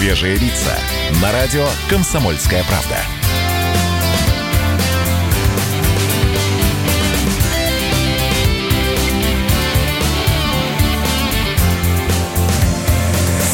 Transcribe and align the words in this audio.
Свежие 0.00 0.36
лица. 0.36 0.72
На 1.20 1.30
радио 1.30 1.66
«Комсомольская 1.90 2.64
правда». 2.64 2.96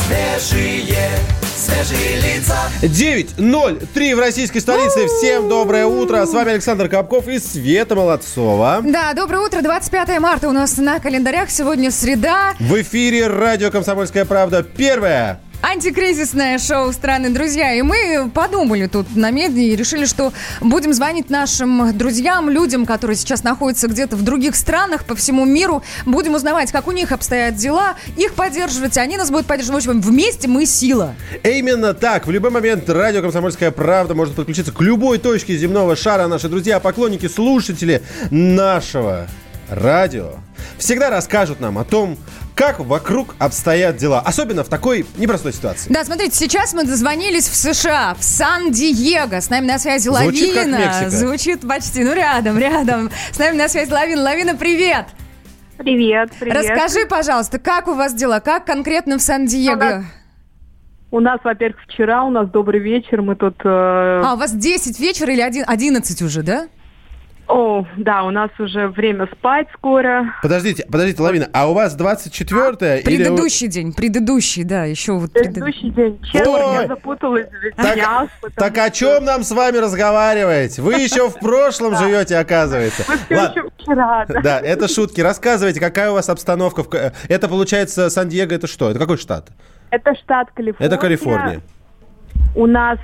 Свежие, 0.07 1.09
свежие 1.43 2.21
лица. 2.21 2.57
9.03 2.81 4.15
в 4.15 4.21
российской 4.21 4.61
столице. 4.61 5.09
Всем 5.09 5.49
доброе 5.49 5.87
утро. 5.87 6.25
С 6.25 6.33
вами 6.33 6.53
Александр 6.53 6.89
Капков 6.89 7.27
и 7.27 7.41
Света 7.41 7.97
Молодцова. 7.97 8.83
Да, 8.85 9.15
доброе 9.15 9.45
утро. 9.45 9.63
25 9.63 10.21
марта 10.21 10.49
у 10.49 10.53
нас 10.53 10.77
на 10.77 11.01
календарях. 11.01 11.51
Сегодня 11.51 11.91
среда. 11.91 12.55
В 12.61 12.81
эфире 12.83 13.27
радио 13.27 13.73
«Комсомольская 13.73 14.25
правда». 14.25 14.63
Первое. 14.63 15.41
Антикризисное 15.63 16.59
шоу 16.59 16.93
«Страны 16.93 17.31
друзья». 17.31 17.75
И 17.75 17.83
мы 17.83 18.31
подумали 18.33 18.87
тут 18.87 19.17
на 19.17 19.31
медне 19.31 19.69
и 19.69 19.77
решили, 19.77 20.05
что 20.05 20.33
будем 20.61 20.93
звонить 20.93 21.29
нашим 21.31 21.97
друзьям, 21.97 22.49
людям, 22.51 22.87
которые 22.87 23.17
сейчас 23.17 23.43
находятся 23.43 23.89
где-то 23.89 24.17
в 24.17 24.23
других 24.23 24.55
странах 24.55 25.05
по 25.05 25.15
всему 25.17 25.45
миру. 25.45 25.83
Будем 26.05 26.35
узнавать, 26.35 26.71
как 26.73 26.87
у 26.87 26.93
них 26.93 27.11
обстоят 27.11 27.57
дела, 27.57 27.95
их 28.17 28.35
поддерживать, 28.35 28.97
они 28.99 29.17
нас 29.17 29.31
будут 29.31 29.47
поддерживать. 29.47 29.85
В 29.85 29.89
общем, 29.89 30.01
вместе 30.01 30.47
мы 30.49 30.67
сила. 30.67 31.15
Именно 31.43 31.95
так. 31.95 32.27
В 32.27 32.31
любой 32.31 32.51
момент 32.51 32.89
радио 32.89 33.23
«Комсомольская 33.23 33.71
правда» 33.71 34.15
может 34.15 34.35
подключиться 34.35 34.73
к 34.73 34.81
любой 34.81 35.19
точке 35.19 35.57
земного 35.57 35.97
шара. 35.97 36.27
Наши 36.29 36.49
друзья, 36.49 36.81
поклонники, 36.81 37.27
слушатели 37.27 38.03
нашего 38.31 39.27
радио 39.71 40.33
всегда 40.79 41.11
расскажут 41.11 41.61
нам 41.61 41.79
о 41.79 41.85
том, 41.85 42.17
как 42.55 42.81
вокруг 42.81 43.35
обстоят 43.39 43.97
дела. 43.97 44.21
Особенно 44.21 44.65
в 44.65 44.69
такой 44.69 45.05
непростой 45.19 45.53
ситуации. 45.53 45.93
Да, 45.93 46.05
смотрите, 46.05 46.35
сейчас 46.35 46.73
мы 46.73 46.85
дозвонились 46.85 47.49
в 47.49 47.55
США, 47.55 48.15
в 48.19 48.25
Сан-Диего. 48.25 49.41
С 49.41 49.51
нами 49.51 49.67
на 49.67 49.79
связи 49.79 50.09
Звучит 50.09 50.55
как 50.55 50.65
Лавина. 50.65 50.79
Мексика. 50.79 51.11
Звучит 51.11 51.61
почти, 51.69 52.03
ну 52.05 52.15
рядом, 52.15 52.59
рядом. 52.59 53.11
С 53.33 53.39
нами 53.39 53.57
на 53.57 53.69
связи 53.69 53.91
Лавина. 53.93 54.23
Лавина, 54.23 54.55
привет! 54.57 55.07
Привет, 55.77 56.31
привет. 56.41 56.57
Расскажи, 56.57 57.07
пожалуйста, 57.07 57.59
как 57.59 57.89
у 57.89 57.93
вас 57.95 58.15
дела? 58.15 58.41
Как 58.41 58.65
конкретно 58.65 59.19
в 59.19 59.23
Сан-Диего? 59.23 60.05
У 61.11 61.21
нас, 61.21 61.39
во-первых, 61.45 61.79
вчера, 61.87 62.25
у 62.25 62.31
нас 62.31 62.49
добрый 62.49 62.81
вечер, 62.81 63.21
мы 63.23 63.37
тут... 63.37 63.55
э, 63.65 63.69
А, 64.25 64.33
у 64.35 64.37
вас 64.39 64.53
10 64.53 64.99
вечера 64.99 65.33
или 65.33 65.41
один- 65.43 65.65
11 65.67 66.23
уже, 66.23 66.43
да? 66.43 66.67
О, 67.49 67.87
да, 67.97 68.25
у 68.25 68.31
нас 68.31 68.51
уже 68.59 68.89
время 68.89 69.29
спать 69.33 69.69
скоро. 69.75 70.35
Подождите, 70.43 70.85
подождите, 70.91 71.23
Лавина, 71.23 71.49
а 71.53 71.71
у 71.71 71.75
вас 71.75 71.97
24-е? 71.97 73.01
или... 73.03 73.05
Предыдущий 73.05 73.69
день, 73.69 73.93
предыдущий, 73.93 74.65
да, 74.65 74.85
еще 74.85 75.13
вот 75.13 75.31
преды- 75.31 75.53
Предыдущий 75.55 75.91
день. 75.91 76.21
Честно, 76.25 76.51
Ой. 76.51 76.75
я 76.83 76.87
запуталась 76.89 77.47
в 77.47 77.77
Так, 77.77 77.95
днях. 77.95 78.29
потому 78.41 78.53
так 78.57 78.79
о 78.79 78.91
чем 78.91 79.25
нам 79.25 79.45
с 79.45 79.53
вами 79.53 79.77
разговаривать? 79.79 80.79
Вы 80.81 80.95
еще 80.95 81.29
в 81.29 81.35
прошлом 81.39 81.97
живете, 81.99 82.37
оказывается. 82.37 83.05
всё 83.05 83.37
Ладно. 83.37 83.61
еще 83.61 83.71
вчера, 83.79 84.27
да. 84.27 84.41
Да, 84.41 84.59
это 84.61 84.89
шутки. 84.89 85.21
Рассказывайте, 85.21 85.79
какая 85.79 86.11
у 86.11 86.15
вас 86.15 86.29
обстановка. 86.29 86.83
в 86.83 86.89
Это, 87.29 87.49
получается, 87.49 88.11
Сан-Диего, 88.11 88.53
это 88.55 88.67
что? 88.67 88.91
Это 88.91 88.99
какой 88.99 89.19
штат? 89.19 89.51
Это 89.91 90.17
штат 90.17 90.51
Калифорния. 90.53 90.87
Это 90.89 90.97
Калифорния. 91.01 91.61
У 92.57 92.67
нас 92.67 92.99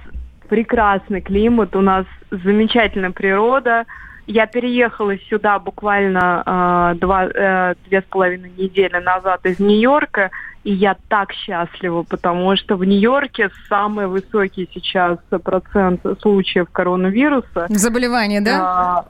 прекрасный 0.49 1.21
климат, 1.21 1.77
у 1.77 1.81
нас 1.81 2.07
замечательная 2.31 3.13
природа. 3.13 3.85
Я 4.27 4.47
переехала 4.47 5.17
сюда 5.29 5.59
буквально 5.59 6.93
э, 6.95 6.99
два, 6.99 7.25
э, 7.27 7.75
две 7.87 8.03
с 8.03 8.05
половиной 8.05 8.53
недели 8.57 8.97
назад 8.99 9.45
из 9.45 9.59
Нью-Йорка, 9.59 10.31
и 10.63 10.73
я 10.73 10.97
так 11.09 11.33
счастлива, 11.33 12.05
потому 12.05 12.57
что 12.57 12.77
в 12.77 12.85
Нью-Йорке 12.85 13.51
самый 13.69 14.07
высокий 14.07 14.69
сейчас 14.73 15.19
процент 15.43 16.03
случаев 16.21 16.69
коронавируса. 16.71 17.67
Заболевание, 17.69 18.41
да? 18.41 18.59
А, 18.61 19.05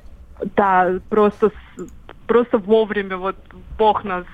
да, 0.56 0.92
просто, 1.10 1.50
просто 2.26 2.56
вовремя 2.56 3.18
вот 3.18 3.36
Бог 3.78 4.04
нас 4.04 4.24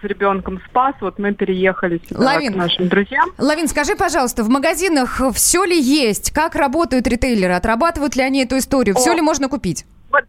с 0.00 0.04
ребенком 0.04 0.60
спас, 0.68 0.94
вот 1.00 1.18
мы 1.18 1.34
переехали 1.34 2.00
сюда 2.08 2.24
Лавин. 2.24 2.52
к 2.52 2.56
нашим 2.56 2.86
друзьям. 2.86 3.28
Лавин, 3.38 3.66
скажи, 3.66 3.96
пожалуйста, 3.96 4.44
в 4.44 4.48
магазинах 4.48 5.20
все 5.34 5.64
ли 5.64 5.76
есть? 5.76 6.30
Как 6.30 6.54
работают 6.54 7.08
ритейлеры? 7.08 7.54
Отрабатывают 7.54 8.14
ли 8.14 8.22
они 8.22 8.44
эту 8.44 8.58
историю? 8.58 8.94
Все 8.94 9.10
О. 9.10 9.14
ли 9.14 9.20
можно 9.20 9.48
купить? 9.48 9.84
Вот, 10.10 10.24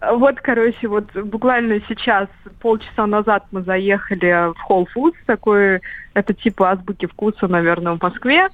вот, 0.00 0.40
короче, 0.40 0.88
вот 0.88 1.12
буквально 1.14 1.80
сейчас, 1.88 2.28
полчаса 2.60 3.06
назад 3.06 3.44
мы 3.52 3.62
заехали 3.62 4.52
в 4.52 4.70
Whole 4.70 4.86
Foods, 4.94 5.14
такой, 5.26 5.80
это 6.14 6.34
типа 6.34 6.70
азбуки 6.72 7.06
вкуса, 7.06 7.46
наверное, 7.48 7.94
в 7.94 8.02
Москве. 8.02 8.48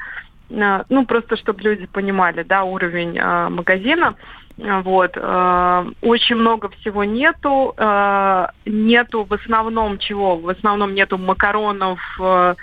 А, 0.50 0.84
Ну, 0.88 1.04
просто 1.06 1.36
чтобы 1.36 1.62
люди 1.62 1.86
понимали, 1.86 2.42
да, 2.42 2.64
уровень 2.64 3.18
а, 3.18 3.48
магазина. 3.48 4.14
А, 4.62 4.82
Вот. 4.82 5.12
а, 5.16 5.86
Очень 6.02 6.36
много 6.36 6.68
всего 6.68 7.04
нету. 7.04 7.74
а, 7.76 8.50
Нету 8.66 9.24
в 9.24 9.32
основном 9.32 9.98
чего? 9.98 10.36
В 10.36 10.48
основном 10.48 10.94
нету 10.94 11.18
макаронов, 11.18 12.00
э, 12.20 12.54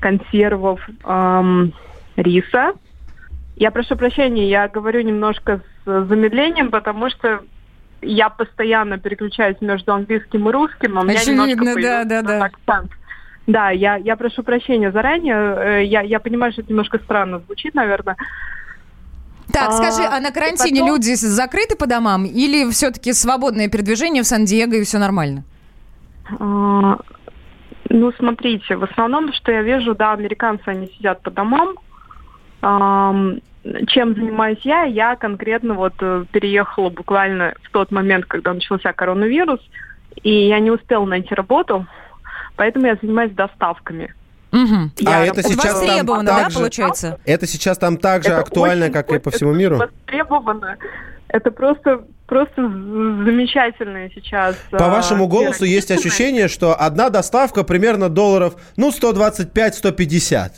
консервов, 0.00 0.80
ам, 1.04 1.72
риса. 2.16 2.72
Я 3.56 3.70
прошу 3.72 3.96
прощения, 3.96 4.48
я 4.48 4.68
говорю 4.68 5.00
немножко 5.00 5.60
с 5.84 6.04
замедлением, 6.04 6.70
потому 6.70 7.10
что 7.10 7.40
я 8.02 8.28
постоянно 8.28 8.98
переключаюсь 8.98 9.56
между 9.60 9.92
английским 9.92 10.48
и 10.48 10.52
русским, 10.52 10.98
а 10.98 11.02
у 11.02 11.04
меня 11.04 11.18
Очевидно, 11.20 11.46
немножко 11.46 11.82
да, 11.82 12.04
да, 12.04 12.22
да. 12.22 12.44
акцент. 12.44 12.92
Да, 13.46 13.70
я, 13.70 13.96
я 13.96 14.16
прошу 14.16 14.42
прощения 14.42 14.92
заранее. 14.92 15.34
Э, 15.36 15.84
Я, 15.84 16.02
я 16.02 16.20
понимаю, 16.20 16.52
что 16.52 16.60
это 16.62 16.70
немножко 16.70 16.98
странно 16.98 17.38
звучит, 17.40 17.74
наверное. 17.74 18.16
Так, 19.50 19.68
А, 19.70 19.72
скажи, 19.72 20.02
а 20.06 20.20
на 20.20 20.30
карантине 20.30 20.80
потом- 20.82 20.94
люди 20.96 21.14
закрыты 21.14 21.74
по 21.74 21.86
домам 21.86 22.26
или 22.26 22.70
все-таки 22.70 23.14
свободное 23.14 23.68
передвижение 23.68 24.22
в 24.22 24.26
Сан-Диего 24.26 24.74
и 24.74 24.84
все 24.84 24.98
нормально? 24.98 25.44
А, 26.38 26.98
Ну, 27.90 28.12
смотрите, 28.18 28.76
в 28.76 28.84
основном, 28.84 29.32
что 29.32 29.50
я 29.50 29.62
вижу, 29.62 29.94
да, 29.94 30.12
американцы, 30.12 30.64
они 30.68 30.88
сидят 30.98 31.22
по 31.22 31.30
домам. 31.30 31.74
Ам, 32.60 33.40
Чем 33.88 34.14
занимаюсь 34.14 34.60
я? 34.62 34.84
Я 34.84 35.16
конкретно 35.16 35.74
вот 35.74 35.94
э, 36.00 36.24
переехала 36.30 36.90
буквально 36.90 37.54
в 37.62 37.70
тот 37.70 37.90
момент, 37.90 38.26
когда 38.26 38.54
начался 38.54 38.92
коронавирус, 38.92 39.60
и 40.22 40.48
я 40.48 40.58
не 40.60 40.70
успела 40.70 41.04
найти 41.04 41.34
работу, 41.34 41.86
поэтому 42.56 42.86
я 42.86 42.96
занимаюсь 43.00 43.32
доставками. 43.32 44.14
Мгм. 44.50 44.92
Я 44.98 45.18
а 45.18 45.24
это 45.26 45.42
сейчас 45.42 45.78
там 45.78 45.86
Востребовано, 45.86 46.24
да, 46.24 46.42
так 46.42 46.50
же- 46.50 46.58
получается? 46.58 47.20
Это 47.24 47.46
сейчас 47.46 47.78
там 47.78 47.98
так 47.98 48.22
же 48.22 48.30
Это 48.30 48.40
актуально, 48.40 48.86
очень- 48.86 48.94
как 48.94 49.10
и 49.12 49.18
по 49.18 49.30
всему 49.30 49.52
миру? 49.52 49.76
Востребовано. 49.76 50.76
Это 51.28 51.50
просто, 51.50 52.04
просто 52.26 52.62
замечательное 52.62 54.10
сейчас. 54.14 54.56
По 54.70 54.86
а, 54.86 54.88
вашему 54.88 55.26
голосу 55.28 55.64
есть 55.66 55.90
ощущение, 55.90 56.48
что 56.48 56.74
одна 56.74 57.10
доставка 57.10 57.64
примерно 57.64 58.08
долларов, 58.08 58.54
ну, 58.76 58.90
125-150. 58.90 60.52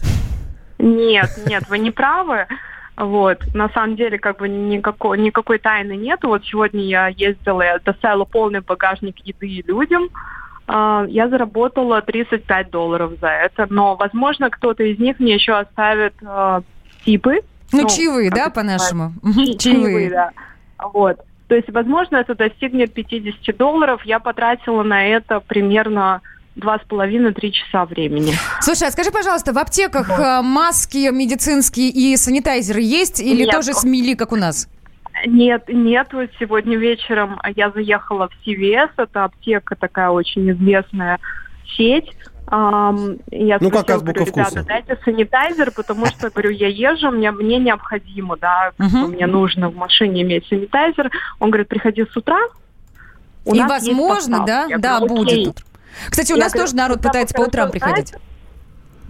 Нет, 0.78 1.28
нет, 1.47 1.65
вы 1.69 1.78
не 1.78 1.91
правы. 1.91 2.47
Вот, 2.96 3.38
на 3.54 3.68
самом 3.70 3.96
деле, 3.96 4.18
как 4.18 4.38
бы 4.38 4.48
никакой, 4.48 5.18
никакой 5.18 5.58
тайны 5.58 5.96
нету. 5.96 6.28
Вот 6.28 6.44
сегодня 6.44 6.82
я 6.82 7.08
ездила, 7.08 7.62
я 7.62 7.78
доставила 7.78 8.24
полный 8.24 8.60
багажник 8.60 9.16
еды 9.24 9.62
людям. 9.66 10.08
А, 10.66 11.04
Я 11.08 11.28
заработала 11.28 12.02
35 12.02 12.70
долларов 12.70 13.12
за 13.20 13.28
это, 13.28 13.66
но, 13.70 13.96
возможно, 13.96 14.50
кто-то 14.50 14.84
из 14.84 14.98
них 14.98 15.18
мне 15.18 15.34
еще 15.34 15.54
оставит 15.54 16.14
а, 16.24 16.62
типы. 17.04 17.40
Ну, 17.72 17.88
чаевые, 17.88 18.30
как 18.30 18.38
да, 18.38 18.50
по-нашему? 18.50 19.12
Чи- 19.34 19.58
Чаевые, 19.58 20.10
да. 20.10 20.30
Вот. 20.92 21.18
То 21.48 21.56
есть, 21.56 21.68
возможно, 21.70 22.16
это 22.16 22.34
достигнет 22.34 22.92
50 22.94 23.56
долларов. 23.56 24.02
Я 24.04 24.20
потратила 24.20 24.82
на 24.84 25.06
это 25.06 25.40
примерно 25.40 26.20
два 26.56 26.78
с 26.78 26.83
половиной-три 26.88 27.53
часа 27.53 27.84
времени. 27.87 28.33
Слушай, 28.61 28.88
а 28.88 28.91
скажи, 28.91 29.11
пожалуйста, 29.11 29.53
в 29.53 29.59
аптеках 29.59 30.11
э, 30.11 30.43
маски 30.43 31.11
медицинские 31.11 31.88
и 31.91 32.17
санитайзеры 32.17 32.81
есть 32.81 33.20
или 33.20 33.43
Нет. 33.44 33.50
тоже 33.50 33.73
смели, 33.73 34.14
как 34.14 34.32
у 34.32 34.37
нас? 34.37 34.69
Нет, 35.26 35.64
нет, 35.69 36.08
вот 36.12 36.31
сегодня 36.38 36.76
вечером 36.79 37.38
я 37.56 37.70
заехала 37.70 38.29
в 38.29 38.47
CVS, 38.47 38.91
это 38.97 39.25
аптека 39.25 39.76
такая 39.76 40.11
очень 40.11 40.50
известная 40.50 41.19
сеть. 41.76 42.11
Я 42.50 43.58
Ну, 43.61 43.70
как 43.70 43.82
спросила, 43.82 43.96
азбука 43.96 44.12
говорю, 44.12 44.25
ребята, 44.25 44.50
вкуса. 44.50 44.64
дайте 44.67 44.99
санитайзер, 45.05 45.70
потому 45.70 46.06
что, 46.06 46.31
говорю, 46.31 46.50
я 46.50 46.67
езжу, 46.69 47.11
мне, 47.12 47.31
мне 47.31 47.58
необходимо, 47.58 48.37
да, 48.37 48.73
бы 48.79 49.08
мне 49.08 49.26
нужно 49.26 49.69
в 49.69 49.76
машине 49.76 50.23
иметь 50.23 50.46
санитайзер. 50.49 51.11
Он 51.38 51.50
говорит, 51.50 51.69
приходи 51.69 52.05
с 52.11 52.17
утра. 52.17 52.41
у 53.44 53.55
и 53.55 53.58
нас 53.58 53.82
есть 53.87 53.96
возможно, 53.96 54.38
да? 54.46 54.67
доставка». 54.69 54.70
Я 54.70 54.79
Да, 54.79 54.99
говорю, 54.99 55.23
«Окей». 55.23 55.44
будет. 55.46 55.64
Кстати, 56.08 56.32
у 56.32 56.37
Я 56.37 56.44
нас 56.44 56.52
говорю, 56.52 56.66
тоже 56.66 56.76
народ 56.76 57.02
пытается 57.02 57.34
по 57.34 57.42
утрам 57.42 57.69
хорошо 57.69 57.72
приходить. 57.72 58.08
знать- 58.08 58.22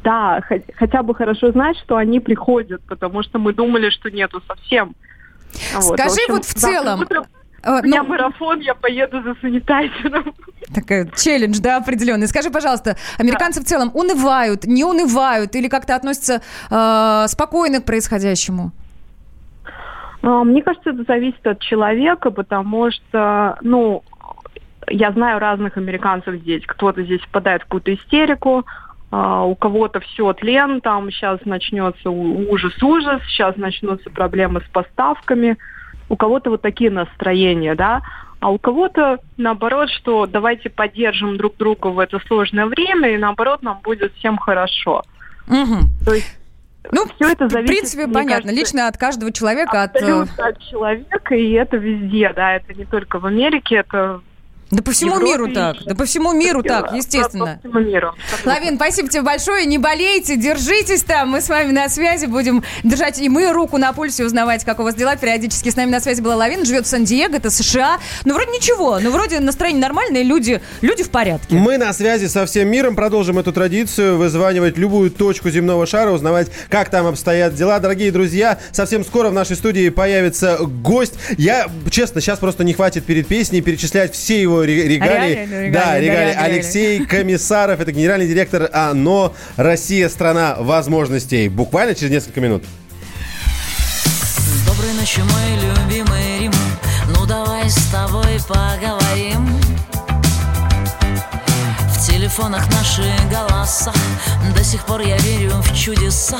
Да, 0.04 0.40
хо- 0.48 0.62
хотя 0.76 1.02
бы 1.02 1.14
хорошо 1.14 1.52
знать, 1.52 1.76
что 1.78 1.96
они 1.96 2.20
приходят, 2.20 2.80
потому 2.88 3.22
что 3.22 3.38
мы 3.38 3.52
думали, 3.52 3.90
что 3.90 4.10
нету 4.10 4.42
совсем. 4.46 4.94
Вот, 5.74 5.98
Скажи 5.98 6.10
в 6.10 6.12
общем, 6.14 6.34
вот 6.34 6.44
в 6.44 6.54
целом, 6.54 7.00
утром- 7.00 7.24
Э, 7.62 7.80
У 7.80 7.82
меня 7.82 8.02
ну, 8.02 8.08
марафон, 8.08 8.60
я 8.60 8.74
поеду 8.74 9.22
за 9.22 9.34
санитайзером. 9.42 10.32
такая 10.74 11.06
челлендж, 11.14 11.58
да, 11.60 11.76
определенный. 11.76 12.26
Скажи, 12.26 12.48
пожалуйста, 12.50 12.96
американцы 13.18 13.60
в 13.60 13.64
целом 13.64 13.90
унывают, 13.92 14.64
не 14.64 14.82
унывают 14.82 15.54
или 15.54 15.68
как-то 15.68 15.94
относятся 15.94 16.40
э, 16.70 17.24
спокойно 17.28 17.82
к 17.82 17.84
происходящему? 17.84 18.72
А, 20.22 20.42
Мне 20.44 20.62
кажется, 20.62 20.90
это 20.90 21.02
зависит 21.04 21.46
от 21.46 21.60
человека, 21.60 22.30
потому 22.30 22.90
что, 22.90 23.58
ну, 23.62 24.02
я 24.90 25.12
знаю 25.12 25.38
разных 25.38 25.76
американцев 25.76 26.34
здесь. 26.36 26.62
Кто-то 26.66 27.02
здесь 27.02 27.20
впадает 27.22 27.62
в 27.62 27.64
какую-то 27.64 27.94
истерику, 27.94 28.66
а, 29.10 29.44
у 29.44 29.54
кого-то 29.56 30.00
все 30.00 30.32
тлен, 30.34 30.80
там 30.80 31.10
сейчас 31.10 31.40
начнется 31.44 32.10
ужас-ужас, 32.10 33.22
сейчас 33.28 33.56
начнутся 33.56 34.10
проблемы 34.10 34.60
с 34.60 34.70
поставками. 34.70 35.56
У 36.08 36.16
кого-то 36.16 36.50
вот 36.50 36.62
такие 36.62 36.90
настроения, 36.90 37.74
да. 37.74 38.02
А 38.40 38.50
у 38.50 38.58
кого-то 38.58 39.18
наоборот, 39.36 39.90
что 39.90 40.26
давайте 40.26 40.70
поддержим 40.70 41.36
друг 41.36 41.56
друга 41.56 41.88
в 41.88 41.98
это 41.98 42.18
сложное 42.26 42.66
время, 42.66 43.10
и 43.14 43.18
наоборот 43.18 43.62
нам 43.62 43.80
будет 43.82 44.12
всем 44.14 44.38
хорошо. 44.38 45.02
Мгм. 45.46 45.82
То 46.04 46.14
есть 46.14 46.36
Ну, 46.92 47.04
Всё 47.16 47.30
это 47.30 47.46
в 47.46 47.50
зависит, 47.52 47.68
принципе, 47.76 48.06
мне 48.06 48.14
понятно. 48.14 48.36
кажется, 48.42 48.54
Лично 48.54 48.88
от 48.88 48.96
каждого 48.96 49.32
человека, 49.32 49.82
от... 49.82 49.94
э, 49.96 49.98
абсолютно 49.98 50.46
от 50.46 50.58
человека, 50.62 51.34
и 51.34 51.50
это 51.52 51.76
везде, 51.76 52.32
да, 52.34 52.54
это 52.56 52.72
не 52.74 52.86
только 52.86 53.18
в 53.18 53.26
Америке, 53.26 53.76
это 53.76 54.20
Да 54.70 54.82
по 54.82 54.92
всему 54.92 55.14
Европе 55.14 55.32
миру 55.32 55.52
так, 55.52 55.76
да 55.84 55.94
по 55.96 56.04
всему 56.04 56.32
миру 56.32 56.62
так, 56.62 56.92
естественно. 56.92 57.58
По 57.62 57.68
всему 57.68 57.80
миру. 57.80 58.14
Лавин, 58.44 58.76
спасибо 58.76 59.08
тебе 59.08 59.22
большое. 59.22 59.66
Не 59.66 59.78
болейте, 59.78 60.36
держитесь 60.36 61.02
там. 61.02 61.30
Мы 61.30 61.40
с 61.40 61.48
вами 61.48 61.72
на 61.72 61.88
связи. 61.88 62.26
Будем 62.26 62.62
держать 62.84 63.20
и 63.20 63.28
мы 63.28 63.52
руку 63.52 63.78
на 63.78 63.92
пульсе, 63.92 64.24
узнавать, 64.24 64.64
как 64.64 64.78
у 64.78 64.84
вас 64.84 64.94
дела. 64.94 65.16
Периодически 65.16 65.70
с 65.70 65.76
нами 65.76 65.90
на 65.90 66.00
связи 66.00 66.20
была 66.20 66.36
Лавин. 66.36 66.64
Живет 66.64 66.86
в 66.86 66.88
Сан-Диего, 66.88 67.34
это 67.34 67.50
США. 67.50 67.98
Ну, 68.24 68.34
вроде 68.34 68.52
ничего. 68.52 69.00
Ну, 69.00 69.10
вроде 69.10 69.40
настроение 69.40 69.82
нормальное, 69.82 70.22
люди, 70.22 70.60
люди 70.82 71.02
в 71.02 71.10
порядке. 71.10 71.56
Мы 71.56 71.76
на 71.76 71.92
связи 71.92 72.26
со 72.26 72.46
всем 72.46 72.68
миром, 72.68 72.94
продолжим 72.94 73.40
эту 73.40 73.52
традицию, 73.52 74.18
вызванивать 74.18 74.78
любую 74.78 75.10
точку 75.10 75.50
земного 75.50 75.84
шара, 75.86 76.12
узнавать, 76.12 76.48
как 76.68 76.90
там 76.90 77.06
обстоят 77.06 77.54
дела. 77.56 77.80
Дорогие 77.80 78.12
друзья, 78.12 78.58
совсем 78.70 79.04
скоро 79.04 79.30
в 79.30 79.32
нашей 79.32 79.56
студии 79.56 79.88
появится 79.88 80.58
гость. 80.60 81.14
Я, 81.38 81.66
честно, 81.90 82.20
сейчас 82.20 82.38
просто 82.38 82.62
не 82.62 82.72
хватит 82.72 83.04
перед 83.04 83.26
песней 83.26 83.62
перечислять 83.62 84.14
все 84.14 84.40
его 84.40 84.59
регалии. 84.66 84.94
Регалии, 84.94 85.46
ну, 85.46 85.60
регалии, 85.62 85.70
да, 85.70 86.00
регалии. 86.00 86.36
Алексей 86.36 87.06
Комиссаров, 87.06 87.80
это 87.80 87.92
генеральный 87.92 88.28
директор 88.28 88.68
АНО 88.72 89.32
«Россия– 89.56 90.08
страна 90.10 90.56
возможностей». 90.58 91.48
Буквально 91.48 91.94
через 91.94 92.10
несколько 92.10 92.40
минут. 92.40 92.64
Доброй 94.66 94.94
ночи, 94.94 95.20
мой 95.20 95.76
любимый 95.76 96.38
Рим 96.40 96.52
Ну 97.14 97.26
давай 97.26 97.68
с 97.68 97.90
тобой 97.90 98.38
поговорим 98.48 99.46
В 101.90 102.06
телефонах 102.06 102.66
наши 102.70 103.04
голоса 103.30 103.92
До 104.54 104.64
сих 104.64 104.84
пор 104.86 105.02
я 105.02 105.18
верю 105.18 105.52
в 105.56 105.76
чудеса 105.76 106.38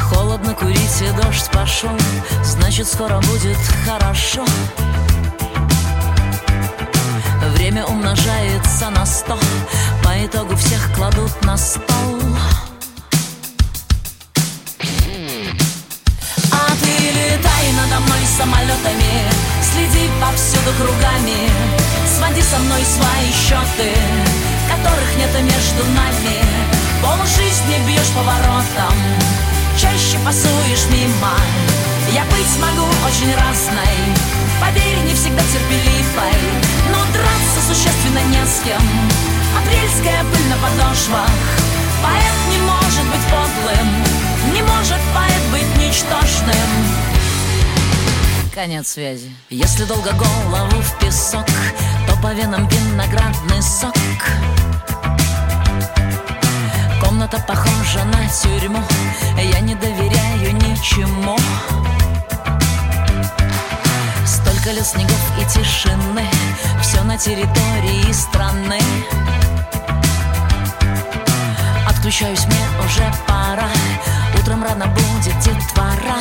Холодно 0.00 0.54
курить 0.54 1.02
и 1.02 1.22
дождь 1.22 1.50
пошел 1.50 1.98
Значит 2.44 2.86
скоро 2.86 3.20
будет 3.20 3.58
хорошо 3.84 4.44
Время 7.62 7.84
умножается 7.84 8.90
на 8.90 9.06
сто. 9.06 9.38
По 10.02 10.26
итогу 10.26 10.56
всех 10.56 10.92
кладут 10.96 11.30
на 11.44 11.56
стол. 11.56 12.18
А 16.50 16.66
ты 16.80 16.90
летай 16.90 17.64
надо 17.78 18.00
мной 18.00 18.18
самолетами. 18.36 19.30
Следи 19.62 20.10
повсюду 20.20 20.72
кругами. 20.76 21.48
Своди 22.18 22.42
со 22.42 22.58
мной 22.58 22.82
свои 22.82 23.30
счеты 23.30 23.94
Которых 24.68 25.16
нет 25.16 25.30
и 25.38 25.42
между 25.42 25.84
нами. 25.94 26.42
Пол 27.00 27.24
жизни 27.26 27.78
бьешь 27.86 28.10
поворотом 28.10 28.98
Чаще 29.78 30.18
пасуешь 30.24 30.86
мимо 30.90 31.36
Я 32.14 32.24
быть 32.24 32.58
могу 32.60 32.86
очень 33.06 33.34
разной. 33.34 33.96
Поверь, 34.60 34.98
не 35.06 35.14
всегда 35.14 35.40
терпеливой. 35.40 36.36
Но 36.90 36.98
драться 37.10 37.60
существенно 37.66 38.22
не 38.28 38.44
с 38.44 38.60
кем. 38.62 38.82
Апрельская 39.56 40.22
пыль 40.24 40.48
на 40.48 40.56
подошвах. 40.56 41.30
Поэт 42.02 42.38
не 42.50 42.58
может 42.60 43.06
быть 43.06 43.26
подлым. 43.30 43.88
Не 44.52 44.62
может 44.62 45.00
поэт 45.14 45.42
быть 45.52 45.76
ничтожным. 45.78 46.70
Конец 48.54 48.88
связи. 48.88 49.34
Если 49.48 49.84
долго 49.84 50.12
голову 50.12 50.82
в 50.82 50.98
песок 50.98 51.46
То 52.06 52.14
по 52.22 52.34
венам 52.34 52.68
виноградный 52.68 53.62
сок. 53.62 53.94
Комната 57.00 57.42
похожа 57.48 58.04
на 58.04 58.28
тюрьму. 58.28 58.82
Я 59.38 59.60
не 59.60 59.74
доверяю 59.74 60.21
ничему 60.52 61.36
Столько 64.26 64.70
лет 64.72 64.86
снегов 64.86 65.20
и 65.40 65.44
тишины 65.44 66.28
Все 66.82 67.02
на 67.02 67.16
территории 67.16 68.12
страны. 68.12 68.80
Отключаюсь, 71.88 72.44
мне 72.46 72.64
уже 72.84 73.10
пора 73.26 73.68
Утром 74.38 74.62
рано 74.62 74.86
будет 74.86 75.38
детвора 75.40 76.18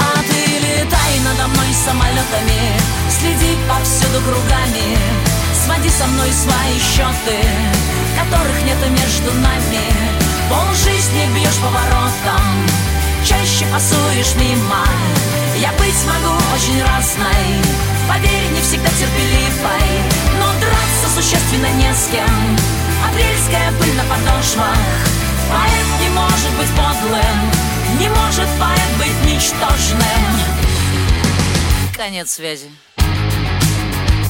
А 0.00 0.22
ты 0.28 0.58
летай 0.58 1.20
надо 1.24 1.48
мной 1.48 1.72
самолетами 1.84 2.78
Следи 3.08 3.56
повсюду 3.68 4.20
кругами. 4.20 4.98
Своди 5.64 5.88
со 5.88 6.06
мной 6.06 6.30
свои 6.32 6.78
счеты 6.78 7.42
Которых 8.18 8.62
нет 8.64 8.78
между 8.90 9.32
нами 9.40 9.93
Пол 10.48 10.74
жизни 10.74 11.26
бьешь 11.34 11.56
поворотом 11.62 12.44
Чаще 13.24 13.64
пасуешь 13.72 14.34
мимо. 14.36 14.84
Я 15.56 15.72
быть 15.72 16.04
могу 16.04 16.34
очень 16.54 16.82
разной 16.82 17.84
Поверь, 18.06 18.50
не 18.52 18.60
всегда 18.60 18.90
терпеливой. 18.90 20.02
Но 20.38 20.52
драться 20.60 21.08
существенно 21.14 21.70
не 21.78 21.94
с 21.94 22.08
кем. 22.12 22.58
Апрельская 23.08 23.72
пыль 23.80 23.94
на 23.94 24.04
подошвах. 24.04 24.76
Поэт 25.50 26.00
не 26.00 26.08
может 26.10 26.50
быть 26.58 26.68
подлым 26.70 27.50
Не 27.98 28.08
может 28.08 28.48
поэт 28.60 28.98
быть 28.98 29.32
ничтожным. 29.32 30.24
Конец 31.96 32.32
связи. 32.32 32.70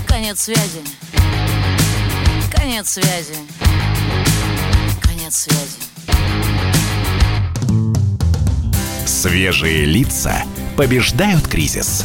Конец 0.07 0.41
связи. 0.43 0.85
Конец 2.55 2.91
связи. 2.91 3.37
Конец 5.03 5.37
связи 5.37 5.94
Свежие 9.25 9.87
лица 9.87 10.35
побеждают 10.77 11.49
кризис. 11.49 12.05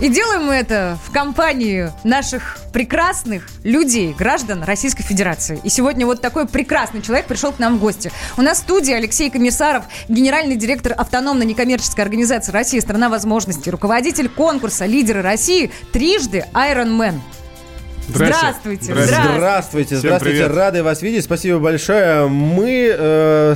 И 0.00 0.08
делаем 0.08 0.44
мы 0.44 0.54
это 0.54 0.96
в 1.06 1.12
компании 1.12 1.92
наших 2.02 2.56
прекрасных 2.72 3.46
людей, 3.62 4.14
граждан 4.18 4.62
Российской 4.62 5.02
Федерации. 5.02 5.60
И 5.62 5.68
сегодня 5.68 6.06
вот 6.06 6.22
такой 6.22 6.48
прекрасный 6.48 7.02
человек 7.02 7.26
пришел 7.26 7.52
к 7.52 7.58
нам 7.58 7.76
в 7.76 7.80
гости. 7.80 8.10
У 8.38 8.40
нас 8.40 8.56
в 8.56 8.60
студии 8.62 8.94
Алексей 8.94 9.28
Комиссаров, 9.28 9.84
генеральный 10.08 10.56
директор 10.56 10.94
автономной 10.96 11.44
некоммерческой 11.44 12.04
организации 12.04 12.52
«Россия. 12.52 12.80
Страна 12.80 13.10
возможностей», 13.10 13.70
руководитель 13.70 14.30
конкурса 14.30 14.86
«Лидеры 14.86 15.20
России», 15.20 15.70
трижды 15.92 16.46
Iron 16.54 16.96
Man. 16.96 17.20
Здравствуйте. 18.14 18.92
Здравствуйте. 18.92 19.30
Здравствуйте, 19.36 19.96
здравствуйте, 19.96 20.46
рады 20.46 20.82
вас 20.82 21.02
видеть, 21.02 21.24
спасибо 21.24 21.58
большое. 21.58 22.26
Мы, 22.26 22.94
э, 22.96 23.54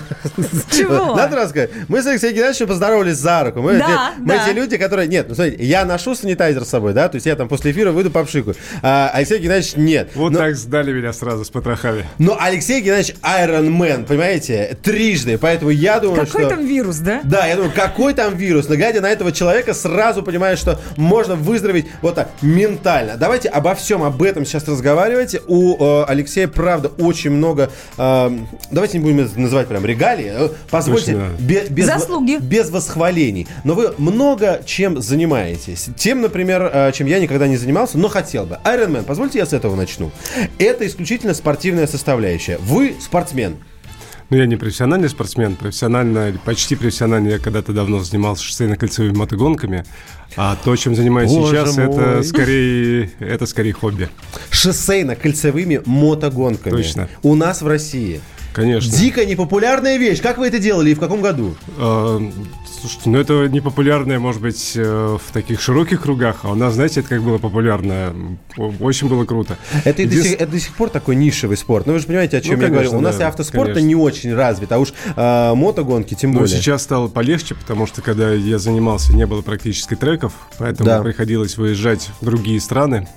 Чего? 0.71 1.15
надо 1.17 1.37
рассказать, 1.37 1.71
мы 1.89 2.03
с 2.03 2.07
Алексеем 2.07 2.35
Геннадьевичем 2.35 2.69
поздоровались 2.69 3.17
за 3.17 3.45
руку. 3.45 3.61
Мы, 3.61 3.79
Да, 3.79 3.87
те, 3.87 4.21
мы 4.21 4.35
да. 4.35 4.45
те 4.47 4.53
люди, 4.53 4.77
которые, 4.77 5.09
нет, 5.09 5.27
ну 5.29 5.35
смотрите, 5.35 5.65
я 5.65 5.85
ношу 5.85 6.15
санитайзер 6.15 6.65
с 6.65 6.69
собой, 6.69 6.93
да, 6.93 7.09
то 7.09 7.17
есть 7.17 7.27
я 7.27 7.37
там 7.37 7.49
после 7.49 7.73
эфира 7.73 7.93
выйду 7.93 8.11
попшикаю, 8.11 8.57
а 8.83 9.11
Алексей 9.13 9.39
Геннадьевич 9.39 9.77
нет. 9.77 10.11
Вот 10.15 10.33
но, 10.33 10.39
так 10.39 10.57
сдали 10.57 10.93
меня 10.93 11.13
сразу 11.13 11.45
с 11.45 11.51
потрохами. 11.51 12.05
но 12.19 12.37
Алексей 12.41 12.81
Геннадьевич 12.81 13.17
Iron 13.23 13.69
Man, 13.69 14.07
понимаете, 14.07 14.77
трижды, 14.83 15.39
поэтому 15.39 15.71
я 15.71 16.01
думаю, 16.01 16.27
Какой 16.27 16.43
что... 16.43 16.51
там 16.51 16.65
вирус, 16.67 16.97
да? 16.99 17.21
Да, 17.25 17.47
я 17.47 17.57
думаю, 17.57 17.73
какой 17.75 18.15
там 18.15 18.37
вирус? 18.37 18.69
Но 18.69 18.77
глядя 18.77 19.01
на 19.01 19.11
этого 19.11 19.33
человека, 19.33 19.75
сразу 19.75 20.23
понимаешь, 20.23 20.59
что 20.59 20.81
можно 20.97 21.35
выздороветь 21.35 21.87
вот 22.03 22.15
так, 22.15 22.31
ментально. 22.43 23.17
Давайте 23.17 23.49
обо 23.49 23.75
всем 23.75 24.03
об 24.03 24.23
этом 24.23 24.44
сейчас 24.45 24.67
разговаривать. 24.69 25.37
У 25.47 25.77
э, 25.77 26.05
Алексея, 26.05 26.49
правда, 26.49 26.91
очень 26.99 27.31
много... 27.31 27.71
э, 27.97 28.39
давайте 28.71 28.99
не 28.99 29.05
будем 29.05 29.21
это 29.21 29.39
называть 29.39 29.69
прям 29.69 29.85
регалии. 29.85 30.33
Э, 30.35 30.49
Позвольте, 30.71 31.13
Точно. 31.13 31.31
бе- 31.39 31.67
без, 31.69 31.87
Заслуги. 31.87 32.39
без 32.41 32.71
восхвалений. 32.71 33.47
Но 33.65 33.75
вы 33.75 33.95
много 33.99 34.63
чем 34.67 35.01
занимаетесь. 35.01 35.89
Тем, 35.97 36.21
например, 36.21 36.71
э, 36.73 36.93
чем 36.93 37.07
я 37.07 37.21
никогда 37.21 37.47
не 37.47 37.57
занимался, 37.57 37.99
но 37.99 38.09
хотел 38.09 38.45
бы. 38.47 38.59
Iron 38.65 38.89
Man, 38.93 39.05
позвольте 39.05 39.39
я 39.39 39.47
с 39.47 39.53
этого 39.53 39.75
начну. 39.77 40.11
Это 40.59 40.87
исключительно 40.87 41.35
спортивная 41.35 41.87
составляющая. 41.87 42.59
Вы 42.59 42.95
спортсмен. 43.01 43.57
Ну, 44.31 44.37
я 44.37 44.47
не 44.47 44.57
профессиональный 44.57 45.09
спортсмен. 45.09 45.57
Профессионально, 45.57 46.33
почти 46.45 46.76
профессионально 46.76 47.28
я 47.28 47.38
когда-то 47.38 47.73
давно 47.73 48.00
занимался 48.00 48.45
шоссейно-кольцевыми 48.45 49.16
мотогонками. 49.16 49.85
А 50.37 50.57
то, 50.64 50.75
чем 50.76 50.95
занимаюсь 50.97 51.31
Боже 51.31 51.57
сейчас, 51.57 51.76
мой. 51.76 51.87
это 51.87 52.23
скорее, 52.23 53.11
это 53.21 53.47
скорее 53.47 53.73
хобби. 53.73 54.09
Шоссейно-кольцевыми 54.50 55.83
мотогонками. 55.85 56.76
Точно. 56.76 57.09
У 57.23 57.35
нас 57.35 57.62
в 57.62 57.66
России. 57.66 58.21
Конечно. 58.54 58.90
Дико 58.97 59.25
непопулярная 59.26 59.97
вещь. 59.97 60.21
Как 60.21 60.38
вы 60.38 60.47
это 60.47 60.59
делали 60.59 60.90
и 60.90 60.95
в 60.95 61.00
каком 61.00 61.21
году? 61.21 61.57
Слушайте, 62.85 63.09
ну 63.09 63.19
это 63.19 63.49
не 63.49 63.62
популярное, 63.62 64.19
может 64.19 64.43
быть, 64.43 64.73
э, 64.76 65.17
в 65.19 65.33
таких 65.33 65.62
широких 65.62 66.03
кругах, 66.03 66.41
а 66.43 66.50
у 66.50 66.55
нас, 66.55 66.75
знаете, 66.75 67.00
это 67.00 67.09
как 67.09 67.23
было 67.23 67.38
популярно. 67.38 68.14
Очень 68.79 69.09
было 69.09 69.25
круто. 69.25 69.57
Это, 69.87 70.03
и 70.03 70.07
до 70.07 70.17
Единствен- 70.17 70.23
сих, 70.33 70.35
это 70.35 70.53
до 70.53 70.61
сих 70.61 70.75
пор 70.75 70.91
такой 70.91 71.17
нишевый 71.17 71.57
спорт. 71.57 71.87
Ну, 71.87 71.95
вы 71.95 71.99
же 72.00 72.07
понимаете, 72.07 72.37
о 72.37 72.41
чем 72.43 72.57
Ну, 72.57 72.62
я 72.62 72.69
говорю. 72.69 72.91
конечно, 72.91 72.99
У 72.99 73.00
нас 73.00 73.17
да, 73.17 73.25
и 73.25 73.29
автоспорт 73.29 73.69
конечно. 73.71 73.87
не 73.88 73.95
очень 73.95 74.35
развит, 74.35 74.71
а 74.71 74.79
уж 74.79 74.93
а, 75.17 75.55
мотогонки 75.55 76.12
тем 76.12 76.33
Но 76.33 76.41
более. 76.41 76.55
сейчас 76.59 76.83
стало 76.83 77.09
полегче, 77.09 77.55
потому 77.55 77.87
что 77.87 78.03
когда 78.03 78.31
я 78.33 78.59
занимался, 78.59 79.17
не 79.17 79.25
было 79.25 79.41
практически 79.41 79.95
треков, 79.97 80.35
поэтому 80.59 80.87
Да. 80.87 81.00
приходилось 81.03 81.57
выезжать 81.57 82.11
в 82.21 82.25
другие 82.26 82.61
страны 82.61 83.09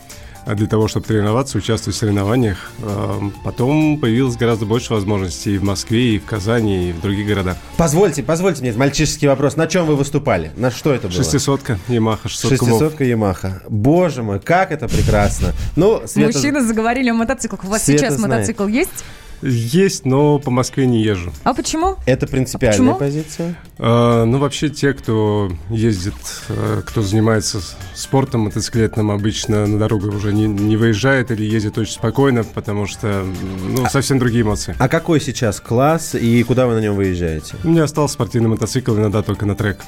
для 0.55 0.67
того, 0.67 0.87
чтобы 0.87 1.05
тренироваться, 1.05 1.57
участвовать 1.57 1.95
в 1.95 1.99
соревнованиях. 1.99 2.71
Эм, 2.81 3.33
Потом 3.43 3.97
появилось 3.99 4.35
гораздо 4.35 4.65
больше 4.65 4.93
возможностей 4.93 5.55
и 5.55 5.57
в 5.57 5.63
Москве, 5.63 6.15
и 6.15 6.19
в 6.19 6.25
Казани, 6.25 6.89
и 6.89 6.93
в 6.93 7.01
других 7.01 7.27
городах. 7.27 7.57
Позвольте, 7.77 8.23
позвольте 8.23 8.61
мне 8.61 8.71
мальчишеский 8.73 9.27
вопрос. 9.27 9.55
На 9.55 9.67
чем 9.67 9.85
вы 9.85 9.95
выступали? 9.95 10.51
На 10.55 10.71
что 10.71 10.93
это 10.93 11.07
было? 11.07 11.17
Шестисотка, 11.17 11.79
Ямаха, 11.87 12.29
600 12.29 12.59
кубов. 12.59 12.73
Шестисотка 12.73 13.03
Ямаха. 13.03 13.61
Боже 13.69 14.23
мой, 14.23 14.39
как 14.39 14.71
это 14.71 14.87
прекрасно. 14.87 15.53
Ну, 15.75 16.01
Света... 16.05 16.33
Мужчины 16.33 16.61
заговорили 16.61 17.09
о 17.09 17.13
мотоциклах. 17.13 17.63
У 17.63 17.67
вас 17.67 17.83
Света 17.83 18.05
сейчас 18.05 18.15
знает. 18.15 18.33
мотоцикл 18.33 18.67
есть? 18.67 19.03
Есть, 19.41 20.05
но 20.05 20.39
по 20.39 20.49
Москве 20.49 20.87
не 20.87 21.01
езжу. 21.03 21.31
А 21.43 21.53
почему? 21.53 21.95
Это 22.05 22.25
принципиальная 22.27 22.77
Почему? 22.93 22.95
позиция. 22.95 23.55
Э, 23.77 24.23
Ну, 24.25 24.39
вообще, 24.39 24.69
те, 24.69 24.93
кто 24.93 25.51
ездит, 25.69 26.15
э, 26.49 26.81
кто 26.85 27.01
занимается 27.03 27.59
спортом 27.93 28.41
мотоциклетным, 28.41 29.11
обычно 29.11 29.67
на 29.67 29.77
дорогу 29.77 30.07
уже 30.07 30.33
не, 30.33 30.47
не 30.47 30.75
выезжает 30.75 31.29
или 31.31 31.43
ездит 31.43 31.77
очень 31.77 31.93
спокойно, 31.93 32.43
потому 32.43 32.87
что, 32.87 33.23
ну, 33.69 33.87
совсем 33.89 34.17
другие 34.17 34.41
эмоции. 34.43 34.75
А 34.79 34.87
какой 34.89 35.21
сейчас 35.21 35.59
класс 35.59 36.15
и 36.15 36.41
куда 36.43 36.65
вы 36.65 36.73
на 36.73 36.79
нем 36.79 36.95
выезжаете? 36.95 37.55
У 37.63 37.69
меня 37.69 37.83
остался 37.83 38.15
спортивный 38.15 38.49
мотоцикл, 38.49 38.95
иногда 38.95 39.21
только 39.21 39.45
на 39.45 39.55
трек. 39.55 39.81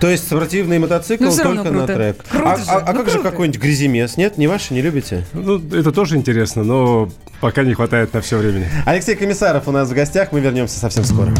То 0.00 0.08
есть 0.08 0.26
спортивный 0.26 0.78
мотоцикл 0.78 1.24
Ну, 1.24 1.36
только 1.36 1.70
на 1.70 1.86
трек. 1.86 2.24
Круто 2.30 2.52
а 2.52 2.56
же, 2.56 2.64
а- 2.68 2.78
а 2.86 2.92
ну 2.92 2.98
как 3.00 3.06
же 3.08 3.14
круто. 3.14 3.30
какой-нибудь 3.30 3.60
гряземес? 3.60 4.16
Нет, 4.16 4.38
не 4.38 4.46
ваши, 4.46 4.72
не 4.72 4.80
любите? 4.80 5.26
Ну, 5.34 5.58
это 5.72 5.92
тоже 5.92 6.16
интересно, 6.16 6.64
но 6.64 7.10
пока 7.44 7.62
не 7.62 7.74
хватает 7.74 8.14
на 8.14 8.22
все 8.22 8.38
времени. 8.38 8.66
Алексей 8.86 9.16
Комиссаров 9.16 9.68
у 9.68 9.70
нас 9.70 9.90
в 9.90 9.92
гостях. 9.92 10.32
Мы 10.32 10.40
вернемся 10.40 10.78
совсем 10.78 11.04
скоро. 11.04 11.30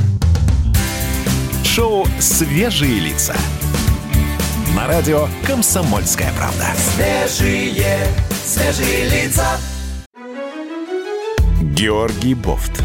Шоу 1.65 2.07
«Свежие 2.19 3.01
лица». 3.01 3.35
На 4.77 4.87
радио 4.87 5.29
«Комсомольская 5.47 6.31
правда». 6.37 6.67
Свежие, 6.77 8.07
свежие 8.31 9.09
лица. 9.09 9.47
Георгий 11.63 12.35
Бофт. 12.35 12.83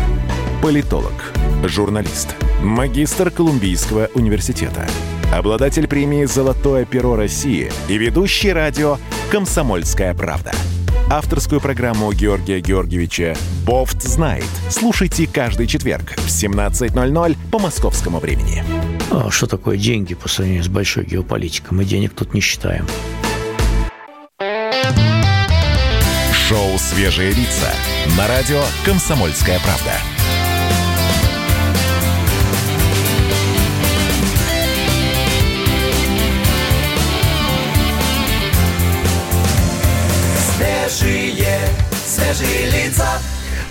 Политолог, 0.64 1.34
журналист, 1.66 2.38
магистр 2.64 3.32
Колумбийского 3.32 4.08
университета, 4.14 4.88
обладатель 5.36 5.90
премии 5.90 6.24
«Золотое 6.24 6.86
перо 6.86 7.18
России» 7.18 7.70
и 7.90 7.98
ведущий 7.98 8.54
радио 8.54 8.98
«Комсомольская 9.30 10.14
правда». 10.14 10.54
Авторскую 11.12 11.60
программу 11.60 12.13
Георгия 12.13 12.60
Георгиевича 12.60 13.36
«Бофт 13.66 14.04
знает». 14.04 14.46
Слушайте 14.70 15.25
каждый 15.25 15.66
четверг 15.66 16.12
в 16.18 16.28
17.00 16.28 17.36
по 17.51 17.58
московскому 17.58 18.20
времени. 18.20 18.63
А 19.10 19.32
что 19.32 19.48
такое 19.48 19.75
деньги 19.75 20.13
по 20.13 20.30
сравнению 20.30 20.63
с 20.63 20.68
большой 20.68 21.06
геополитикой? 21.06 21.75
Мы 21.75 21.86
денег 21.86 22.13
тут 22.13 22.36
не 22.36 22.42
считаем. 22.42 22.86
Шоу 26.48 26.78
«Свежие 26.78 27.32
лица» 27.32 27.74
на 28.16 28.28
радио 28.28 28.62
«Комсомольская 28.86 29.60
правда». 29.62 30.19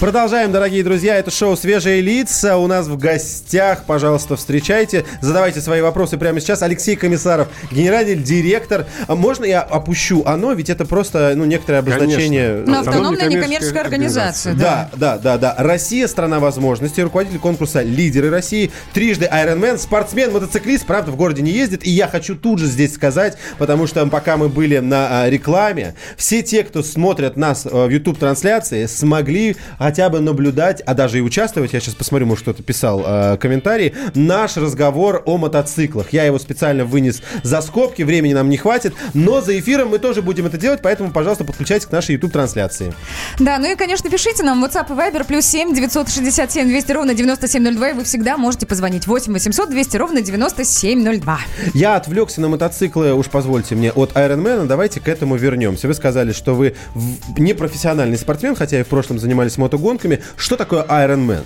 Продолжаем, 0.01 0.53
дорогие 0.53 0.85
друзья. 0.85 1.17
Это 1.17 1.33
шоу 1.33 1.57
«Свежие 1.57 2.01
лица». 2.01 2.57
У 2.57 2.69
нас 2.69 2.87
в 2.87 2.97
гостях, 2.97 3.83
пожалуйста, 3.85 4.37
встречайте. 4.37 5.05
Задавайте 5.21 5.61
свои 5.61 5.81
вопросы 5.81 6.17
прямо 6.17 6.39
сейчас. 6.39 6.63
Алексей 6.63 6.95
Комиссаров, 6.95 7.49
генеральный 7.73 8.15
директор. 8.15 8.87
А 9.09 9.17
можно 9.17 9.45
я 9.45 9.61
опущу 9.61 10.23
оно? 10.25 10.53
Ведь 10.53 10.71
это 10.71 10.85
просто 10.85 11.33
ну, 11.35 11.47
некоторое 11.47 11.81
обозначение... 11.81 12.63
Ну, 12.65 12.79
Автономная 12.79 13.27
некоммерческая 13.27 13.41
некоммерческая 13.41 13.83
организация. 13.83 14.55
Да, 14.55 14.89
да, 14.95 15.19
да, 15.19 15.37
да. 15.37 15.57
Россия– 15.59 16.07
страна 16.09 16.39
возможностей. 16.39 17.03
Руководитель 17.03 17.41
конкурса 17.41 17.83
«Лидеры 17.83 18.31
России». 18.31 18.71
Трижды 18.95 19.27
Ironman, 19.27 19.79
спортсмен, 19.79 20.33
мотоциклист. 20.33 20.87
Правда, 20.87 21.11
в 21.11 21.17
городе 21.17 21.43
не 21.43 21.51
ездит. 21.51 21.85
И 21.85 21.91
я 21.91 22.07
хочу 22.07 22.37
тут 22.37 22.61
же 22.61 22.67
здесь 22.67 22.95
сказать, 22.95 23.37
потому 23.59 23.89
что 23.89 24.07
пока 24.07 24.37
мы 24.37 24.49
были 24.49 24.79
на 24.79 25.23
а, 25.23 25.29
рекламе, 25.29 25.97
все 26.17 26.43
те, 26.43 26.63
кто 26.63 26.85
смотрят 26.85 27.37
нас 27.37 27.67
а, 27.67 27.89
в 27.89 27.91
YouTube-трансляции, 27.91 28.87
смогли 28.87 29.57
хотя 29.89 30.11
бы 30.11 30.21
наблюдать, 30.21 30.83
а 30.85 30.93
даже 30.93 31.17
и 31.17 31.23
участвовать, 31.23 31.73
я 31.73 31.81
сейчас 31.81 31.95
посмотрю, 31.95 32.27
может, 32.27 32.43
кто-то 32.43 32.63
писал 32.63 33.03
а, 33.07 33.39
комментарий, 33.39 33.95
наш 34.15 34.59
разговор 34.59 35.23
о 35.25 35.39
мотоциклах. 35.39 36.13
Я 36.13 36.25
его 36.25 36.39
специально 36.39 36.85
вынес 36.85 37.23
за 37.43 37.63
скобки, 37.63 38.03
времени 38.03 38.35
нам 38.35 38.51
не 38.51 38.59
хватит, 38.59 38.93
но 39.15 39.41
за 39.41 39.59
эфиром 39.59 39.89
мы 39.89 39.99
тоже 39.99 40.21
будем 40.21 40.45
это 40.45 40.59
делать, 40.59 40.81
поэтому, 40.83 41.11
пожалуйста, 41.11 41.45
подключайтесь 41.45 41.87
к 41.87 41.91
нашей 41.91 42.17
YouTube-трансляции. 42.17 42.93
Да, 43.39 43.57
ну 43.59 43.73
и, 43.73 43.77
конечно, 43.77 44.11
пишите 44.11 44.43
нам 44.43 44.63
WhatsApp 44.63 44.89
и 44.91 44.93
Viber 44.93 45.25
плюс 45.27 45.47
7 45.47 45.73
967 45.75 46.69
200 46.69 46.93
ровно 46.93 47.15
9702, 47.15 47.89
и 47.89 47.93
вы 47.95 48.05
всегда 48.05 48.37
можете 48.37 48.67
позвонить 48.67 49.07
8 49.07 49.33
800 49.33 49.71
200 49.71 49.97
ровно 49.97 50.21
9702. 50.21 51.39
Я 51.73 51.97
отвлекся 51.97 52.43
на 52.43 52.49
мотоциклы, 52.49 53.15
уж 53.15 53.29
позвольте 53.29 53.75
мне, 53.75 53.91
от 53.91 54.13
Ironman. 54.13 54.67
Давайте 54.67 55.01
к 55.01 55.09
этому 55.09 55.37
вернемся. 55.37 55.89
Вы 55.89 55.95
сказали, 55.95 56.33
что 56.33 56.55
вы 56.55 56.75
в- 56.95 57.41
не 57.41 57.55
профессиональный 57.55 58.19
спортсмен, 58.19 58.55
хотя 58.55 58.81
и 58.81 58.83
в 58.83 58.87
прошлом 58.89 59.19
занимались 59.19 59.57
мотогонками. 59.79 60.21
Что 60.37 60.57
такое 60.57 60.85
Ironman? 60.85 61.45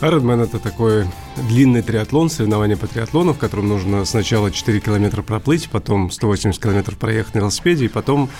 Ironman 0.00 0.44
это 0.44 0.58
такой 0.58 1.06
длинный 1.48 1.82
триатлон, 1.82 2.30
соревнование 2.30 2.76
по 2.76 2.86
триатлону, 2.86 3.34
в 3.34 3.38
котором 3.38 3.68
нужно 3.68 4.04
сначала 4.04 4.50
4 4.50 4.80
километра 4.80 5.22
проплыть, 5.22 5.68
потом 5.70 6.10
180 6.10 6.62
километров 6.62 6.98
проехать 6.98 7.34
на 7.34 7.40
велосипеде, 7.40 7.86
и 7.86 7.88
потом 7.88 8.30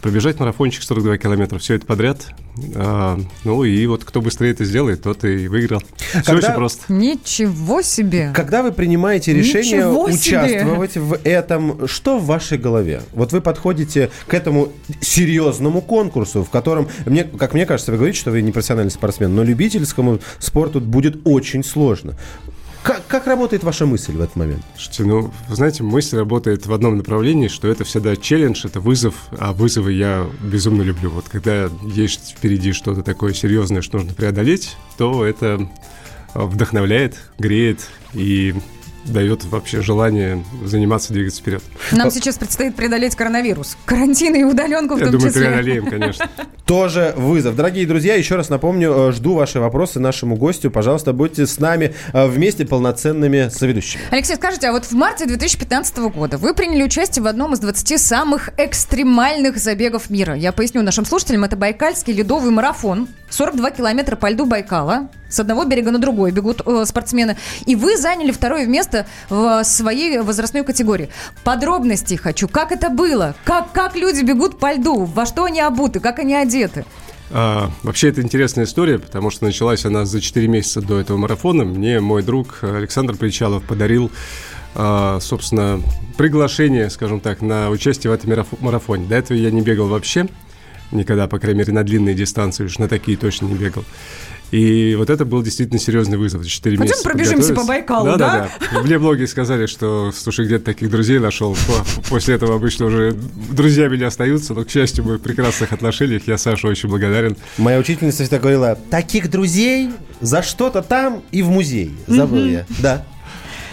пробежать 0.00 0.38
марафончик 0.38 0.82
42 0.82 1.18
километра. 1.18 1.58
Все 1.58 1.74
это 1.74 1.86
подряд. 1.86 2.26
А, 2.74 3.18
ну 3.44 3.64
и 3.64 3.86
вот 3.86 4.04
кто 4.04 4.20
быстрее 4.20 4.50
это 4.50 4.64
сделает, 4.64 5.02
тот 5.02 5.24
и 5.24 5.48
выиграл. 5.48 5.80
Все 5.96 6.22
Когда- 6.22 6.48
очень 6.48 6.54
просто. 6.56 6.92
Ничего 6.92 7.82
себе! 7.82 8.32
Когда 8.34 8.62
вы 8.62 8.72
принимаете 8.72 9.32
решение 9.32 9.78
Ничего 9.78 10.10
себе! 10.10 10.38
участвовать 10.40 10.96
в 10.96 11.18
этом, 11.24 11.86
что 11.86 12.18
в 12.18 12.26
вашей 12.26 12.58
голове? 12.58 13.02
Вот 13.12 13.32
вы 13.32 13.40
подходите 13.40 14.10
к 14.26 14.34
этому 14.34 14.72
серьезному 15.00 15.80
конкурсу, 15.82 16.42
в 16.44 16.50
котором, 16.50 16.88
мне, 17.06 17.24
как 17.24 17.54
мне 17.54 17.66
кажется, 17.66 17.92
вы 17.92 17.98
говорите, 17.98 18.18
что 18.20 18.30
вы 18.30 18.42
не 18.42 18.50
профессиональный 18.52 18.90
спортсмен, 18.90 19.34
но 19.34 19.42
любительскому 19.44 20.18
спорту 20.38 20.80
будет 20.80 21.20
очень 21.24 21.62
сложно. 21.64 22.14
Как, 22.88 23.06
как 23.06 23.26
работает 23.26 23.64
ваша 23.64 23.84
мысль 23.84 24.12
в 24.12 24.20
этот 24.22 24.34
момент? 24.36 24.64
Слушайте, 24.74 25.04
ну, 25.04 25.30
вы 25.46 25.54
знаете, 25.54 25.82
мысль 25.82 26.16
работает 26.16 26.64
в 26.64 26.72
одном 26.72 26.96
направлении, 26.96 27.48
что 27.48 27.68
это 27.68 27.84
всегда 27.84 28.16
челлендж, 28.16 28.64
это 28.64 28.80
вызов, 28.80 29.14
а 29.32 29.52
вызовы 29.52 29.92
я 29.92 30.26
безумно 30.40 30.80
люблю. 30.80 31.10
Вот 31.10 31.28
когда 31.28 31.68
есть 31.82 32.36
впереди 32.38 32.72
что-то 32.72 33.02
такое 33.02 33.34
серьезное, 33.34 33.82
что 33.82 33.98
нужно 33.98 34.14
преодолеть, 34.14 34.74
то 34.96 35.22
это 35.22 35.68
а, 36.32 36.46
вдохновляет, 36.46 37.18
греет 37.38 37.80
и 38.14 38.54
дает 39.04 39.44
вообще 39.44 39.80
желание 39.82 40.44
заниматься, 40.64 41.12
двигаться 41.12 41.40
вперед. 41.40 41.62
Нам 41.92 42.10
сейчас 42.10 42.36
предстоит 42.38 42.76
преодолеть 42.76 43.14
коронавирус. 43.14 43.76
Карантин 43.84 44.34
и 44.34 44.42
удаленку 44.44 44.94
в 44.94 44.98
Я 44.98 45.04
том 45.06 45.12
думаю, 45.14 45.30
числе. 45.30 45.46
преодолеем, 45.46 45.86
конечно. 45.86 46.28
Тоже 46.66 47.14
вызов. 47.16 47.56
Дорогие 47.56 47.86
друзья, 47.86 48.14
еще 48.14 48.36
раз 48.36 48.50
напомню, 48.50 48.92
э, 48.92 49.12
жду 49.12 49.34
ваши 49.34 49.60
вопросы 49.60 50.00
нашему 50.00 50.36
гостю. 50.36 50.70
Пожалуйста, 50.70 51.12
будьте 51.12 51.46
с 51.46 51.58
нами 51.58 51.94
э, 52.12 52.26
вместе 52.26 52.66
полноценными 52.66 53.48
соведущими. 53.48 54.02
Алексей, 54.10 54.36
скажите, 54.36 54.68
а 54.68 54.72
вот 54.72 54.84
в 54.84 54.92
марте 54.92 55.26
2015 55.26 55.96
года 55.98 56.36
вы 56.36 56.52
приняли 56.54 56.82
участие 56.82 57.22
в 57.22 57.26
одном 57.26 57.54
из 57.54 57.60
20 57.60 57.98
самых 58.00 58.50
экстремальных 58.58 59.58
забегов 59.58 60.10
мира. 60.10 60.34
Я 60.34 60.52
поясню 60.52 60.82
нашим 60.82 61.04
слушателям, 61.04 61.44
это 61.44 61.56
Байкальский 61.56 62.12
ледовый 62.12 62.50
марафон. 62.50 63.08
42 63.30 63.70
километра 63.72 64.16
по 64.16 64.30
льду 64.30 64.46
Байкала. 64.46 65.08
С 65.28 65.38
одного 65.38 65.64
берега 65.64 65.90
на 65.90 65.98
другой 65.98 66.30
бегут 66.32 66.62
э, 66.64 66.84
спортсмены. 66.86 67.36
И 67.66 67.76
вы 67.76 67.98
заняли 67.98 68.30
второе 68.30 68.64
место 68.66 68.87
в 69.28 69.64
своей 69.64 70.18
возрастной 70.18 70.64
категории. 70.64 71.10
Подробностей 71.44 72.16
хочу. 72.16 72.48
Как 72.48 72.72
это 72.72 72.90
было? 72.90 73.34
Как, 73.44 73.72
как 73.72 73.96
люди 73.96 74.22
бегут 74.22 74.58
по 74.58 74.72
льду? 74.72 75.04
Во 75.04 75.26
что 75.26 75.44
они 75.44 75.60
обуты? 75.60 76.00
Как 76.00 76.18
они 76.18 76.34
одеты? 76.34 76.84
А, 77.30 77.70
вообще, 77.82 78.08
это 78.08 78.22
интересная 78.22 78.64
история, 78.64 78.98
потому 78.98 79.30
что 79.30 79.44
началась 79.44 79.84
она 79.84 80.04
за 80.06 80.20
4 80.20 80.48
месяца 80.48 80.80
до 80.80 80.98
этого 80.98 81.18
марафона. 81.18 81.64
Мне 81.64 82.00
мой 82.00 82.22
друг 82.22 82.60
Александр 82.62 83.16
Причалов 83.16 83.64
подарил, 83.64 84.10
а, 84.74 85.18
собственно, 85.20 85.82
приглашение, 86.16 86.88
скажем 86.88 87.20
так, 87.20 87.42
на 87.42 87.68
участие 87.70 88.10
в 88.10 88.14
этом 88.14 88.30
мараф- 88.30 88.60
марафоне. 88.60 89.06
До 89.06 89.16
этого 89.16 89.36
я 89.36 89.50
не 89.50 89.60
бегал 89.60 89.88
вообще, 89.88 90.26
никогда, 90.90 91.26
по 91.26 91.38
крайней 91.38 91.58
мере, 91.58 91.72
на 91.72 91.84
длинные 91.84 92.14
дистанции, 92.14 92.64
уж 92.64 92.78
на 92.78 92.88
такие 92.88 93.18
точно 93.18 93.46
не 93.46 93.54
бегал. 93.54 93.84
И 94.50 94.94
вот 94.96 95.10
это 95.10 95.24
был 95.24 95.42
действительно 95.42 95.78
серьезный 95.78 96.16
вызов. 96.16 96.42
За 96.42 96.48
4 96.48 96.78
Пойдем 96.78 96.90
месяца 96.90 97.08
пробежимся 97.08 97.54
по 97.54 97.64
Байкалу, 97.64 98.06
да? 98.06 98.16
да? 98.16 98.50
да? 98.72 98.80
Мне 98.82 98.98
многие 98.98 99.26
сказали, 99.26 99.66
что, 99.66 100.10
слушай, 100.12 100.46
где-то 100.46 100.64
таких 100.64 100.90
друзей 100.90 101.18
нашел. 101.18 101.54
По- 101.66 102.08
После 102.08 102.34
этого 102.34 102.54
обычно 102.54 102.86
уже 102.86 103.14
друзья 103.50 103.88
меня 103.88 104.06
остаются, 104.06 104.54
но, 104.54 104.64
к 104.64 104.70
счастью, 104.70 105.04
мы 105.04 105.18
в 105.18 105.20
прекрасных 105.20 105.72
отношениях. 105.72 106.22
Я 106.26 106.38
Саше 106.38 106.66
очень 106.66 106.88
благодарен. 106.88 107.36
Моя 107.58 107.78
учительница 107.78 108.22
всегда 108.22 108.38
говорила, 108.38 108.78
таких 108.90 109.30
друзей 109.30 109.90
за 110.20 110.42
что-то 110.42 110.82
там 110.82 111.22
и 111.30 111.42
в 111.42 111.50
музей. 111.50 111.94
Забыл 112.06 112.44
я. 112.46 112.66
Да. 112.80 113.04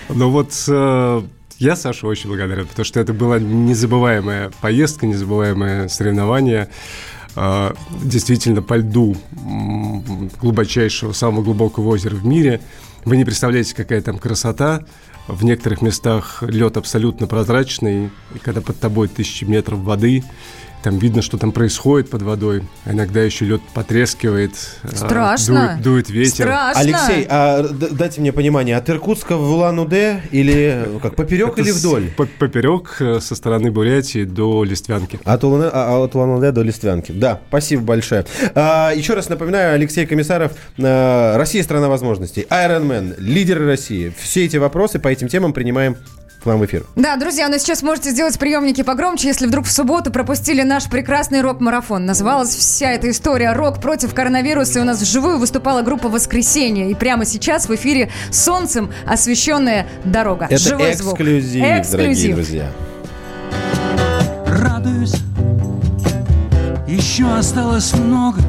Но 0.09 0.29
вот 0.29 0.51
э, 0.67 1.21
я 1.57 1.75
Саше 1.75 2.05
очень 2.05 2.29
благодарен, 2.29 2.67
потому 2.67 2.85
что 2.85 2.99
это 2.99 3.13
была 3.13 3.39
незабываемая 3.39 4.51
поездка, 4.61 5.05
незабываемое 5.07 5.87
соревнование. 5.87 6.69
Э, 7.35 7.73
действительно, 8.03 8.61
по 8.61 8.75
льду 8.75 9.15
глубочайшего, 10.41 11.11
самого 11.11 11.43
глубокого 11.43 11.89
озера 11.89 12.15
в 12.15 12.25
мире. 12.25 12.61
Вы 13.03 13.17
не 13.17 13.25
представляете, 13.25 13.75
какая 13.75 14.01
там 14.01 14.17
красота. 14.17 14.83
В 15.27 15.43
некоторых 15.43 15.81
местах 15.81 16.43
лед 16.43 16.77
абсолютно 16.77 17.25
прозрачный, 17.25 18.11
и 18.35 18.39
когда 18.39 18.61
под 18.61 18.79
тобой 18.79 19.07
тысячи 19.07 19.43
метров 19.43 19.79
воды, 19.79 20.23
там 20.85 20.99
видно, 20.99 21.23
что 21.23 21.39
там 21.39 21.51
происходит 21.51 22.11
под 22.11 22.21
водой. 22.21 22.61
А 22.85 22.91
Иногда 22.91 23.21
еще 23.23 23.43
лед 23.45 23.59
потрескивает. 23.73 24.51
э, 24.83 24.95
Страшно. 24.95 25.79
Дует, 25.81 26.05
дует 26.05 26.09
ветер. 26.11 26.45
Страшно. 26.45 26.79
Алексей, 26.79 27.25
а 27.27 27.63
дайте 27.91 28.21
мне 28.21 28.31
понимание, 28.31 28.77
от 28.77 28.87
Иркутска 28.87 29.35
в 29.35 29.51
Улан-Удэ 29.51 30.21
или 30.31 30.85
э, 30.85 30.99
как, 31.01 31.15
поперек 31.15 31.53
Это 31.53 31.61
или 31.61 31.71
вдоль? 31.71 32.11
по- 32.15 32.27
Поперек 32.27 32.97
э, 32.99 33.19
со 33.19 33.33
стороны 33.35 33.71
Бурятии 33.71 34.25
до 34.25 34.63
Листвянки. 34.63 35.19
От, 35.23 35.43
Улан, 35.43 35.71
а, 35.73 36.03
от 36.03 36.13
Улан-Удэ 36.13 36.51
до 36.51 36.61
Листвянки. 36.61 37.11
Да, 37.11 37.41
спасибо 37.47 37.81
большое. 37.81 38.25
А, 38.53 38.91
еще 38.95 39.15
раз 39.15 39.27
напоминаю, 39.27 39.73
Алексей 39.73 40.05
Комиссаров, 40.05 40.51
а, 40.77 41.35
Россия 41.35 41.63
страна 41.63 41.89
возможностей, 41.89 42.45
Iron 42.51 42.87
Man, 42.87 43.15
лидеры 43.19 43.65
России. 43.65 44.13
Все 44.19 44.45
эти 44.45 44.57
вопросы 44.57 44.99
по 44.99 45.07
этим 45.07 45.29
темам 45.29 45.51
принимаем 45.51 45.97
к 46.45 46.47
нам 46.47 46.59
в 46.59 46.65
эфир. 46.65 46.85
Да, 46.95 47.15
друзья, 47.17 47.49
но 47.49 47.57
сейчас 47.57 47.81
можете 47.81 48.11
сделать 48.11 48.37
приемники 48.37 48.83
погромче, 48.83 49.27
если 49.27 49.47
вдруг 49.47 49.65
в 49.65 49.71
субботу 49.71 50.11
пропустили 50.11 50.61
наш 50.61 50.85
прекрасный 50.85 51.41
рок-марафон. 51.41 52.05
Называлась 52.05 52.55
вся 52.55 52.91
эта 52.91 53.09
история 53.09 53.53
«Рок 53.53 53.81
против 53.81 54.13
коронавируса», 54.13 54.79
и 54.79 54.81
у 54.83 54.85
нас 54.85 55.01
вживую 55.01 55.39
выступала 55.39 55.81
группа 55.81 56.07
«Воскресенье». 56.07 56.91
И 56.91 56.93
прямо 56.93 57.25
сейчас 57.25 57.67
в 57.67 57.73
эфире 57.73 58.11
солнцем 58.31 58.91
освещенная 59.07 59.87
дорога. 60.03 60.45
Это 60.45 60.59
Живой 60.59 60.93
звук. 60.93 61.13
эксклюзив, 61.13 61.61
дорогие 61.61 61.81
Эксклюзив. 61.81 62.35
друзья. 62.35 62.71
радуюсь 64.45 65.15
Еще 66.87 67.25
осталось 67.25 67.91
много 67.93 68.39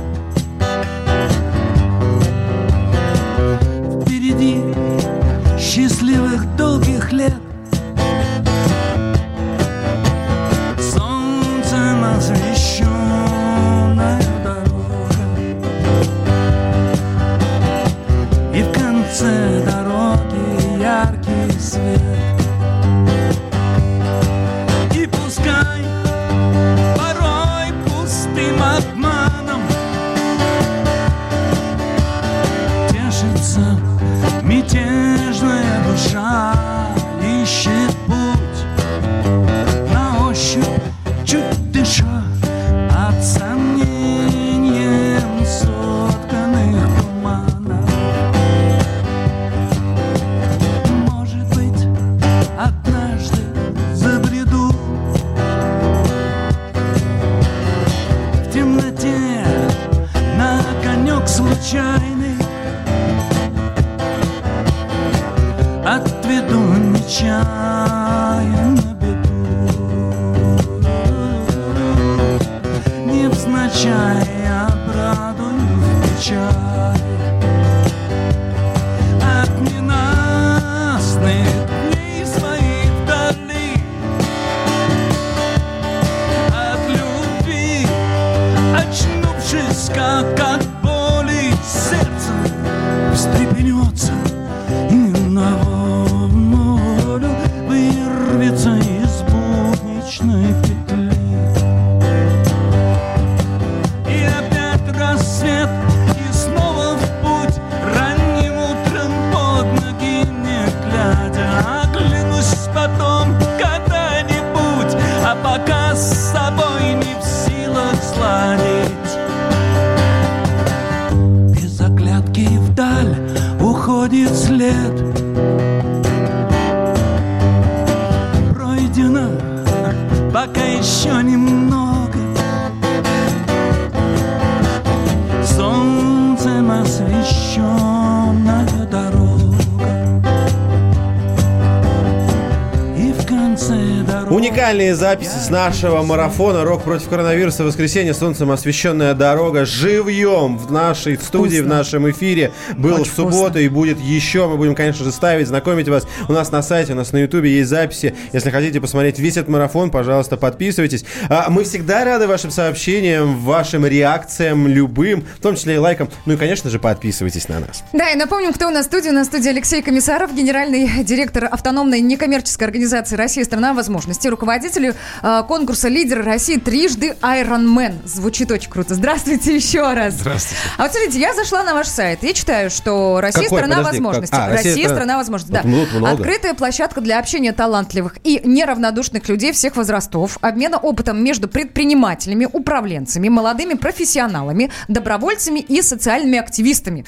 дороги 144.76 144.86
Уникальные 144.86 144.94
записи 144.94 145.38
с 145.46 145.48
нашего 145.48 146.02
марафона 146.02 146.64
«Рок 146.64 146.84
против 146.84 147.08
коронавируса. 147.08 147.64
Воскресенье. 147.64 148.12
Солнцем 148.12 148.50
освещенная 148.50 149.14
дорога». 149.14 149.64
Живьем 149.64 150.58
в 150.58 150.70
нашей 150.70 151.16
студии, 151.16 151.60
в 151.60 151.66
нашем 151.66 152.10
эфире. 152.10 152.52
Был 152.76 153.00
Очень 153.00 153.04
в 153.10 153.14
субботу 153.14 153.36
вкусно. 153.36 153.58
и 153.58 153.68
будет 153.68 153.98
еще. 153.98 154.46
Мы 154.46 154.56
будем, 154.58 154.74
конечно 154.74 155.02
же, 155.02 155.12
ставить, 155.12 155.48
знакомить 155.48 155.88
вас. 155.88 156.06
У 156.28 156.32
нас 156.32 156.52
на 156.52 156.62
сайте, 156.62 156.92
у 156.92 156.96
нас 156.96 157.12
на 157.12 157.18
ютубе 157.18 157.56
есть 157.56 157.70
записи. 157.70 158.14
Если 158.34 158.50
хотите 158.50 158.80
посмотреть 158.80 159.18
весь 159.18 159.38
этот 159.38 159.48
марафон, 159.48 159.90
пожалуйста, 159.90 160.36
подписывайтесь. 160.36 161.04
А, 161.30 161.46
Мы 161.48 161.64
всегда 161.64 162.04
рады 162.04 162.26
вашим 162.26 162.50
сообщениям, 162.50 163.38
вашим 163.38 163.86
реакциям, 163.86 164.68
любым, 164.68 165.24
в 165.38 165.40
том 165.40 165.56
числе 165.56 165.76
и 165.76 165.78
лайкам. 165.78 166.10
Ну 166.26 166.34
и, 166.34 166.36
конечно 166.36 166.68
же, 166.68 166.78
подписывайтесь 166.78 167.48
на 167.48 167.60
нас. 167.60 167.82
Да, 167.94 168.10
и 168.10 168.16
напомним, 168.16 168.52
кто 168.52 168.68
у 168.68 168.70
нас 168.70 168.84
в 168.84 168.88
студии. 168.88 169.08
У 169.08 169.12
нас 169.12 169.28
в 169.28 169.30
студии 169.30 169.48
Алексей 169.48 169.80
Комиссаров, 169.80 170.34
генеральный 170.34 171.02
директор 171.02 171.46
автономной 171.50 172.00
некоммерческой 172.00 172.66
организации 172.66 173.16
«Россия– 173.16 173.44
страна 173.46 173.72
возможностей», 173.72 174.28
руководитель 174.28 174.65
руководителю 174.66 174.94
э, 175.22 175.42
конкурса 175.46 175.88
«Лидер 175.88 176.24
России» 176.24 176.56
трижды 176.58 177.16
Ironman. 177.22 178.06
Звучит 178.06 178.50
очень 178.50 178.70
круто. 178.70 178.94
Здравствуйте 178.94 179.54
еще 179.54 179.92
раз. 179.92 180.14
Здравствуйте. 180.14 180.60
А 180.76 180.82
вот 180.82 180.92
смотрите, 180.92 181.20
я 181.20 181.34
зашла 181.34 181.62
на 181.62 181.74
ваш 181.74 181.88
сайт 181.88 182.22
и 182.24 182.34
читаю, 182.34 182.70
что 182.70 183.20
Россия 183.20 183.44
Какой? 183.44 183.58
страна 183.58 183.76
Подожди, 183.76 184.00
возможностей. 184.00 184.36
как? 184.36 184.48
А, 184.48 184.52
Россия 184.52 184.72
Россия 184.72 184.84
страна- 184.88 184.96
страна 184.96 185.16
возможностей. 185.18 185.52
Да. 185.54 185.62
Вот 185.64 185.92
много. 185.92 186.12
Открытая 186.12 186.54
площадка 186.54 187.00
для 187.00 187.18
общения 187.18 187.52
талантливых 187.52 188.16
и 188.24 188.40
неравнодушных 188.44 189.28
людей 189.28 189.52
всех 189.52 189.76
возрастов, 189.76 190.38
обмена 190.40 190.78
опытом 190.78 191.22
между 191.22 191.48
предпринимателями, 191.48 192.48
управленцами, 192.52 193.28
молодыми 193.28 193.74
профессионалами, 193.74 194.70
добровольцами 194.88 195.60
и 195.60 195.82
социальными 195.82 196.38
активистами. 196.38 197.04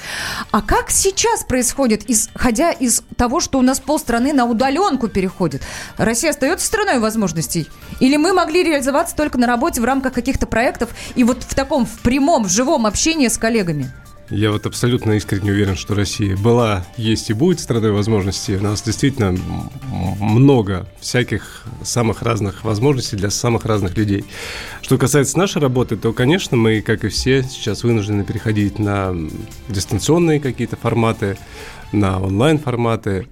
А 0.50 0.62
как 0.62 0.90
сейчас 0.90 1.44
происходит, 1.44 2.08
исходя 2.08 2.70
из 2.70 3.02
того, 3.16 3.40
что 3.40 3.58
у 3.58 3.62
нас 3.62 3.80
полстраны 3.80 4.32
на 4.32 4.44
удаленку 4.44 5.08
переходит? 5.08 5.62
Россия 5.96 6.30
остается 6.30 6.66
страной 6.66 6.98
возможностей? 6.98 7.47
Или 8.00 8.16
мы 8.16 8.32
могли 8.32 8.62
реализоваться 8.62 9.16
только 9.16 9.38
на 9.38 9.46
работе 9.46 9.80
в 9.80 9.84
рамках 9.84 10.12
каких-то 10.12 10.46
проектов 10.46 10.90
и 11.14 11.24
вот 11.24 11.42
в 11.42 11.54
таком 11.54 11.86
в 11.86 11.98
прямом, 12.00 12.44
в 12.44 12.50
живом 12.50 12.86
общении 12.86 13.28
с 13.28 13.38
коллегами? 13.38 13.90
Я 14.30 14.50
вот 14.50 14.66
абсолютно 14.66 15.12
искренне 15.12 15.52
уверен, 15.52 15.74
что 15.74 15.94
Россия 15.94 16.36
была, 16.36 16.84
есть 16.98 17.30
и 17.30 17.32
будет 17.32 17.60
страной 17.60 17.92
возможностей. 17.92 18.56
У 18.56 18.62
нас 18.62 18.82
действительно 18.82 19.34
много 20.20 20.86
всяких 21.00 21.64
самых 21.82 22.20
разных 22.20 22.62
возможностей 22.62 23.16
для 23.16 23.30
самых 23.30 23.64
разных 23.64 23.96
людей. 23.96 24.26
Что 24.82 24.98
касается 24.98 25.38
нашей 25.38 25.62
работы, 25.62 25.96
то, 25.96 26.12
конечно, 26.12 26.58
мы, 26.58 26.82
как 26.82 27.04
и 27.04 27.08
все, 27.08 27.42
сейчас 27.42 27.84
вынуждены 27.84 28.22
переходить 28.22 28.78
на 28.78 29.16
дистанционные 29.70 30.40
какие-то 30.40 30.76
форматы, 30.76 31.38
на 31.92 32.20
онлайн-форматы. 32.20 33.28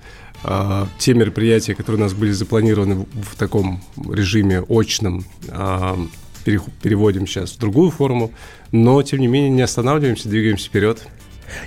А, 0.49 0.87
Те 0.99 1.13
мероприятия, 1.15 1.75
которые 1.75 2.01
у 2.01 2.05
нас 2.05 2.15
были 2.15 2.31
запланированы 2.31 3.05
в 3.13 3.37
таком 3.37 3.83
режиме 3.97 4.63
очном, 4.69 5.25
а, 5.49 5.99
переводим 6.45 7.27
сейчас 7.27 7.51
в 7.53 7.59
другую 7.59 7.91
форму, 7.91 8.31
но, 8.71 9.03
тем 9.03 9.19
не 9.19 9.27
менее, 9.27 9.51
не 9.51 9.63
останавливаемся, 9.63 10.29
двигаемся 10.29 10.69
вперед. 10.69 11.05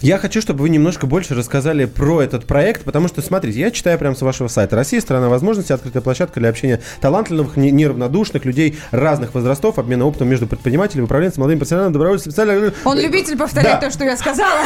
Я 0.01 0.17
хочу, 0.17 0.41
чтобы 0.41 0.61
вы 0.61 0.69
немножко 0.69 1.07
больше 1.07 1.35
рассказали 1.35 1.85
про 1.85 2.21
этот 2.21 2.45
проект, 2.45 2.83
потому 2.83 3.07
что, 3.07 3.21
смотрите, 3.21 3.59
я 3.59 3.71
читаю 3.71 3.97
прямо 3.99 4.15
с 4.15 4.21
вашего 4.21 4.47
сайта. 4.47 4.75
Россия– 4.75 4.99
страна 5.01 5.29
возможностей, 5.29 5.73
открытая 5.73 6.01
площадка 6.01 6.39
для 6.39 6.49
общения 6.49 6.81
талантливых, 7.01 7.57
не- 7.57 7.71
неравнодушных 7.71 8.45
людей 8.45 8.77
разных 8.91 9.33
возрастов, 9.35 9.77
обмена 9.79 10.05
опытом 10.05 10.27
между 10.27 10.47
предпринимателями, 10.47 11.05
управленцами, 11.05 11.41
молодыми 11.41 11.59
профессионалами, 11.59 11.93
добровольцами, 11.93 12.31
специально... 12.31 12.73
Он 12.85 12.99
любитель 12.99 13.37
повторять 13.37 13.79
Да. 13.79 13.87
то, 13.87 13.91
что 13.91 14.03
я 14.03 14.17
сказала. 14.17 14.59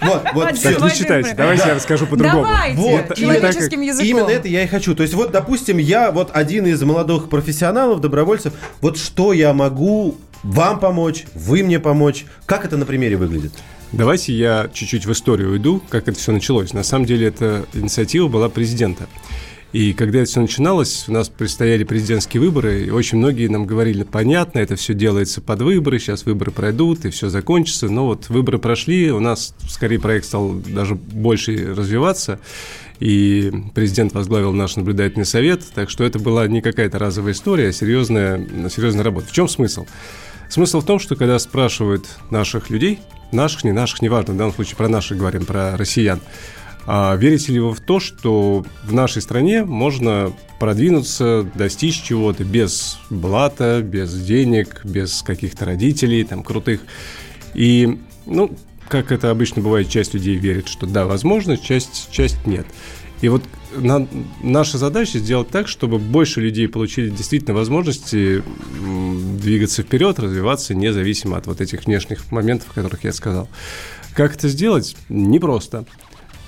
Вот, 0.00 0.22
вот, 0.34 0.44
Так, 0.44 0.56
всё. 0.56 0.74
Так, 0.74 0.82
не 0.82 0.90
читайте, 0.90 1.34
давайте 1.36 1.68
я 1.68 1.74
расску 1.74 2.06
по-другому. 2.06 2.42
Давайте, 2.44 2.76
Вот, 2.76 3.14
человеческим 3.16 3.80
языком. 3.80 4.06
Именно 4.06 4.30
это 4.30 4.48
я 4.48 4.64
и 4.64 4.66
хочу. 4.66 4.94
То 4.94 5.02
есть 5.02 5.14
вот, 5.14 5.30
допустим, 5.32 5.78
я 5.78 6.10
вот 6.10 6.30
один 6.32 6.66
из 6.66 6.82
молодых 6.82 7.28
профессионалов, 7.28 8.00
добровольцев. 8.00 8.52
Вот 8.80 8.96
что 8.98 9.32
я 9.32 9.52
могу 9.52 10.16
вам 10.42 10.78
помочь, 10.80 11.26
вы 11.34 11.62
мне 11.62 11.78
помочь? 11.80 12.26
Как 12.46 12.64
это 12.64 12.76
на 12.76 12.86
примере 12.86 13.16
выглядит? 13.16 13.52
Давайте 13.92 14.34
я 14.34 14.68
чуть-чуть 14.72 15.06
в 15.06 15.12
историю 15.12 15.52
уйду, 15.52 15.82
как 15.88 16.08
это 16.08 16.18
все 16.18 16.30
началось. 16.30 16.74
На 16.74 16.82
самом 16.82 17.06
деле, 17.06 17.28
эта 17.28 17.64
инициатива 17.72 18.28
была 18.28 18.50
президента. 18.50 19.08
И 19.72 19.92
когда 19.92 20.20
это 20.20 20.30
все 20.30 20.40
начиналось, 20.40 21.04
у 21.08 21.12
нас 21.12 21.28
предстояли 21.28 21.84
президентские 21.84 22.42
выборы, 22.42 22.84
и 22.84 22.90
очень 22.90 23.18
многие 23.18 23.48
нам 23.48 23.66
говорили, 23.66 24.02
понятно, 24.02 24.60
это 24.60 24.76
все 24.76 24.94
делается 24.94 25.42
под 25.42 25.60
выборы, 25.60 25.98
сейчас 25.98 26.24
выборы 26.24 26.52
пройдут, 26.52 27.04
и 27.04 27.10
все 27.10 27.28
закончится. 27.28 27.88
Но 27.88 28.06
вот 28.06 28.28
выборы 28.28 28.58
прошли, 28.58 29.10
у 29.10 29.20
нас 29.20 29.54
скорее 29.68 29.98
проект 29.98 30.26
стал 30.26 30.52
даже 30.52 30.94
больше 30.94 31.74
развиваться, 31.74 32.40
и 32.98 33.52
президент 33.74 34.12
возглавил 34.14 34.52
наш 34.52 34.76
наблюдательный 34.76 35.26
совет, 35.26 35.62
так 35.74 35.88
что 35.88 36.04
это 36.04 36.18
была 36.18 36.46
не 36.46 36.62
какая-то 36.62 36.98
разовая 36.98 37.32
история, 37.32 37.68
а 37.68 37.72
серьезная, 37.72 38.68
серьезная 38.70 39.04
работа. 39.04 39.28
В 39.28 39.32
чем 39.32 39.48
смысл? 39.48 39.86
Смысл 40.58 40.80
в 40.80 40.86
том, 40.86 40.98
что 40.98 41.14
когда 41.14 41.38
спрашивают 41.38 42.04
наших 42.30 42.68
людей, 42.68 42.98
наших, 43.30 43.62
не 43.62 43.70
наших, 43.70 44.02
неважно, 44.02 44.34
в 44.34 44.36
данном 44.36 44.52
случае 44.52 44.74
про 44.74 44.88
наших 44.88 45.16
говорим, 45.16 45.44
про 45.46 45.76
россиян, 45.76 46.18
а 46.84 47.14
верите 47.14 47.52
ли 47.52 47.60
вы 47.60 47.70
в 47.70 47.78
то, 47.78 48.00
что 48.00 48.66
в 48.82 48.92
нашей 48.92 49.22
стране 49.22 49.62
можно 49.62 50.32
продвинуться, 50.58 51.48
достичь 51.54 52.02
чего-то 52.02 52.42
без 52.42 52.98
блата, 53.08 53.82
без 53.84 54.12
денег, 54.20 54.80
без 54.82 55.22
каких-то 55.22 55.64
родителей 55.64 56.24
там 56.24 56.42
крутых? 56.42 56.80
И, 57.54 57.96
ну, 58.26 58.50
как 58.88 59.12
это 59.12 59.30
обычно 59.30 59.62
бывает, 59.62 59.88
часть 59.88 60.12
людей 60.12 60.34
верит, 60.34 60.66
что 60.66 60.86
да, 60.86 61.06
возможно, 61.06 61.56
часть, 61.56 62.10
часть 62.10 62.46
нет. 62.46 62.66
И 63.20 63.28
вот 63.28 63.42
на- 63.76 64.06
наша 64.42 64.78
задача 64.78 65.18
сделать 65.18 65.48
так, 65.48 65.68
чтобы 65.68 65.98
больше 65.98 66.40
людей 66.40 66.68
получили 66.68 67.10
действительно 67.10 67.54
возможности 67.54 68.42
двигаться 69.40 69.82
вперед, 69.82 70.18
развиваться, 70.18 70.74
независимо 70.74 71.36
от 71.36 71.46
вот 71.46 71.60
этих 71.60 71.84
внешних 71.86 72.30
моментов, 72.30 72.70
о 72.70 72.74
которых 72.74 73.04
я 73.04 73.12
сказал. 73.12 73.48
Как 74.14 74.34
это 74.34 74.48
сделать? 74.48 74.96
Непросто. 75.08 75.84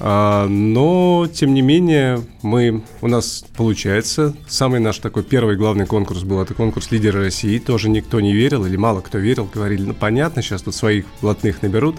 А, 0.02 0.46
но, 0.48 1.28
тем 1.32 1.52
не 1.52 1.60
менее, 1.60 2.24
мы, 2.40 2.82
у 3.02 3.06
нас 3.06 3.44
получается. 3.54 4.34
Самый 4.48 4.80
наш 4.80 4.98
такой 4.98 5.22
первый 5.22 5.56
главный 5.56 5.84
конкурс 5.84 6.22
был, 6.22 6.40
это 6.40 6.54
конкурс 6.54 6.90
лидера 6.90 7.20
России. 7.20 7.58
Тоже 7.58 7.90
никто 7.90 8.18
не 8.20 8.32
верил, 8.32 8.64
или 8.64 8.76
мало 8.76 9.02
кто 9.02 9.18
верил. 9.18 9.48
Говорили, 9.52 9.82
ну, 9.82 9.94
понятно, 9.94 10.40
сейчас 10.40 10.62
тут 10.62 10.74
своих 10.74 11.04
блатных 11.20 11.60
наберут. 11.60 11.96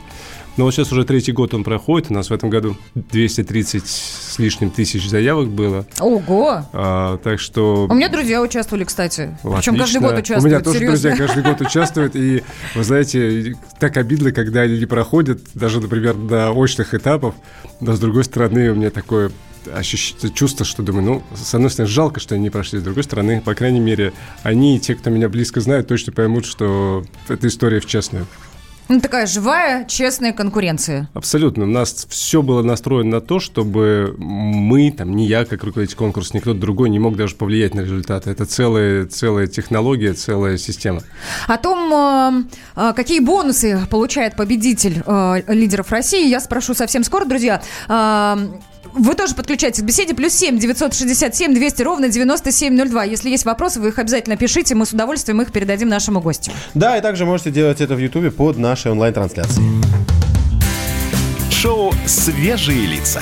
Но 0.57 0.65
вот 0.65 0.73
сейчас 0.73 0.91
уже 0.91 1.05
третий 1.05 1.31
год 1.31 1.53
он 1.53 1.63
проходит. 1.63 2.11
У 2.11 2.13
нас 2.13 2.29
в 2.29 2.33
этом 2.33 2.49
году 2.49 2.75
230 2.95 3.87
с 3.87 4.37
лишним 4.37 4.69
тысяч 4.69 5.07
заявок 5.09 5.49
было. 5.49 5.85
Ого! 5.99 6.65
А, 6.73 7.17
так 7.19 7.39
что... 7.39 7.87
У 7.89 7.93
меня 7.93 8.09
друзья 8.09 8.41
участвовали, 8.41 8.83
кстати. 8.83 9.37
Ну, 9.43 9.55
Причем 9.55 9.77
каждый 9.77 9.97
отлично. 9.97 10.01
год 10.01 10.19
участвуют. 10.19 10.43
У 10.43 10.47
меня 10.47 10.59
тоже 10.59 10.77
серьезно. 10.79 11.09
друзья 11.09 11.27
каждый 11.27 11.43
год 11.43 11.61
участвуют. 11.67 12.15
И, 12.15 12.43
вы 12.75 12.83
знаете, 12.83 13.55
так 13.79 13.97
обидно, 13.97 14.31
когда 14.31 14.61
они 14.61 14.77
не 14.77 14.85
проходят, 14.85 15.39
даже, 15.53 15.79
например, 15.79 16.15
до 16.15 16.51
очных 16.51 16.93
этапов. 16.93 17.33
Но, 17.79 17.93
с 17.93 17.99
другой 17.99 18.23
стороны, 18.25 18.71
у 18.71 18.75
меня 18.75 18.89
такое 18.89 19.31
ощущ- 19.67 20.33
чувство, 20.33 20.65
что 20.65 20.83
думаю, 20.83 21.03
ну, 21.05 21.23
с 21.35 21.53
одной 21.53 21.69
стороны, 21.69 21.89
жалко, 21.91 22.19
что 22.19 22.35
они 22.35 22.43
не 22.45 22.49
прошли, 22.49 22.79
с 22.79 22.83
другой 22.83 23.03
стороны, 23.03 23.41
по 23.41 23.55
крайней 23.55 23.79
мере, 23.79 24.13
они, 24.43 24.79
те, 24.79 24.95
кто 24.95 25.09
меня 25.09 25.29
близко 25.29 25.61
знают, 25.61 25.87
точно 25.87 26.11
поймут, 26.13 26.45
что 26.45 27.03
эта 27.27 27.47
история 27.47 27.79
в 27.79 27.85
честную. 27.85 28.27
Ну, 28.91 28.99
такая 28.99 29.25
живая, 29.25 29.85
честная 29.85 30.33
конкуренция. 30.33 31.07
Абсолютно. 31.13 31.63
У 31.63 31.67
нас 31.67 32.05
все 32.09 32.41
было 32.41 32.61
настроено 32.61 33.09
на 33.09 33.21
то, 33.21 33.39
чтобы 33.39 34.15
мы, 34.17 34.91
там, 34.91 35.15
не 35.15 35.27
я, 35.27 35.45
как 35.45 35.63
руководитель 35.63 35.95
конкурса, 35.95 36.31
ни 36.33 36.41
кто-то 36.41 36.59
другой 36.59 36.89
не 36.89 36.99
мог 36.99 37.15
даже 37.15 37.35
повлиять 37.35 37.73
на 37.73 37.79
результаты. 37.79 38.31
Это 38.31 38.45
целая, 38.45 39.05
целая 39.05 39.47
технология, 39.47 40.11
целая 40.11 40.57
система. 40.57 41.03
О 41.47 41.57
том, 41.57 42.49
э, 42.75 42.89
э, 42.89 42.93
какие 42.93 43.21
бонусы 43.21 43.79
получает 43.89 44.35
победитель 44.35 45.01
э, 45.05 45.41
лидеров 45.47 45.89
России, 45.89 46.27
я 46.27 46.41
спрошу 46.41 46.73
совсем 46.73 47.05
скоро, 47.05 47.23
друзья. 47.23 47.61
Вы 48.93 49.15
тоже 49.15 49.35
подключайтесь 49.35 49.81
к 49.81 49.85
беседе. 49.85 50.13
Плюс 50.13 50.33
7 50.33 50.59
967 50.59 51.53
200 51.53 51.81
ровно 51.83 52.09
9702. 52.09 53.03
Если 53.05 53.29
есть 53.29 53.45
вопросы, 53.45 53.79
вы 53.79 53.89
их 53.89 53.99
обязательно 53.99 54.37
пишите. 54.37 54.75
Мы 54.75 54.85
с 54.85 54.93
удовольствием 54.93 55.41
их 55.41 55.51
передадим 55.51 55.89
нашему 55.89 56.21
гостю. 56.21 56.51
Да, 56.73 56.97
и 56.97 57.01
также 57.01 57.25
можете 57.25 57.51
делать 57.51 57.81
это 57.81 57.95
в 57.95 57.99
Ютубе 57.99 58.31
под 58.31 58.57
нашей 58.57 58.91
онлайн-трансляцией. 58.91 59.81
Шоу 61.51 61.93
«Свежие 62.05 62.87
лица». 62.87 63.21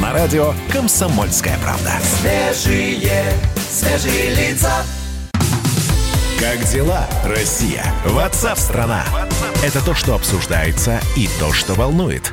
На 0.00 0.12
радио 0.12 0.54
«Комсомольская 0.72 1.58
правда». 1.62 1.92
Свежие, 2.20 3.32
свежие 3.70 4.34
лица. 4.34 4.70
Как 6.38 6.62
дела, 6.70 7.06
Россия? 7.24 7.84
Ватсап-страна! 8.06 9.04
Это 9.62 9.84
то, 9.84 9.94
что 9.94 10.14
обсуждается 10.14 11.00
и 11.16 11.28
то, 11.38 11.52
что 11.52 11.74
волнует. 11.74 12.32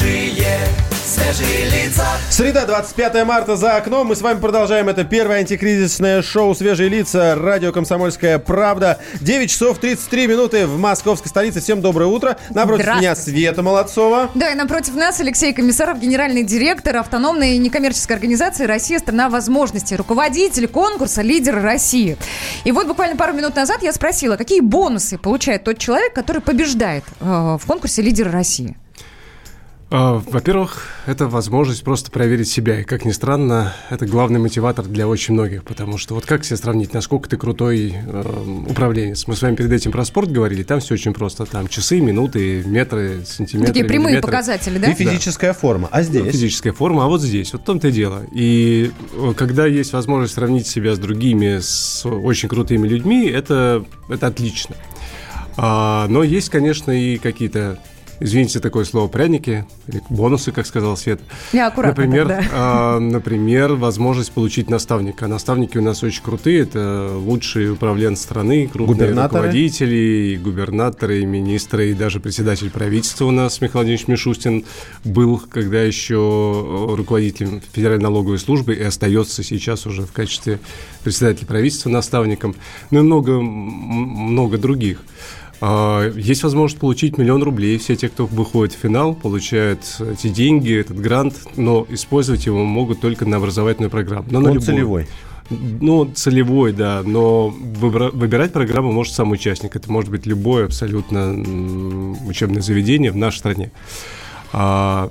Свежие, 0.00 0.58
свежие 1.04 1.64
лица. 1.66 2.06
Среда, 2.30 2.64
25 2.64 3.22
марта 3.26 3.56
за 3.56 3.76
окном. 3.76 4.06
Мы 4.06 4.16
с 4.16 4.22
вами 4.22 4.40
продолжаем. 4.40 4.88
Это 4.88 5.04
первое 5.04 5.40
антикризисное 5.40 6.22
шоу 6.22 6.54
«Свежие 6.54 6.88
лица». 6.88 7.36
Радио 7.36 7.70
«Комсомольская 7.70 8.38
правда». 8.38 8.98
9 9.20 9.50
часов 9.50 9.76
33 9.76 10.26
минуты 10.26 10.66
в 10.66 10.78
московской 10.78 11.28
столице. 11.28 11.60
Всем 11.60 11.82
доброе 11.82 12.06
утро. 12.06 12.38
Напротив 12.48 12.86
меня 12.96 13.14
Света 13.14 13.62
Молодцова. 13.62 14.30
Да, 14.34 14.50
и 14.50 14.54
напротив 14.54 14.94
нас 14.94 15.20
Алексей 15.20 15.52
Комиссаров, 15.52 16.00
генеральный 16.00 16.44
директор 16.44 16.96
автономной 16.96 17.58
некоммерческой 17.58 18.16
организации 18.16 18.64
«Россия. 18.64 19.00
Страна 19.00 19.28
возможностей», 19.28 19.96
руководитель 19.96 20.66
конкурса 20.66 21.20
«Лидер 21.20 21.60
России». 21.60 22.16
И 22.64 22.72
вот 22.72 22.86
буквально 22.86 23.16
пару 23.16 23.34
минут 23.34 23.54
назад 23.54 23.82
я 23.82 23.92
спросила, 23.92 24.36
какие 24.36 24.60
бонусы 24.60 25.18
получает 25.18 25.64
тот 25.64 25.76
человек, 25.76 26.14
который 26.14 26.40
побеждает 26.40 27.04
э, 27.20 27.58
в 27.60 27.66
конкурсе 27.66 28.00
«Лидер 28.00 28.30
России». 28.30 28.78
А, 29.92 30.22
Во-первых, 30.24 30.86
это 31.06 31.26
возможность 31.26 31.82
просто 31.82 32.12
проверить 32.12 32.48
себя. 32.48 32.80
И, 32.80 32.84
как 32.84 33.04
ни 33.04 33.10
странно, 33.10 33.74
это 33.90 34.06
главный 34.06 34.38
мотиватор 34.38 34.84
для 34.84 35.08
очень 35.08 35.34
многих. 35.34 35.64
Потому 35.64 35.98
что 35.98 36.14
вот 36.14 36.26
как 36.26 36.44
себе 36.44 36.56
сравнить, 36.56 36.94
насколько 36.94 37.28
ты 37.28 37.36
крутой 37.36 37.96
э, 37.96 38.64
управленец? 38.68 39.26
Мы 39.26 39.34
с 39.34 39.42
вами 39.42 39.56
перед 39.56 39.72
этим 39.72 39.90
про 39.90 40.04
спорт 40.04 40.30
говорили, 40.30 40.62
там 40.62 40.78
все 40.78 40.94
очень 40.94 41.12
просто. 41.12 41.44
Там 41.44 41.66
часы, 41.66 41.98
минуты, 42.00 42.62
метры, 42.64 43.24
сантиметры, 43.26 43.66
Такие 43.72 43.84
прямые 43.84 44.12
миллиметры. 44.12 44.30
показатели, 44.30 44.78
да? 44.78 44.92
И 44.92 44.94
физическая 44.94 45.52
форма. 45.52 45.88
А 45.90 46.02
здесь? 46.02 46.32
Физическая 46.32 46.72
форма, 46.72 47.04
а 47.04 47.08
вот 47.08 47.20
здесь, 47.20 47.52
вот 47.52 47.62
в 47.62 47.64
том-то 47.64 47.88
и 47.88 47.92
дело. 47.92 48.22
И 48.32 48.92
э, 49.12 49.32
когда 49.36 49.66
есть 49.66 49.92
возможность 49.92 50.34
сравнить 50.34 50.68
себя 50.68 50.94
с 50.94 51.00
другими, 51.00 51.58
с 51.58 52.06
очень 52.06 52.48
крутыми 52.48 52.86
людьми, 52.86 53.26
это, 53.26 53.84
это 54.08 54.28
отлично. 54.28 54.76
А, 55.56 56.06
но 56.08 56.22
есть, 56.22 56.48
конечно, 56.48 56.92
и 56.92 57.18
какие-то, 57.18 57.78
извините 58.20 58.60
такое 58.60 58.84
слово, 58.84 59.08
пряники, 59.08 59.66
или 59.88 60.02
бонусы, 60.10 60.52
как 60.52 60.66
сказал 60.66 60.96
Свет. 60.96 61.20
Я 61.52 61.68
аккуратно 61.68 62.04
Например, 62.04 62.28
тогда. 62.28 62.48
а, 62.52 62.98
например, 62.98 63.74
возможность 63.74 64.32
получить 64.32 64.70
наставника. 64.70 65.26
Наставники 65.26 65.78
у 65.78 65.82
нас 65.82 66.02
очень 66.02 66.22
крутые, 66.22 66.60
это 66.60 67.10
лучшие 67.16 67.72
управленцы 67.72 68.22
страны, 68.22 68.68
крупные 68.68 68.94
Губернаторы. 68.94 69.44
руководители, 69.46 69.94
и 69.94 70.36
губернаторы, 70.36 71.20
и 71.20 71.26
министры, 71.26 71.90
и 71.90 71.94
даже 71.94 72.20
председатель 72.20 72.70
правительства 72.70 73.24
у 73.24 73.30
нас, 73.30 73.60
Михаил 73.60 73.80
Владимирович 73.80 74.06
Мишустин, 74.08 74.64
был, 75.04 75.38
когда 75.38 75.82
еще 75.82 76.14
э, 76.14 76.94
руководителем 76.96 77.60
Федеральной 77.72 78.04
налоговой 78.04 78.38
службы 78.38 78.74
и 78.74 78.82
остается 78.82 79.42
сейчас 79.42 79.86
уже 79.86 80.02
в 80.02 80.12
качестве 80.12 80.60
председателя 81.02 81.46
правительства 81.46 81.88
наставником, 81.90 82.54
ну 82.90 83.00
и 83.00 83.02
много, 83.02 83.40
много 83.40 84.58
других. 84.58 85.02
А, 85.60 86.10
Есть 86.16 86.42
возможность 86.42 86.80
получить 86.80 87.18
миллион 87.18 87.42
рублей. 87.42 87.78
Все 87.78 87.96
те, 87.96 88.08
кто 88.08 88.26
выходит 88.26 88.74
в 88.74 88.78
финал, 88.78 89.14
получают 89.14 89.80
эти 90.00 90.28
деньги, 90.28 90.72
этот 90.78 90.98
грант, 90.98 91.34
но 91.56 91.86
использовать 91.90 92.46
его 92.46 92.64
могут 92.64 93.00
только 93.00 93.26
на 93.26 93.36
образовательную 93.36 93.90
программу. 93.90 94.26
Но 94.30 94.40
на 94.40 94.48
Он 94.50 94.54
любую. 94.54 94.66
целевой. 94.66 95.06
Ну, 95.50 96.04
целевой, 96.04 96.72
да, 96.72 97.02
но 97.04 97.48
выбра- 97.48 98.10
выбирать 98.12 98.52
программу 98.52 98.92
может 98.92 99.14
сам 99.14 99.32
участник. 99.32 99.74
Это 99.74 99.90
может 99.90 100.08
быть 100.08 100.24
любое 100.24 100.66
абсолютно 100.66 101.32
учебное 102.26 102.62
заведение 102.62 103.10
в 103.10 103.16
нашей 103.16 103.38
стране. 103.38 103.72
А, 104.52 105.08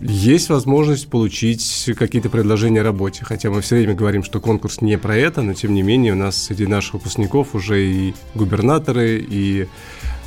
есть 0.00 0.50
возможность 0.50 1.08
получить 1.08 1.90
какие-то 1.96 2.28
предложения 2.28 2.80
о 2.80 2.84
работе. 2.84 3.24
Хотя 3.24 3.50
мы 3.50 3.60
все 3.60 3.76
время 3.76 3.94
говорим, 3.94 4.22
что 4.22 4.40
конкурс 4.40 4.80
не 4.80 4.98
про 4.98 5.16
это, 5.16 5.42
но 5.42 5.54
тем 5.54 5.74
не 5.74 5.82
менее 5.82 6.12
у 6.12 6.16
нас 6.16 6.42
среди 6.42 6.66
наших 6.66 6.94
выпускников 6.94 7.54
уже 7.54 7.84
и 7.84 8.14
губернаторы, 8.34 9.24
и 9.28 9.68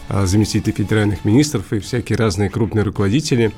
а, 0.10 0.26
заместители 0.26 0.74
федеральных 0.74 1.26
министров, 1.26 1.72
и 1.74 1.80
всякие 1.80 2.18
разные 2.18 2.50
крупные 2.50 2.84
руководители. 2.84 3.52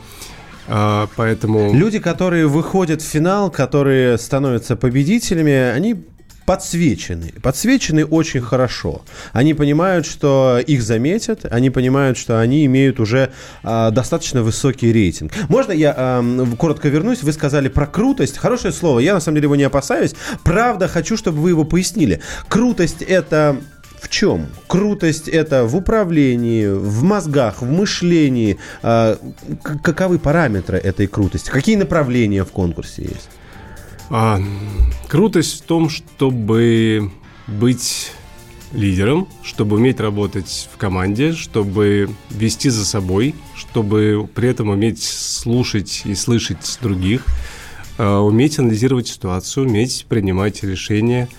А, 0.67 1.07
поэтому... 1.15 1.73
Люди, 1.73 1.99
которые 1.99 2.47
выходят 2.47 3.01
в 3.01 3.05
финал, 3.05 3.49
которые 3.49 4.17
становятся 4.17 4.75
победителями, 4.75 5.51
они 5.51 6.03
подсвечены. 6.45 7.33
Подсвечены 7.41 8.05
очень 8.05 8.41
хорошо. 8.41 9.03
Они 9.31 9.53
понимают, 9.53 10.05
что 10.05 10.59
их 10.65 10.81
заметят, 10.81 11.45
они 11.49 11.69
понимают, 11.69 12.17
что 12.17 12.39
они 12.39 12.65
имеют 12.65 12.99
уже 12.99 13.31
а, 13.63 13.91
достаточно 13.91 14.43
высокий 14.43 14.91
рейтинг. 14.91 15.31
Можно 15.49 15.71
я 15.71 15.93
ам, 15.95 16.55
коротко 16.57 16.89
вернусь? 16.89 17.23
Вы 17.23 17.33
сказали 17.33 17.67
про 17.67 17.87
крутость. 17.87 18.37
Хорошее 18.37 18.73
слово. 18.73 18.99
Я 18.99 19.13
на 19.13 19.19
самом 19.19 19.35
деле 19.35 19.45
его 19.45 19.55
не 19.55 19.63
опасаюсь. 19.63 20.15
Правда, 20.43 20.87
хочу, 20.87 21.17
чтобы 21.17 21.39
вы 21.39 21.49
его 21.49 21.63
пояснили. 21.63 22.21
Крутость 22.47 23.01
это 23.01 23.57
в 24.03 24.09
чем? 24.09 24.47
Крутость 24.67 25.29
это 25.29 25.63
в 25.65 25.77
управлении, 25.77 26.67
в 26.67 27.03
мозгах, 27.03 27.61
в 27.61 27.71
мышлении. 27.71 28.57
А, 28.81 29.17
каковы 29.63 30.19
параметры 30.19 30.77
этой 30.77 31.07
крутости? 31.07 31.49
Какие 31.49 31.77
направления 31.77 32.43
в 32.43 32.51
конкурсе 32.51 33.03
есть? 33.03 33.29
А, 34.09 34.41
крутость 35.07 35.61
в 35.61 35.65
том, 35.65 35.89
чтобы 35.89 37.11
быть 37.47 38.11
лидером, 38.73 39.27
чтобы 39.43 39.77
уметь 39.77 39.99
работать 39.99 40.67
в 40.73 40.77
команде, 40.77 41.33
чтобы 41.33 42.09
вести 42.29 42.69
за 42.69 42.85
собой, 42.85 43.35
чтобы 43.55 44.27
при 44.33 44.49
этом 44.49 44.69
уметь 44.69 45.01
слушать 45.03 46.01
и 46.05 46.15
слышать 46.15 46.79
других, 46.81 47.25
а, 47.97 48.19
уметь 48.19 48.59
анализировать 48.59 49.07
ситуацию, 49.07 49.67
уметь 49.67 50.05
принимать 50.09 50.63
решения, 50.63 51.29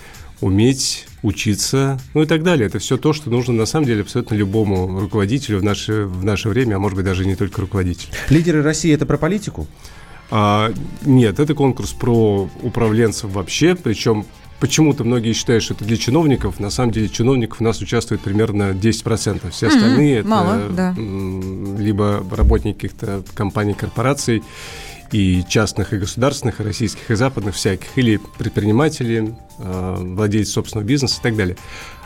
уметь 0.41 1.07
учиться, 1.23 1.99
ну 2.13 2.23
и 2.23 2.27
так 2.27 2.43
далее. 2.43 2.67
Это 2.67 2.79
все 2.79 2.99
то, 2.99 3.13
что 3.13 3.31
нужно 3.31 3.55
на 3.55 3.67
самом 3.67 3.87
деле 3.87 4.03
абсолютно 4.03 4.35
любому 4.35 5.01
руководителю 5.01 5.59
в 5.59 5.65
наше, 5.65 6.05
в 6.05 6.25
наше 6.25 6.49
время, 6.49 6.77
а 6.77 6.79
может 6.79 6.97
быть 6.97 7.05
даже 7.05 7.25
не 7.25 7.35
только 7.35 7.63
руководителю. 7.63 8.13
Лидеры 8.29 8.63
России 8.63 8.93
это 8.93 9.07
про 9.07 9.17
политику? 9.17 9.67
А, 10.31 10.73
нет, 11.03 11.39
это 11.39 11.55
конкурс 11.55 11.93
про 11.93 12.49
управленцев 12.63 13.31
вообще, 13.31 13.75
причем 13.75 14.27
почему-то 14.61 15.05
многие 15.05 15.33
считают, 15.33 15.63
что 15.63 15.75
это 15.75 15.85
для 15.85 15.97
чиновников. 15.97 16.59
На 16.59 16.71
самом 16.71 16.93
деле 16.93 17.09
чиновников 17.09 17.61
у 17.61 17.65
нас 17.65 17.81
участвует 17.81 18.23
примерно 18.23 18.71
10%. 18.71 19.51
Все 19.51 19.67
остальные 19.69 20.21
это 20.21 20.29
мало, 20.29 20.69
да. 20.71 20.95
либо 20.97 22.25
работники 22.31 22.75
каких-то 22.75 23.23
компаний, 23.35 23.75
корпораций, 23.75 24.43
и 25.13 25.45
частных, 25.49 25.93
и 25.93 25.99
государственных, 25.99 26.61
и 26.61 26.65
российских, 26.65 27.11
и 27.11 27.15
западных 27.15 27.55
всяких, 27.55 27.87
или 27.97 28.19
предприниматели, 28.39 29.35
э, 29.59 29.95
владельцы 29.99 30.53
собственного 30.53 30.87
бизнеса 30.87 31.21
и 31.21 31.23
так 31.23 31.37
далее. 31.37 31.57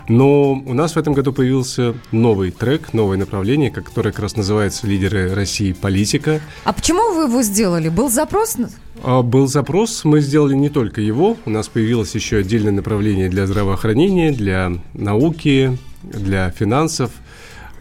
Но 0.09 0.53
у 0.53 0.73
нас 0.73 0.95
в 0.95 0.99
этом 0.99 1.13
году 1.13 1.33
появился 1.33 1.95
новый 2.13 2.51
трек, 2.51 2.95
новое 2.95 3.19
направление, 3.19 3.71
которое 3.71 4.11
как 4.11 4.21
раз 4.21 4.37
называется 4.37 4.87
«Лидеры 4.87 5.35
России. 5.35 5.73
Политика». 5.73 6.41
А 6.65 6.73
почему 6.73 7.13
вы 7.13 7.25
его 7.25 7.43
сделали? 7.43 7.91
Был 7.91 8.09
запрос? 8.09 8.57
А, 9.03 9.23
Был 9.23 9.47
запрос, 9.47 10.05
мы 10.05 10.21
сделали 10.21 10.55
не 10.55 10.71
только 10.71 11.03
его, 11.03 11.37
у 11.45 11.51
нас 11.51 11.69
появилось 11.69 12.15
еще 12.15 12.39
отдельное 12.39 12.73
направление 12.73 13.29
для 13.29 13.47
здравоохранения, 13.47 14.33
для 14.33 14.73
науки, 14.95 15.79
для 16.03 16.51
финансов, 16.51 17.11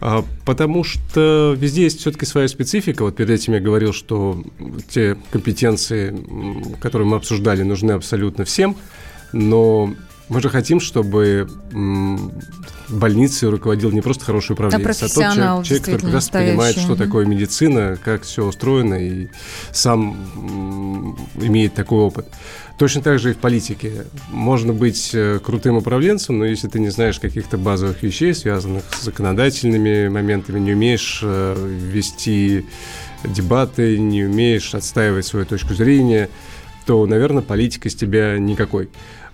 а, 0.00 0.22
потому 0.44 0.84
что 0.84 1.56
везде 1.58 1.84
есть 1.84 2.00
все-таки 2.00 2.26
своя 2.26 2.46
специфика. 2.46 3.02
Вот 3.04 3.16
перед 3.16 3.30
этим 3.30 3.54
я 3.54 3.60
говорил, 3.60 3.92
что 3.92 4.44
те 4.90 5.16
компетенции, 5.30 6.14
которые 6.80 7.08
мы 7.08 7.16
обсуждали, 7.16 7.62
нужны 7.62 7.92
абсолютно 7.92 8.44
всем, 8.44 8.76
но 9.32 9.94
мы 10.28 10.40
же 10.40 10.48
хотим, 10.50 10.80
чтобы 10.80 11.48
м, 11.72 12.32
больницей 12.88 13.48
руководил 13.48 13.90
не 13.90 14.00
просто 14.00 14.24
хороший 14.24 14.52
управленец, 14.52 14.80
а, 14.80 14.88
тот 14.90 14.98
профессионал, 14.98 15.62
человек, 15.62 15.66
человек, 15.66 15.84
который 15.84 16.00
как 16.02 16.12
раз 16.14 16.28
понимает, 16.28 16.56
настоящий. 16.56 16.80
что 16.80 16.92
Мгм. 16.94 16.98
такое 16.98 17.26
медицина, 17.26 17.98
как 18.04 18.22
все 18.22 18.44
устроено, 18.46 18.94
и 18.94 19.28
сам 19.72 21.16
имеет 21.36 21.74
такой 21.74 21.98
опыт. 22.00 22.26
Точно 22.78 23.02
так 23.02 23.18
же 23.18 23.30
и 23.30 23.32
в 23.32 23.38
политике. 23.38 24.04
Можно 24.30 24.72
быть 24.72 25.10
э, 25.12 25.40
крутым 25.44 25.76
управленцем, 25.76 26.38
но 26.38 26.44
если 26.44 26.68
ты 26.68 26.78
не 26.78 26.90
знаешь 26.90 27.18
каких-то 27.18 27.58
базовых 27.58 28.02
вещей, 28.04 28.32
связанных 28.34 28.84
с 28.92 29.02
законодательными 29.04 30.08
моментами, 30.08 30.60
не 30.60 30.72
умеешь 30.74 31.20
э, 31.24 31.56
вести 31.92 32.66
дебаты, 33.24 33.98
не 33.98 34.22
умеешь 34.24 34.74
отстаивать 34.76 35.26
свою 35.26 35.44
точку 35.44 35.74
зрения, 35.74 36.28
то, 36.86 37.04
наверное, 37.04 37.42
политика 37.42 37.88
из 37.88 37.94
тебя 37.96 38.38
никакой. 38.38 38.88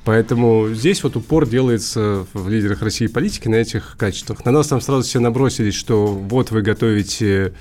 Поэтому 0.05 0.69
здесь 0.73 1.03
вот 1.03 1.17
упор 1.17 1.47
делается 1.49 2.27
в 2.35 2.49
лидерах 2.49 2.83
России 2.83 3.07
политики 3.07 3.49
на 3.49 3.57
этих 3.57 3.97
качествах. 3.99 4.45
На 4.45 4.53
нас 4.53 4.69
там 4.69 4.81
сразу 4.81 5.03
все 5.03 5.19
набросились, 5.19 5.75
что 5.75 6.07
вот 6.07 6.51
вы 6.51 6.61
готовите 6.61 7.55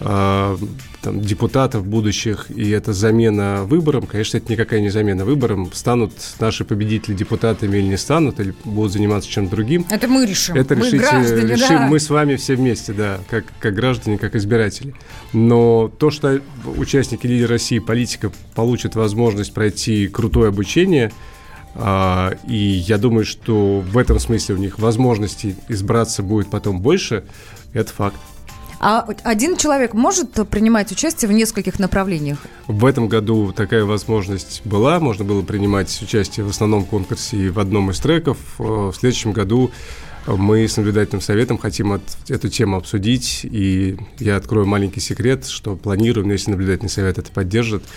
э, 0.00 0.56
там, 1.02 1.20
депутатов 1.20 1.86
будущих, 1.86 2.50
и 2.50 2.70
это 2.70 2.94
замена 2.94 3.64
выборам. 3.64 4.06
Конечно, 4.06 4.38
это 4.38 4.50
никакая 4.50 4.80
не 4.80 4.88
замена 4.88 5.26
выборам. 5.26 5.70
Станут 5.74 6.12
наши 6.38 6.64
победители 6.64 7.14
депутатами 7.14 7.76
или 7.76 7.86
не 7.86 7.98
станут, 7.98 8.40
или 8.40 8.54
будут 8.64 8.92
заниматься 8.92 9.28
чем-то 9.28 9.54
другим. 9.54 9.84
Это 9.90 10.08
мы 10.08 10.24
решим. 10.24 10.56
Это 10.56 10.76
мы 10.76 10.86
решите, 10.86 10.98
граждане, 10.98 11.52
решим 11.52 11.76
да. 11.76 11.86
мы 11.86 12.00
с 12.00 12.08
вами 12.08 12.36
все 12.36 12.56
вместе, 12.56 12.94
да, 12.94 13.20
как, 13.28 13.44
как 13.58 13.74
граждане, 13.74 14.16
как 14.16 14.34
избиратели. 14.36 14.94
Но 15.34 15.92
то, 15.98 16.10
что 16.10 16.40
участники 16.64 17.26
Лидера 17.26 17.50
России, 17.50 17.78
политика, 17.78 18.32
получат 18.54 18.94
возможность 18.94 19.52
пройти 19.52 20.08
крутое 20.08 20.48
обучение, 20.48 21.12
и 21.76 22.56
я 22.86 22.98
думаю, 22.98 23.24
что 23.24 23.80
в 23.80 23.96
этом 23.96 24.18
смысле 24.18 24.54
у 24.56 24.58
них 24.58 24.78
возможностей 24.78 25.54
избраться 25.68 26.22
будет 26.22 26.50
потом 26.50 26.80
больше, 26.80 27.24
это 27.72 27.92
факт. 27.92 28.16
А 28.82 29.06
один 29.24 29.58
человек 29.58 29.92
может 29.92 30.32
принимать 30.48 30.90
участие 30.90 31.28
в 31.28 31.32
нескольких 31.32 31.78
направлениях? 31.78 32.38
В 32.66 32.86
этом 32.86 33.08
году 33.08 33.52
такая 33.52 33.84
возможность 33.84 34.62
была. 34.64 34.98
Можно 35.00 35.24
было 35.26 35.42
принимать 35.42 36.00
участие 36.02 36.46
в 36.46 36.48
основном 36.48 36.84
конкурсе 36.86 37.36
и 37.36 37.48
в 37.50 37.58
одном 37.60 37.90
из 37.90 38.00
треков. 38.00 38.38
Э, 38.58 38.90
В 38.90 38.94
следующем 38.94 39.32
году 39.32 39.70
мы 40.26 40.66
с 40.66 40.76
наблюдательным 40.78 41.20
советом 41.20 41.58
хотим 41.58 41.92
от- 41.92 42.02
эту 42.30 42.48
тему 42.48 42.78
обсудить. 42.78 43.40
И 43.44 43.98
я 44.18 44.36
открою 44.36 44.66
маленький 44.66 45.00
секрет, 45.00 45.46
что 45.46 45.76
планируем, 45.76 46.30
если 46.30 46.50
наблюдательный 46.50 46.88
совет 46.90 47.18
это 47.18 47.30
поддержит, 47.30 47.82
а, 47.82 47.88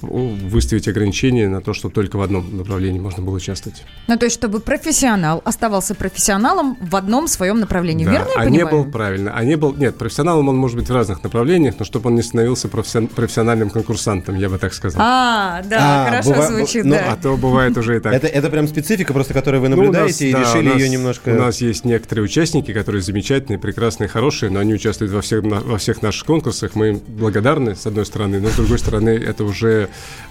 выставить 0.00 0.88
ограничения 0.88 1.48
на 1.48 1.60
то, 1.60 1.72
что 1.74 1.88
только 1.88 2.16
в 2.16 2.22
одном 2.22 2.56
направлении 2.56 2.98
можно 3.00 3.22
было 3.22 3.36
участвовать. 3.36 3.84
Ну, 4.08 4.16
то 4.16 4.26
есть, 4.26 4.34
чтобы 4.36 4.60
профессионал 4.60 5.42
оставался 5.44 5.94
профессионалом 5.94 6.76
в 6.80 6.94
одном 6.96 7.28
своем 7.28 7.60
направлении. 7.60 8.04
Да, 8.04 8.12
Верно 8.12 8.28
я 8.34 8.40
а 8.40 8.44
не 8.44 8.58
понимаю? 8.58 8.84
был 8.84 8.90
правильно. 8.92 9.32
А 9.34 9.44
не 9.44 9.56
был. 9.56 9.74
Нет, 9.74 9.96
профессионалом 9.98 10.48
он 10.48 10.56
может 10.56 10.76
быть 10.78 10.88
в 10.88 10.94
разных 10.94 11.22
направлениях, 11.22 11.74
но 11.78 11.84
чтобы 11.84 12.08
он 12.10 12.16
не 12.16 12.22
становился 12.22 12.68
профессион- 12.68 13.08
профессиональным 13.08 13.70
конкурсантом, 13.70 14.36
я 14.36 14.48
бы 14.48 14.58
так 14.58 14.74
сказал. 14.74 15.02
А, 15.04 15.62
да, 15.62 16.04
А, 16.06 16.10
хорошо 16.10 16.30
быва- 16.32 16.46
звучит, 16.46 16.84
ну, 16.84 16.94
да. 16.94 17.12
А 17.12 17.16
то 17.16 17.36
бывает 17.36 17.76
уже 17.76 17.96
и 17.96 18.00
так. 18.00 18.12
Это, 18.12 18.26
это 18.26 18.50
прям 18.50 18.68
специфика, 18.68 19.12
просто 19.12 19.34
которую 19.34 19.60
вы 19.60 19.68
Ну, 19.68 19.76
наблюдаете 19.76 20.12
нас, 20.12 20.20
и 20.22 20.32
да, 20.32 20.40
решили 20.40 20.68
нас- 20.68 20.78
ее 20.78 20.88
немножко... 20.88 21.30
У 21.30 21.34
нас 21.34 21.60
есть 21.60 21.84
некоторые 21.84 22.24
участники, 22.24 22.72
которые 22.72 23.02
замечательные, 23.02 23.58
прекрасные, 23.58 24.08
хорошие, 24.08 24.50
но 24.50 24.60
они 24.60 24.74
участвуют 24.74 25.12
во 25.12 25.20
всех, 25.20 25.42
на- 25.44 25.60
во 25.60 25.78
всех 25.78 26.02
наших 26.02 26.24
конкурсах. 26.26 26.74
Мы 26.74 26.88
им 26.90 27.00
благодарны, 27.06 27.74
с 27.76 27.86
одной 27.86 28.06
стороны, 28.06 28.40
но 28.42 28.48
с 28.48 28.54
другой 28.54 28.78
стороны, 28.78 29.10
это 29.10 29.44
уже 29.44 29.88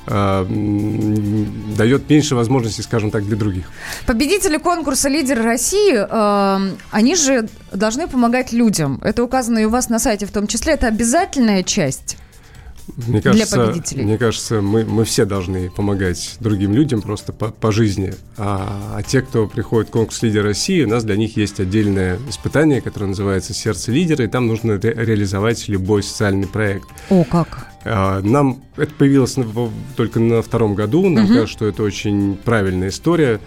м, 0.08 1.76
дает 1.76 2.10
меньше 2.10 2.36
возможностей, 2.36 2.84
скажем 2.84 3.12
так, 3.12 3.26
для 3.26 3.36
других. 3.36 3.65
Победители 4.06 4.58
конкурса 4.58 5.10
«Лидер 5.10 5.41
России», 5.43 5.95
э, 5.95 6.76
они 6.91 7.15
же 7.15 7.47
должны 7.74 8.08
помогать 8.08 8.54
людям. 8.54 9.00
Это 9.04 9.24
указано 9.24 9.60
и 9.60 9.65
у 9.65 9.69
вас 9.69 9.89
на 9.89 10.00
сайте 10.00 10.26
в 10.26 10.32
том 10.32 10.47
числе. 10.47 10.74
Это 10.74 10.88
обязательная 10.88 11.63
часть. 11.63 12.17
Мне 12.97 13.19
Для 13.19 13.32
кажется, 13.32 13.65
победителей. 13.67 14.04
Мне 14.04 14.17
кажется, 14.17 14.62
мы, 14.62 14.86
мы 14.86 15.06
все 15.06 15.25
должны 15.25 15.69
помогать 15.69 16.36
другим 16.39 16.73
людям 16.73 17.01
просто 17.01 17.34
по, 17.34 17.49
по 17.49 17.71
жизни. 17.71 18.13
А, 18.38 18.95
а 18.97 19.04
те, 19.04 19.21
кто 19.21 19.47
приходит 19.47 19.89
в 19.89 19.91
конкурс 19.91 20.21
«Лидер 20.21 20.43
России», 20.43 20.84
у 20.84 20.88
нас 20.88 21.04
для 21.04 21.15
них 21.15 21.38
есть 21.38 21.60
отдельное 21.60 22.19
испытание, 22.30 22.82
которое 22.82 23.08
называется 23.08 23.54
«Сердце 23.54 23.91
лидера», 23.91 24.25
и 24.25 24.27
там 24.27 24.47
нужно 24.47 24.80
ре- 24.80 24.93
реализовать 24.93 25.67
любой 25.67 26.04
социальный 26.04 26.47
проект. 26.47 26.88
О, 27.10 27.23
как? 27.23 27.67
А, 27.84 28.21
Нам 28.21 28.63
это 28.77 28.93
появилось 28.93 29.36
только 29.95 30.19
на 30.19 30.41
втором 30.41 30.75
году. 30.75 31.10
Нам 31.10 31.27
кажется, 31.27 31.47
что 31.47 31.65
это 31.67 31.84
очень 31.84 32.36
правильная 32.36 32.89
история, 32.89 33.39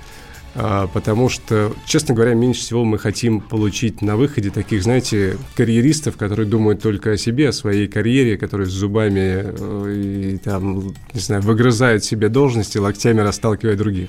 потому 0.55 1.29
что, 1.29 1.73
честно 1.85 2.15
говоря, 2.15 2.35
меньше 2.35 2.61
всего 2.61 2.85
мы 2.85 2.99
хотим 2.99 3.41
получить 3.41 4.03
на 4.03 4.17
выходе 4.17 4.51
таких, 4.51 4.83
знаете, 4.83 5.37
карьеристов, 5.57 6.17
которые 6.17 6.47
думают 6.47 6.81
только 6.81 7.13
о 7.13 7.17
себе, 7.17 7.49
о 7.49 7.53
своей 7.53 7.89
карьере, 7.89 8.39
которые 8.39 8.69
с 8.69 8.73
зубами 8.73 9.43
э, 9.45 10.33
и 10.35 10.39
там, 10.39 10.95
не 11.13 11.21
знаю, 11.21 11.43
выгрызают 11.43 12.05
себе 12.05 12.29
должности, 12.29 12.79
локтями 12.79 13.21
расталкивая 13.21 13.77
других. 13.77 14.09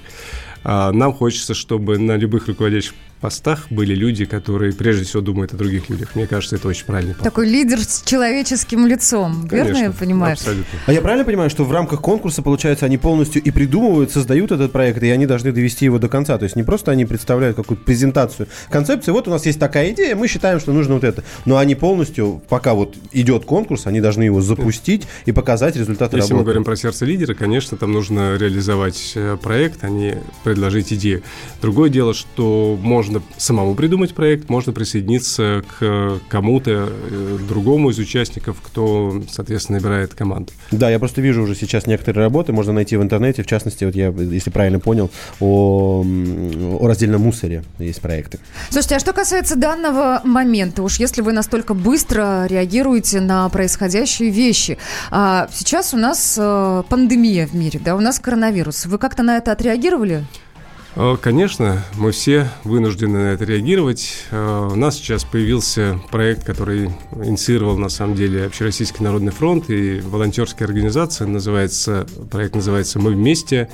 А 0.63 0.91
Нам 0.91 1.13
хочется, 1.13 1.53
чтобы 1.53 1.97
на 1.99 2.15
любых 2.15 2.47
руководящих 2.47 2.93
постах 3.21 3.67
были 3.69 3.95
люди, 3.95 4.25
которые 4.25 4.73
прежде 4.73 5.05
всего 5.05 5.21
думают 5.21 5.53
о 5.53 5.57
других 5.57 5.89
людях. 5.89 6.15
Мне 6.15 6.27
кажется, 6.27 6.55
это 6.55 6.67
очень 6.67 6.85
правильный 6.85 7.13
подход. 7.13 7.31
Такой 7.31 7.47
лидер 7.49 7.79
с 7.79 8.03
человеческим 8.03 8.85
лицом. 8.85 9.47
Верно 9.47 9.69
я 9.69 9.73
Конечно, 9.73 9.93
понимаю? 9.93 10.33
Абсолютно. 10.33 10.79
А 10.85 10.93
я 10.93 11.01
правильно 11.01 11.25
понимаю, 11.25 11.49
что 11.49 11.63
в 11.63 11.71
рамках 11.71 12.01
конкурса, 12.01 12.41
получается, 12.41 12.85
они 12.85 12.97
полностью 12.97 13.41
и 13.41 13.51
придумывают, 13.51 14.11
создают 14.11 14.51
этот 14.51 14.71
проект, 14.71 15.01
и 15.01 15.09
они 15.09 15.25
должны 15.25 15.51
довести 15.51 15.85
его 15.85 15.97
до 15.97 16.09
конца? 16.09 16.37
То 16.37 16.43
есть 16.43 16.55
не 16.55 16.63
просто 16.63 16.91
они 16.91 17.05
представляют 17.05 17.55
какую-то 17.55 17.83
презентацию 17.83 18.47
концепции, 18.69 19.11
вот 19.11 19.27
у 19.27 19.31
нас 19.31 19.45
есть 19.45 19.59
такая 19.59 19.91
идея, 19.91 20.15
мы 20.15 20.27
считаем, 20.27 20.59
что 20.59 20.73
нужно 20.73 20.95
вот 20.95 21.03
это. 21.03 21.23
Но 21.45 21.57
они 21.57 21.75
полностью, 21.75 22.41
пока 22.49 22.73
вот 22.73 22.95
идет 23.11 23.45
конкурс, 23.45 23.87
они 23.87 24.01
должны 24.01 24.23
его 24.23 24.41
запустить 24.41 25.07
и 25.25 25.31
показать 25.31 25.75
результаты 25.75 26.17
Если 26.17 26.33
мы 26.33 26.39
работы. 26.39 26.45
говорим 26.45 26.63
про 26.63 26.75
сердце 26.75 27.05
лидера, 27.05 27.33
конечно, 27.33 27.77
там 27.77 27.91
нужно 27.91 28.35
реализовать 28.37 29.13
э, 29.15 29.37
проект, 29.41 29.83
а 29.83 29.89
не 29.89 30.17
предложить 30.43 30.91
идею. 30.93 31.23
Другое 31.61 31.89
дело, 31.89 32.13
что 32.13 32.77
можно 32.81 33.04
самому 33.37 33.75
придумать 33.75 34.13
проект, 34.13 34.49
можно 34.49 34.73
присоединиться 34.73 35.63
к 35.79 36.19
кому-то 36.29 36.89
э, 36.89 37.37
другому 37.47 37.89
из 37.89 37.99
участников, 37.99 38.57
кто, 38.61 39.21
соответственно, 39.29 39.79
набирает 39.79 40.13
команду. 40.13 40.51
Да, 40.71 40.89
я 40.89 40.99
просто 40.99 41.21
вижу 41.21 41.43
уже 41.43 41.55
сейчас 41.55 41.87
некоторые 41.87 42.23
работы, 42.23 42.53
можно 42.53 42.73
найти 42.73 42.97
в 42.97 43.03
интернете, 43.03 43.43
в 43.43 43.47
частности, 43.47 43.83
вот 43.85 43.95
я, 43.95 44.07
если 44.09 44.49
правильно 44.49 44.79
понял, 44.79 45.11
о, 45.39 46.05
о 46.79 46.87
раздельном 46.87 47.21
мусоре 47.21 47.63
есть 47.79 48.01
проекты. 48.01 48.39
Слушайте, 48.69 48.95
а 48.95 48.99
что 48.99 49.13
касается 49.13 49.55
данного 49.55 50.21
момента, 50.23 50.83
уж 50.83 50.99
если 50.99 51.21
вы 51.21 51.33
настолько 51.33 51.73
быстро 51.73 52.45
реагируете 52.47 53.21
на 53.21 53.47
происходящие 53.49 54.29
вещи, 54.29 54.77
а, 55.11 55.47
сейчас 55.53 55.93
у 55.93 55.97
нас 55.97 56.37
э, 56.39 56.83
пандемия 56.89 57.47
в 57.47 57.53
мире, 57.53 57.79
да, 57.83 57.95
у 57.95 57.99
нас 57.99 58.19
коронавирус. 58.19 58.85
Вы 58.85 58.97
как-то 58.97 59.23
на 59.23 59.37
это 59.37 59.51
отреагировали? 59.51 60.25
Э, 60.95 61.17
Конечно, 61.21 61.83
мы 61.95 62.11
все 62.11 62.49
вынуждены 62.63 63.19
на 63.19 63.27
это 63.33 63.43
реагировать. 63.45 64.25
Э, 64.31 64.69
У 64.71 64.75
нас 64.75 64.95
сейчас 64.95 65.23
появился 65.25 65.99
проект, 66.11 66.43
который 66.45 66.89
инициировал, 67.23 67.77
на 67.77 67.89
самом 67.89 68.15
деле, 68.15 68.45
Общероссийский 68.45 69.03
народный 69.03 69.31
фронт 69.31 69.69
и 69.69 69.99
волонтерская 69.99 70.67
организация. 70.67 71.27
Называется, 71.27 72.07
проект 72.31 72.55
называется 72.55 72.99
«Мы 72.99 73.11
вместе». 73.11 73.69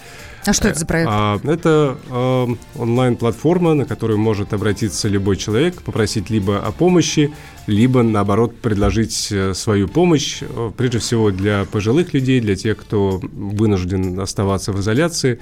А 0.45 0.53
что 0.53 0.69
это 0.69 0.79
за 0.79 0.88
проект? 0.88 1.10
А, 1.12 1.39
Это 1.43 1.97
э, 2.10 2.47
онлайн-платформа, 2.79 3.75
на 3.75 3.86
которую 3.86 4.17
может 4.17 4.53
обратиться 4.53 5.07
любой 5.07 5.38
человек, 5.38 5.84
попросить 5.84 6.31
либо 6.31 6.57
о 6.57 6.71
помощи, 6.71 7.31
либо, 7.67 8.01
наоборот, 8.01 8.55
предложить 8.60 9.27
э, 9.31 9.53
свою 9.53 9.88
помощь, 9.88 10.41
э, 10.41 10.71
прежде 10.75 10.97
всего 10.97 11.29
для 11.29 11.65
пожилых 11.71 12.13
людей, 12.15 12.41
для 12.41 12.55
тех, 12.55 12.77
кто 12.77 13.21
вынужден 13.21 14.19
оставаться 14.19 14.71
в 14.73 14.79
изоляции. 14.79 15.39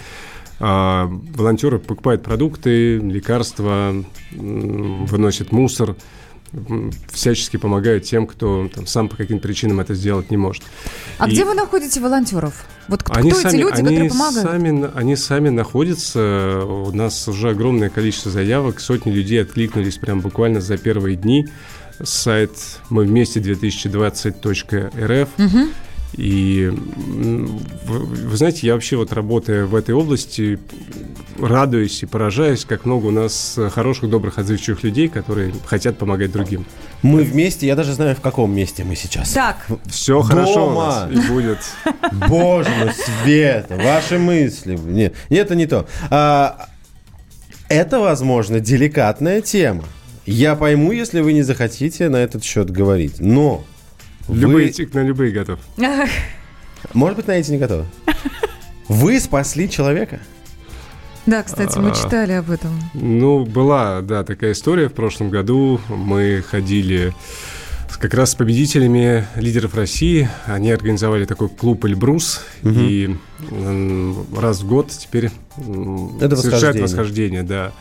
А, 0.59 1.09
Волонтеры 1.35 1.79
покупают 1.79 2.23
продукты, 2.23 2.97
лекарства, 2.97 3.93
выносят 4.31 5.51
мусор, 5.51 5.95
всячески 7.11 7.57
помогают 7.57 8.03
тем, 8.05 8.25
кто 8.25 8.67
там, 8.73 8.87
сам 8.87 9.07
по 9.07 9.15
каким-то 9.15 9.43
причинам 9.47 9.79
это 9.79 9.93
сделать 9.93 10.31
не 10.31 10.37
может. 10.37 10.63
А 11.19 11.27
И- 11.27 11.31
где 11.31 11.45
вы 11.45 11.53
находите 11.53 11.99
волонтеров? 11.99 12.65
Вот 12.87 13.03
кто 13.03 13.13
они 13.13 13.29
эти 13.29 13.37
сами, 13.37 13.57
люди, 13.57 13.73
они 13.73 13.83
которые 13.83 14.09
помогают? 14.09 14.49
Сами, 14.49 14.97
они 14.97 15.15
сами 15.15 15.49
находятся. 15.49 16.63
У 16.65 16.91
нас 16.91 17.27
уже 17.27 17.51
огромное 17.51 17.89
количество 17.89 18.31
заявок. 18.31 18.79
Сотни 18.79 19.11
людей 19.11 19.41
откликнулись 19.41 19.97
прям 19.97 20.21
буквально 20.21 20.59
за 20.59 20.77
первые 20.77 21.15
дни. 21.17 21.47
Сайт 22.01 22.51
мы 22.89 23.03
вместе 23.03 23.39
2020.рф. 23.41 25.29
И 26.13 26.71
вы, 27.85 27.99
вы 27.99 28.37
знаете, 28.37 28.65
я 28.67 28.73
вообще 28.73 28.97
вот 28.97 29.13
работая 29.13 29.65
в 29.65 29.75
этой 29.75 29.93
области, 29.93 30.59
радуюсь 31.39 32.01
и 32.03 32.05
поражаюсь, 32.05 32.65
как 32.65 32.85
много 32.85 33.07
у 33.07 33.11
нас 33.11 33.57
хороших, 33.71 34.09
добрых, 34.09 34.37
отзывчивых 34.37 34.83
людей, 34.83 35.07
которые 35.07 35.53
хотят 35.65 35.97
помогать 35.97 36.31
другим. 36.31 36.65
Мы 37.01 37.23
вместе, 37.23 37.67
я 37.67 37.75
даже 37.75 37.93
знаю, 37.93 38.15
в 38.15 38.21
каком 38.21 38.53
месте 38.53 38.83
мы 38.83 38.95
сейчас. 38.95 39.31
Так, 39.31 39.67
Все 39.85 40.21
хорошо 40.21 40.67
у 40.67 40.69
Дома. 40.69 40.85
нас 40.85 41.11
и 41.11 41.27
будет. 41.27 41.59
Боже 42.27 42.69
мой, 42.79 42.91
Света, 42.93 43.77
ваши 43.77 44.17
мысли. 44.17 44.77
Нет, 44.77 45.13
нет, 45.29 45.45
это 45.45 45.55
не 45.55 45.67
то. 45.67 45.87
А, 46.09 46.67
это, 47.69 47.99
возможно, 47.99 48.59
деликатная 48.59 49.41
тема. 49.41 49.85
Я 50.25 50.55
пойму, 50.55 50.91
если 50.91 51.21
вы 51.21 51.33
не 51.33 51.43
захотите 51.43 52.09
на 52.09 52.17
этот 52.17 52.43
счет 52.43 52.69
говорить. 52.69 53.19
Но 53.19 53.63
вы- 54.29 54.37
Любые, 54.39 54.73
на 54.93 55.03
любые 55.03 55.31
готов. 55.31 55.59
Может 56.93 57.17
быть, 57.17 57.27
на 57.27 57.31
эти 57.33 57.51
не 57.51 57.57
готовы. 57.57 57.85
Вы 58.87 59.19
спасли 59.19 59.69
человека. 59.69 60.19
да, 61.25 61.43
кстати, 61.43 61.77
мы 61.77 61.89
А. 61.91 61.95
читали 61.95 62.31
об 62.31 62.49
этом. 62.49 62.71
Ну, 62.93 63.45
была, 63.45 64.01
да, 64.01 64.23
такая 64.23 64.53
история. 64.53 64.87
В 64.89 64.93
прошлом 64.93 65.29
году 65.29 65.79
мы 65.89 66.43
ходили 66.49 67.13
как 67.99 68.13
раз 68.13 68.31
с 68.31 68.35
победителями 68.35 69.27
лидеров 69.35 69.75
России. 69.75 70.29
Они 70.45 70.71
организовали 70.71 71.25
такой 71.25 71.49
клуб 71.49 71.83
«Эльбрус». 71.85 72.41
И 72.63 73.15
раз 74.35 74.61
в 74.61 74.67
год 74.67 74.89
теперь 74.89 75.31
Это 76.21 76.35
совершают 76.37 76.77
восхождение. 76.79 76.83
восхождение, 76.83 77.43
да. 77.43 77.71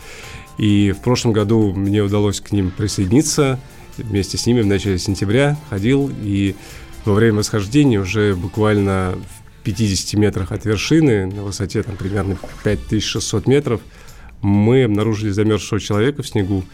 И 0.58 0.92
в 0.92 1.02
прошлом 1.02 1.32
году 1.32 1.72
мне 1.72 2.02
удалось 2.02 2.40
к 2.40 2.50
ним 2.50 2.72
присоединиться. 2.72 3.60
Вместе 3.98 4.38
с 4.38 4.46
ними 4.46 4.60
в 4.60 4.66
начале 4.66 4.98
сентября 4.98 5.56
ходил. 5.70 6.10
И 6.22 6.54
во 7.04 7.14
время 7.14 7.38
восхождения 7.38 8.00
уже 8.00 8.34
буквально 8.34 9.14
в 9.16 9.62
50 9.64 10.18
метрах 10.18 10.52
от 10.52 10.64
вершины, 10.64 11.26
на 11.26 11.42
высоте 11.42 11.82
там 11.82 11.96
примерно 11.96 12.38
5600 12.64 13.46
метров, 13.46 13.80
мы 14.40 14.84
обнаружили 14.84 15.30
замерзшего 15.30 15.80
человека 15.80 16.22
в 16.22 16.28
снегу. 16.28 16.64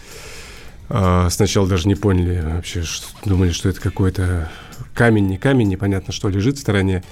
А, 0.88 1.28
сначала 1.30 1.66
даже 1.66 1.88
не 1.88 1.94
поняли 1.94 2.42
вообще, 2.44 2.82
что- 2.82 3.06
думали, 3.24 3.50
что 3.52 3.68
это 3.68 3.80
какой-то 3.80 4.50
камень, 4.94 5.26
не 5.26 5.38
камень, 5.38 5.68
непонятно, 5.68 6.12
что 6.12 6.28
лежит 6.28 6.58
в 6.58 6.60
стороне. 6.60 7.02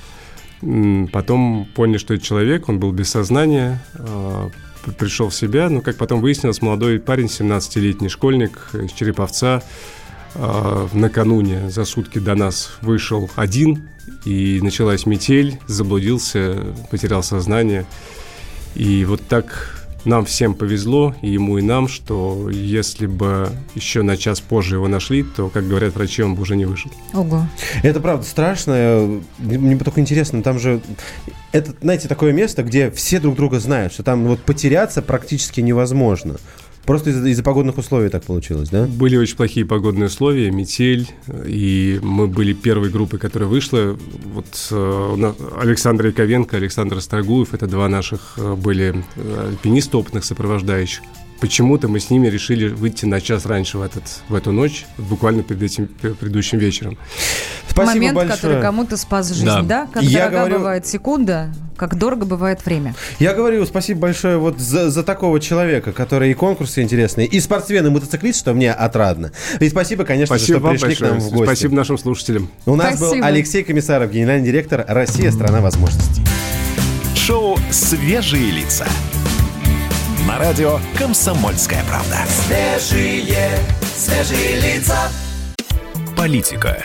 Потом 1.12 1.66
поняли, 1.74 1.98
что 1.98 2.14
это 2.14 2.24
человек, 2.24 2.68
он 2.68 2.78
был 2.78 2.92
без 2.92 3.08
сознания, 3.10 3.82
а, 3.94 4.50
пришел 4.98 5.30
в 5.30 5.34
себя. 5.34 5.68
Но, 5.68 5.80
как 5.80 5.96
потом 5.96 6.20
выяснилось, 6.20 6.62
молодой 6.62 7.00
парень, 7.00 7.28
17-летний 7.28 8.08
школьник 8.08 8.70
из 8.74 8.92
Череповца, 8.92 9.62
накануне 10.34 11.70
за 11.70 11.84
сутки 11.84 12.18
до 12.18 12.34
нас 12.34 12.78
вышел 12.80 13.30
один, 13.36 13.88
и 14.24 14.60
началась 14.62 15.06
метель, 15.06 15.58
заблудился, 15.66 16.56
потерял 16.90 17.22
сознание. 17.22 17.86
И 18.74 19.04
вот 19.04 19.20
так 19.28 19.78
нам 20.04 20.24
всем 20.24 20.54
повезло, 20.54 21.14
и 21.22 21.30
ему, 21.30 21.58
и 21.58 21.62
нам, 21.62 21.86
что 21.86 22.50
если 22.50 23.06
бы 23.06 23.50
еще 23.74 24.02
на 24.02 24.16
час 24.16 24.40
позже 24.40 24.76
его 24.76 24.88
нашли, 24.88 25.22
то, 25.22 25.48
как 25.48 25.68
говорят 25.68 25.94
врачи, 25.94 26.22
он 26.22 26.34
бы 26.34 26.42
уже 26.42 26.56
не 26.56 26.64
выжил. 26.64 26.90
Ого. 27.12 27.46
Это 27.82 28.00
правда 28.00 28.24
страшно. 28.26 29.20
Мне 29.38 29.76
только 29.76 30.00
интересно, 30.00 30.42
там 30.42 30.58
же 30.58 30.80
это, 31.52 31.74
знаете, 31.80 32.08
такое 32.08 32.32
место, 32.32 32.62
где 32.62 32.90
все 32.90 33.20
друг 33.20 33.36
друга 33.36 33.60
знают, 33.60 33.92
что 33.92 34.02
там 34.02 34.26
вот 34.26 34.40
потеряться 34.40 35.02
практически 35.02 35.60
невозможно. 35.60 36.36
Просто 36.84 37.10
из-за 37.10 37.28
из 37.28 37.40
погодных 37.42 37.78
условий 37.78 38.08
так 38.08 38.24
получилось, 38.24 38.68
да? 38.68 38.86
Были 38.86 39.16
очень 39.16 39.36
плохие 39.36 39.64
погодные 39.64 40.06
условия, 40.06 40.50
метель, 40.50 41.08
и 41.46 42.00
мы 42.02 42.26
были 42.26 42.52
первой 42.52 42.90
группой, 42.90 43.18
которая 43.18 43.48
вышла. 43.48 43.96
Вот 44.34 44.68
э, 44.70 45.32
Александр 45.60 46.06
Яковенко, 46.06 46.56
Александр 46.56 47.00
Строгуев, 47.00 47.54
это 47.54 47.68
два 47.68 47.88
наших 47.88 48.34
э, 48.36 48.54
были 48.54 49.04
э, 49.16 49.48
альпиниста 49.50 49.98
опытных 49.98 50.24
сопровождающих 50.24 51.02
почему-то 51.42 51.88
мы 51.88 51.98
с 51.98 52.08
ними 52.08 52.28
решили 52.28 52.68
выйти 52.68 53.04
на 53.04 53.20
час 53.20 53.46
раньше 53.46 53.76
в, 53.76 53.82
этот, 53.82 54.04
в 54.28 54.34
эту 54.36 54.52
ночь, 54.52 54.86
буквально 54.96 55.42
перед 55.42 55.60
этим 55.60 55.88
предыдущим 55.88 56.58
вечером. 56.58 56.96
Спасибо 57.68 57.94
Момент, 57.94 58.14
большое. 58.14 58.36
который 58.36 58.62
кому-то 58.62 58.96
спас 58.96 59.28
жизнь, 59.30 59.44
Да. 59.44 59.62
да? 59.62 59.88
Как 59.92 60.04
Я 60.04 60.20
дорога 60.26 60.36
говорю- 60.38 60.58
бывает 60.58 60.86
секунда, 60.86 61.52
как 61.76 61.96
дорого 61.98 62.26
бывает 62.26 62.64
время. 62.64 62.94
Я 63.18 63.34
говорю 63.34 63.66
спасибо 63.66 63.98
большое 64.02 64.36
вот 64.38 64.60
за, 64.60 64.88
за 64.90 65.02
такого 65.02 65.40
человека, 65.40 65.90
который 65.92 66.30
и 66.30 66.34
конкурсы 66.34 66.80
интересные, 66.80 67.26
и 67.26 67.40
спортсмен, 67.40 67.84
и 67.88 67.90
мотоциклист, 67.90 68.38
что 68.38 68.54
мне 68.54 68.70
отрадно. 68.72 69.32
И 69.58 69.68
спасибо, 69.68 70.04
конечно 70.04 70.38
же, 70.38 70.44
Спасибо 70.44 70.60
что 70.60 70.68
пришли 70.70 70.86
большое. 70.90 71.10
к 71.10 71.12
нам 71.14 71.20
в 71.20 71.30
гости. 71.30 71.44
Спасибо 71.44 71.74
нашим 71.74 71.98
слушателям. 71.98 72.50
У 72.66 72.76
нас 72.76 73.00
был 73.00 73.08
Спасибо. 73.08 73.26
Алексей 73.26 73.64
Комиссаров, 73.64 74.12
генеральный 74.12 74.46
директор 74.46 74.84
«Россия. 74.86 75.32
Страна 75.32 75.60
возможностей». 75.60 76.22
Шоу 77.16 77.58
«Свежие 77.72 78.52
лица». 78.52 78.86
На 80.26 80.38
радио 80.38 80.78
«Комсомольская 80.96 81.82
правда». 81.84 82.18
Свежие, 82.28 83.58
свежие 83.82 84.60
лица. 84.60 85.08
Политика, 86.16 86.84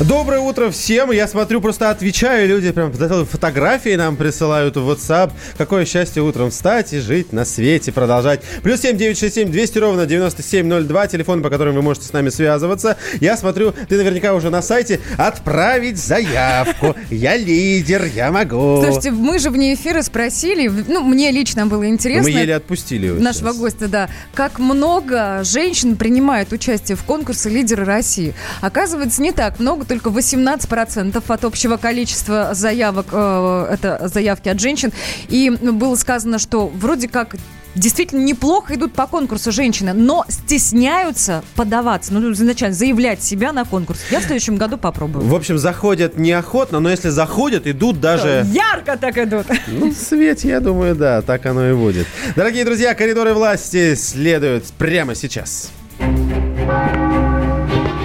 Доброе 0.00 0.40
утро 0.40 0.70
всем. 0.70 1.10
Я 1.10 1.28
смотрю, 1.28 1.60
просто 1.60 1.90
отвечаю. 1.90 2.48
Люди 2.48 2.72
прям 2.72 2.92
фотографии 2.92 3.94
нам 3.94 4.16
присылают 4.16 4.76
в 4.76 4.90
WhatsApp. 4.90 5.32
Какое 5.56 5.84
счастье 5.84 6.22
утром 6.22 6.50
встать 6.50 6.92
и 6.92 6.98
жить 6.98 7.32
на 7.32 7.44
свете, 7.44 7.92
продолжать. 7.92 8.42
Плюс 8.62 8.80
7 8.80 8.96
967 8.96 9.50
200 9.50 9.78
ровно 9.78 10.06
9702. 10.06 11.06
Телефон, 11.06 11.42
по 11.42 11.50
которому 11.50 11.76
вы 11.76 11.82
можете 11.82 12.06
с 12.06 12.12
нами 12.12 12.30
связываться. 12.30 12.96
Я 13.20 13.36
смотрю, 13.36 13.72
ты 13.88 13.96
наверняка 13.96 14.34
уже 14.34 14.50
на 14.50 14.60
сайте. 14.60 15.00
Отправить 15.16 15.98
заявку. 15.98 16.96
Я 17.10 17.36
лидер, 17.36 18.04
я 18.04 18.32
могу. 18.32 18.82
Слушайте, 18.82 19.12
мы 19.12 19.38
же 19.38 19.50
вне 19.50 19.74
эфира 19.74 20.02
спросили, 20.02 20.68
ну, 20.68 21.02
мне 21.02 21.30
лично 21.30 21.66
было 21.66 21.88
интересно. 21.88 22.24
Мы 22.24 22.30
еле 22.30 22.56
отпустили 22.56 23.06
его 23.06 23.20
Нашего 23.20 23.50
сейчас. 23.50 23.58
гостя, 23.58 23.88
да. 23.88 24.08
Как 24.34 24.58
много 24.58 25.42
женщин 25.44 25.96
принимают 25.96 26.52
участие 26.52 26.96
в 26.96 27.04
конкурсе 27.04 27.50
«Лидеры 27.50 27.84
России». 27.84 28.34
Оказывается, 28.60 28.95
не 29.18 29.32
так 29.32 29.58
много, 29.58 29.84
только 29.84 30.10
18% 30.10 31.22
от 31.26 31.44
общего 31.44 31.76
количества 31.76 32.50
заявок, 32.52 33.06
э, 33.12 33.68
это 33.72 34.08
заявки 34.08 34.48
от 34.48 34.60
женщин. 34.60 34.92
И 35.28 35.50
было 35.50 35.94
сказано, 35.96 36.38
что 36.38 36.66
вроде 36.68 37.08
как 37.08 37.36
действительно 37.76 38.20
неплохо 38.20 38.74
идут 38.74 38.92
по 38.92 39.06
конкурсу 39.06 39.52
женщины, 39.52 39.92
но 39.92 40.24
стесняются 40.28 41.44
подаваться, 41.54 42.12
ну, 42.12 42.32
изначально 42.32 42.74
заявлять 42.74 43.22
себя 43.22 43.52
на 43.52 43.64
конкурс. 43.64 44.00
Я 44.10 44.20
в 44.20 44.24
следующем 44.24 44.56
году 44.56 44.78
попробую. 44.78 45.24
В 45.26 45.34
общем, 45.34 45.58
заходят 45.58 46.18
неохотно, 46.18 46.80
но 46.80 46.90
если 46.90 47.10
заходят, 47.10 47.66
идут 47.66 48.00
даже... 48.00 48.46
Ярко 48.52 48.96
так 48.96 49.18
идут. 49.18 49.46
Ну, 49.66 49.90
в 49.90 49.94
свете, 49.94 50.48
я 50.48 50.60
думаю, 50.60 50.94
да, 50.94 51.22
так 51.22 51.44
оно 51.46 51.68
и 51.68 51.74
будет. 51.74 52.06
Дорогие 52.34 52.64
друзья, 52.64 52.94
коридоры 52.94 53.34
власти 53.34 53.94
следуют 53.94 54.64
прямо 54.78 55.14
сейчас. 55.14 55.70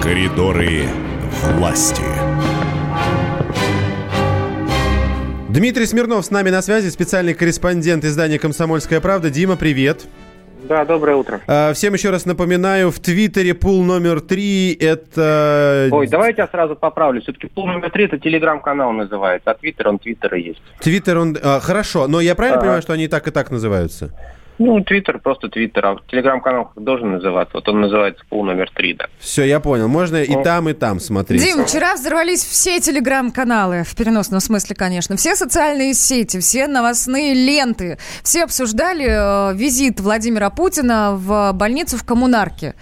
Коридоры 0.02 0.82
власти. 1.56 2.02
Дмитрий 5.48 5.86
Смирнов 5.86 6.24
с 6.24 6.30
нами 6.30 6.50
на 6.50 6.60
связи, 6.60 6.88
специальный 6.88 7.34
корреспондент 7.34 8.04
издания 8.04 8.38
«Комсомольская 8.38 9.00
правда». 9.00 9.30
Дима, 9.30 9.56
привет. 9.56 10.06
Да, 10.68 10.84
доброе 10.84 11.16
утро. 11.16 11.40
А, 11.46 11.72
Всем 11.72 11.94
еще 11.94 12.10
раз 12.10 12.24
напоминаю, 12.24 12.90
в 12.90 12.98
Твиттере 12.98 13.54
пул 13.54 13.84
номер 13.84 14.20
три– 14.20 14.72
это... 14.80 15.88
Ой, 15.92 16.08
давайте 16.08 16.42
я 16.42 16.48
сразу 16.48 16.74
поправлю. 16.74 17.20
Все-таки 17.20 17.46
пул 17.46 17.66
номер 17.66 17.90
три 17.90 18.06
это 18.06 18.18
телеграм-канал 18.18 18.92
называется, 18.92 19.50
а 19.50 19.54
твиттер 19.54 19.88
он 19.88 19.98
твиттер 19.98 20.34
и 20.34 20.42
есть. 20.42 20.62
Твиттер, 20.80 21.18
он... 21.18 21.36
а, 21.42 21.60
хорошо, 21.60 22.08
но 22.08 22.20
я 22.20 22.34
правильно 22.34 22.56
Ага. 22.58 22.62
понимаю, 22.64 22.82
что 22.82 22.92
они 22.92 23.04
и 23.04 23.08
так, 23.08 23.28
и 23.28 23.30
так 23.30 23.50
называются? 23.50 24.10
Ну, 24.58 24.82
твиттер 24.84 25.18
просто 25.18 25.48
твиттер, 25.48 25.86
а 25.86 25.96
телеграм-канал 26.10 26.72
должен 26.76 27.12
называться. 27.12 27.56
Вот 27.56 27.68
он 27.68 27.80
называется 27.80 28.22
пул 28.28 28.44
номер 28.44 28.70
три, 28.74 28.94
да. 28.94 29.06
Все, 29.18 29.44
я 29.44 29.60
понял. 29.60 29.88
Можно 29.88 30.18
и 30.22 30.34
Ну. 30.34 30.42
там, 30.42 30.68
и 30.68 30.72
там 30.72 31.00
смотреть. 31.00 31.42
Дим, 31.42 31.64
вчера 31.64 31.94
взорвались 31.94 32.44
все 32.44 32.78
телеграм-каналы, 32.80 33.82
в 33.84 33.96
переносном 33.96 34.40
смысле, 34.40 34.76
конечно, 34.76 35.16
все 35.16 35.34
социальные 35.36 35.94
сети, 35.94 36.38
все 36.38 36.66
новостные 36.66 37.34
ленты, 37.34 37.98
все 38.22 38.44
обсуждали 38.44 39.06
э, 39.08 39.54
визит 39.56 40.00
Владимира 40.00 40.50
Путина 40.50 41.14
в 41.16 41.52
больницу 41.52 41.96
в 41.96 42.04
Коммунарке. 42.04 42.74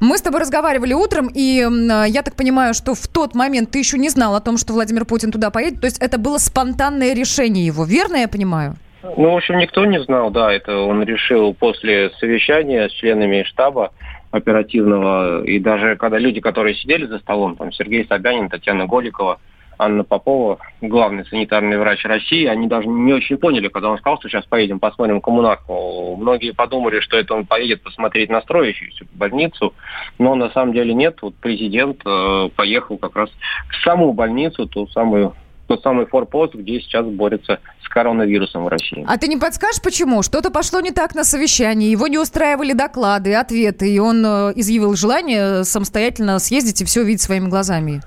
Мы 0.00 0.18
с 0.18 0.22
тобой 0.22 0.40
разговаривали 0.40 0.92
утром, 0.92 1.28
и 1.34 1.60
э, 1.60 2.04
я 2.08 2.22
так 2.22 2.36
понимаю, 2.36 2.74
что 2.74 2.94
в 2.94 3.06
тот 3.08 3.34
момент 3.34 3.70
ты 3.70 3.78
еще 3.78 3.98
не 3.98 4.08
знал 4.08 4.34
о 4.34 4.40
том, 4.40 4.56
что 4.58 4.72
Владимир 4.72 5.04
Путин 5.04 5.32
туда 5.32 5.50
поедет, 5.50 5.80
то 5.80 5.86
есть 5.86 5.98
это 5.98 6.18
было 6.18 6.38
спонтанное 6.38 7.14
решение 7.14 7.66
его, 7.66 7.84
верно 7.84 8.16
я 8.16 8.28
понимаю? 8.28 8.76
Ну, 9.16 9.32
в 9.32 9.36
общем, 9.36 9.58
никто 9.58 9.84
не 9.84 10.00
знал, 10.02 10.30
да, 10.30 10.52
это 10.52 10.78
он 10.78 11.02
решил 11.02 11.52
после 11.54 12.10
совещания 12.18 12.88
с 12.88 12.92
членами 12.92 13.42
штаба 13.42 13.92
оперативного, 14.30 15.44
и 15.44 15.58
даже 15.58 15.96
когда 15.96 16.18
люди, 16.18 16.40
которые 16.40 16.74
сидели 16.74 17.04
за 17.06 17.18
столом, 17.18 17.56
там 17.56 17.70
Сергей 17.70 18.06
Собянин, 18.06 18.48
Татьяна 18.48 18.86
Голикова, 18.86 19.38
Анна 19.78 20.04
Попова, 20.04 20.58
главный 20.80 21.26
санитарный 21.26 21.78
врач 21.78 22.04
России, 22.04 22.46
они 22.46 22.66
даже 22.66 22.88
не 22.88 23.12
очень 23.12 23.36
поняли, 23.36 23.68
когда 23.68 23.90
он 23.90 23.98
сказал, 23.98 24.18
что 24.18 24.28
сейчас 24.28 24.46
поедем, 24.46 24.78
посмотрим 24.78 25.20
коммунарку. 25.20 26.16
Многие 26.16 26.52
подумали, 26.52 27.00
что 27.00 27.16
это 27.16 27.34
он 27.34 27.44
поедет 27.44 27.82
посмотреть 27.82 28.30
на 28.30 28.40
строящуюся 28.40 29.04
больницу, 29.12 29.74
но 30.18 30.34
на 30.34 30.50
самом 30.50 30.72
деле 30.72 30.94
нет. 30.94 31.18
Вот 31.22 31.34
президент 31.36 32.00
э, 32.06 32.48
поехал 32.56 32.98
как 32.98 33.16
раз 33.16 33.30
в 33.68 33.84
саму 33.84 34.12
больницу, 34.12 34.66
ту 34.66 34.86
самую 34.88 35.34
тот 35.66 35.82
самый 35.82 36.06
форпост, 36.06 36.54
где 36.54 36.80
сейчас 36.80 37.06
борются 37.06 37.60
с 37.73 37.73
коронавирусом 37.94 38.64
в 38.64 38.68
России. 38.68 39.06
А 39.08 39.16
ты 39.16 39.28
не 39.28 39.36
подскажешь, 39.36 39.80
почему? 39.80 40.22
Что-то 40.22 40.50
пошло 40.50 40.80
не 40.80 40.90
так 40.90 41.14
на 41.14 41.22
совещании, 41.22 41.90
его 41.90 42.08
не 42.08 42.18
устраивали 42.18 42.72
доклады, 42.72 43.34
ответы, 43.34 43.88
и 43.88 43.98
он 44.00 44.26
э, 44.26 44.52
изъявил 44.56 44.96
желание 44.96 45.62
самостоятельно 45.62 46.40
съездить 46.40 46.82
и 46.82 46.84
все 46.84 47.02
увидеть 47.02 47.22
своими 47.22 47.48
глазами. 47.48 48.00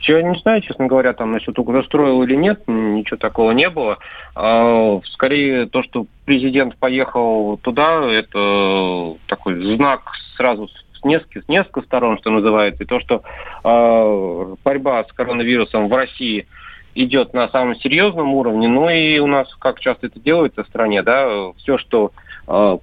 Я 0.00 0.22
не 0.22 0.38
знаю, 0.38 0.60
честно 0.62 0.86
говоря, 0.86 1.12
там 1.12 1.32
насчет 1.32 1.58
устроил 1.58 2.22
или 2.22 2.34
нет, 2.34 2.62
ничего 2.66 3.16
такого 3.16 3.52
не 3.52 3.68
было. 3.70 3.98
А, 4.34 5.00
Скорее 5.12 5.66
то, 5.66 5.82
что 5.82 6.06
президент 6.24 6.76
поехал 6.76 7.58
туда, 7.58 8.04
это 8.10 9.14
такой 9.28 9.76
знак 9.76 10.00
сразу 10.36 10.68
с 10.68 11.04
нескольких, 11.04 11.44
с 11.44 11.48
нескольких 11.48 11.84
сторон, 11.84 12.18
что 12.18 12.30
называется, 12.30 12.84
и 12.84 12.86
то, 12.86 13.00
что 13.00 13.22
а, 13.62 14.54
борьба 14.64 15.04
с 15.04 15.12
коронавирусом 15.12 15.88
в 15.88 15.94
России 15.94 16.46
идет 16.94 17.34
на 17.34 17.48
самом 17.48 17.76
серьезном 17.76 18.34
уровне, 18.34 18.68
ну 18.68 18.88
и 18.88 19.18
у 19.18 19.26
нас, 19.26 19.52
как 19.56 19.80
часто 19.80 20.06
это 20.06 20.20
делается 20.20 20.64
в 20.64 20.68
стране, 20.68 21.02
да, 21.02 21.52
все, 21.56 21.78
что 21.78 22.12
а, 22.46 22.78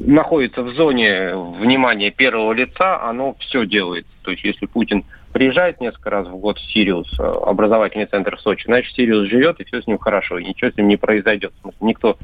находится 0.00 0.62
в 0.62 0.74
зоне 0.74 1.34
внимания 1.34 2.10
первого 2.10 2.52
лица, 2.52 3.02
оно 3.02 3.34
все 3.38 3.66
делает. 3.66 4.06
То 4.22 4.30
есть 4.30 4.42
если 4.44 4.66
Путин 4.66 5.04
приезжает 5.32 5.80
несколько 5.80 6.10
раз 6.10 6.26
в 6.26 6.36
год 6.36 6.58
в 6.58 6.72
Сириус, 6.72 7.08
э, 7.18 7.22
образовательный 7.22 8.06
центр 8.06 8.36
в 8.36 8.40
Сочи, 8.40 8.64
значит, 8.64 8.94
Сириус 8.94 9.28
живет, 9.28 9.60
и 9.60 9.64
все 9.64 9.80
с 9.80 9.86
ним 9.86 9.98
хорошо, 9.98 10.38
и 10.38 10.44
ничего 10.44 10.70
с 10.70 10.76
ним 10.76 10.88
не 10.88 10.96
произойдет. 10.96 11.52
Никто 11.80 12.16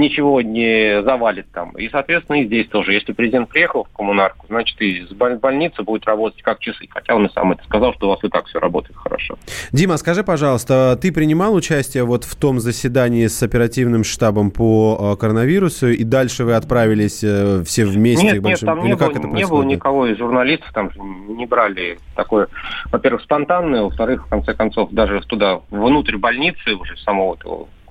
ничего 0.00 0.40
не 0.40 1.02
завалит 1.02 1.46
там. 1.52 1.72
И, 1.72 1.88
соответственно, 1.88 2.42
и 2.42 2.46
здесь 2.46 2.68
тоже. 2.68 2.92
Если 2.92 3.12
президент 3.12 3.48
приехал 3.48 3.84
в 3.84 3.96
коммунарку, 3.96 4.46
значит, 4.48 4.80
и 4.80 5.06
больница 5.14 5.82
будет 5.82 6.04
работать 6.06 6.42
как 6.42 6.58
часы. 6.60 6.86
Хотя 6.90 7.14
он 7.14 7.26
и 7.26 7.32
сам 7.32 7.52
это 7.52 7.64
сказал, 7.64 7.94
что 7.94 8.06
у 8.06 8.10
вас 8.10 8.22
и 8.22 8.28
так 8.28 8.46
все 8.46 8.58
работает 8.58 8.96
хорошо. 8.96 9.36
Дима, 9.72 9.96
скажи, 9.96 10.22
пожалуйста, 10.22 10.98
ты 11.00 11.12
принимал 11.12 11.54
участие 11.54 12.04
вот 12.04 12.24
в 12.24 12.36
том 12.36 12.60
заседании 12.60 13.26
с 13.26 13.42
оперативным 13.42 14.04
штабом 14.04 14.50
по 14.50 15.14
э, 15.14 15.20
коронавирусу, 15.20 15.88
и 15.88 16.04
дальше 16.04 16.44
вы 16.44 16.54
отправились 16.54 17.22
э, 17.22 17.62
все 17.64 17.84
вместе? 17.84 18.24
Нет, 18.24 18.32
к 18.32 18.34
нет, 18.34 18.42
большим- 18.42 18.66
там 18.66 18.80
Или 18.80 18.92
не 18.92 18.96
как 18.96 19.08
было, 19.08 19.18
это 19.18 19.28
не 19.28 19.46
было 19.46 19.62
никого 19.62 20.06
из 20.06 20.18
журналистов, 20.18 20.70
там 20.72 20.90
же 20.90 20.98
не 21.00 21.46
брали 21.46 21.98
такое, 22.14 22.48
во-первых, 22.90 23.22
спонтанное, 23.22 23.82
во-вторых, 23.82 24.26
в 24.26 24.30
конце 24.30 24.54
концов, 24.54 24.90
даже 24.92 25.20
туда, 25.22 25.60
внутрь 25.70 26.16
больницы, 26.16 26.74
уже 26.74 26.96
самого 26.98 27.36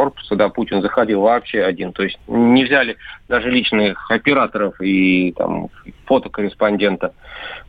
этого 0.03 0.09
корпуса, 0.09 0.35
да, 0.35 0.49
Путин 0.49 0.81
заходил 0.81 1.21
вообще 1.21 1.63
один. 1.63 1.93
То 1.93 2.03
есть 2.03 2.17
не 2.27 2.65
взяли 2.65 2.97
даже 3.29 3.49
личных 3.49 4.09
операторов 4.11 4.79
и 4.81 5.33
там 5.37 5.69
фотокорреспондента, 6.05 7.13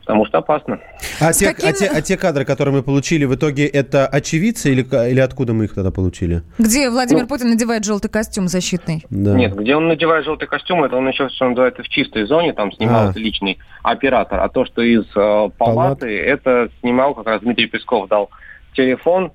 потому 0.01 0.25
что 0.25 0.39
опасно. 0.39 0.79
А 1.19 1.33
те, 1.33 1.49
а, 1.49 1.71
те, 1.73 1.85
а 1.87 2.01
те 2.01 2.17
кадры, 2.17 2.45
которые 2.45 2.73
мы 2.75 2.83
получили, 2.83 3.25
в 3.25 3.35
итоге 3.35 3.65
это 3.67 4.07
очевидцы 4.07 4.71
или, 4.71 4.83
ка- 4.83 5.07
или 5.09 5.19
откуда 5.19 5.53
мы 5.53 5.65
их 5.65 5.73
тогда 5.73 5.91
получили? 5.91 6.43
Где 6.57 6.89
Владимир 6.89 7.23
Ну. 7.23 7.27
Путин 7.27 7.49
надевает 7.49 7.85
желтый 7.85 8.09
костюм 8.09 8.47
защитный. 8.47 9.03
Да. 9.09 9.33
Нет, 9.35 9.55
где 9.55 9.75
он 9.75 9.87
надевает 9.87 10.25
желтый 10.25 10.47
костюм, 10.47 10.83
это 10.83 10.97
он 10.97 11.07
еще, 11.07 11.29
что 11.29 11.49
называется, 11.49 11.83
в 11.83 11.89
чистой 11.89 12.25
зоне, 12.25 12.53
там 12.53 12.71
снимал 12.71 13.09
А. 13.09 13.13
личный 13.19 13.57
оператор. 13.83 14.39
А 14.39 14.49
то, 14.49 14.65
что 14.65 14.81
из 14.81 15.05
э, 15.15 15.49
палаты, 15.57 16.17
это 16.19 16.69
снимал 16.81 17.13
как 17.15 17.27
раз 17.27 17.41
Дмитрий 17.41 17.67
Песков, 17.67 18.07
дал 18.09 18.29
телефон, 18.75 19.31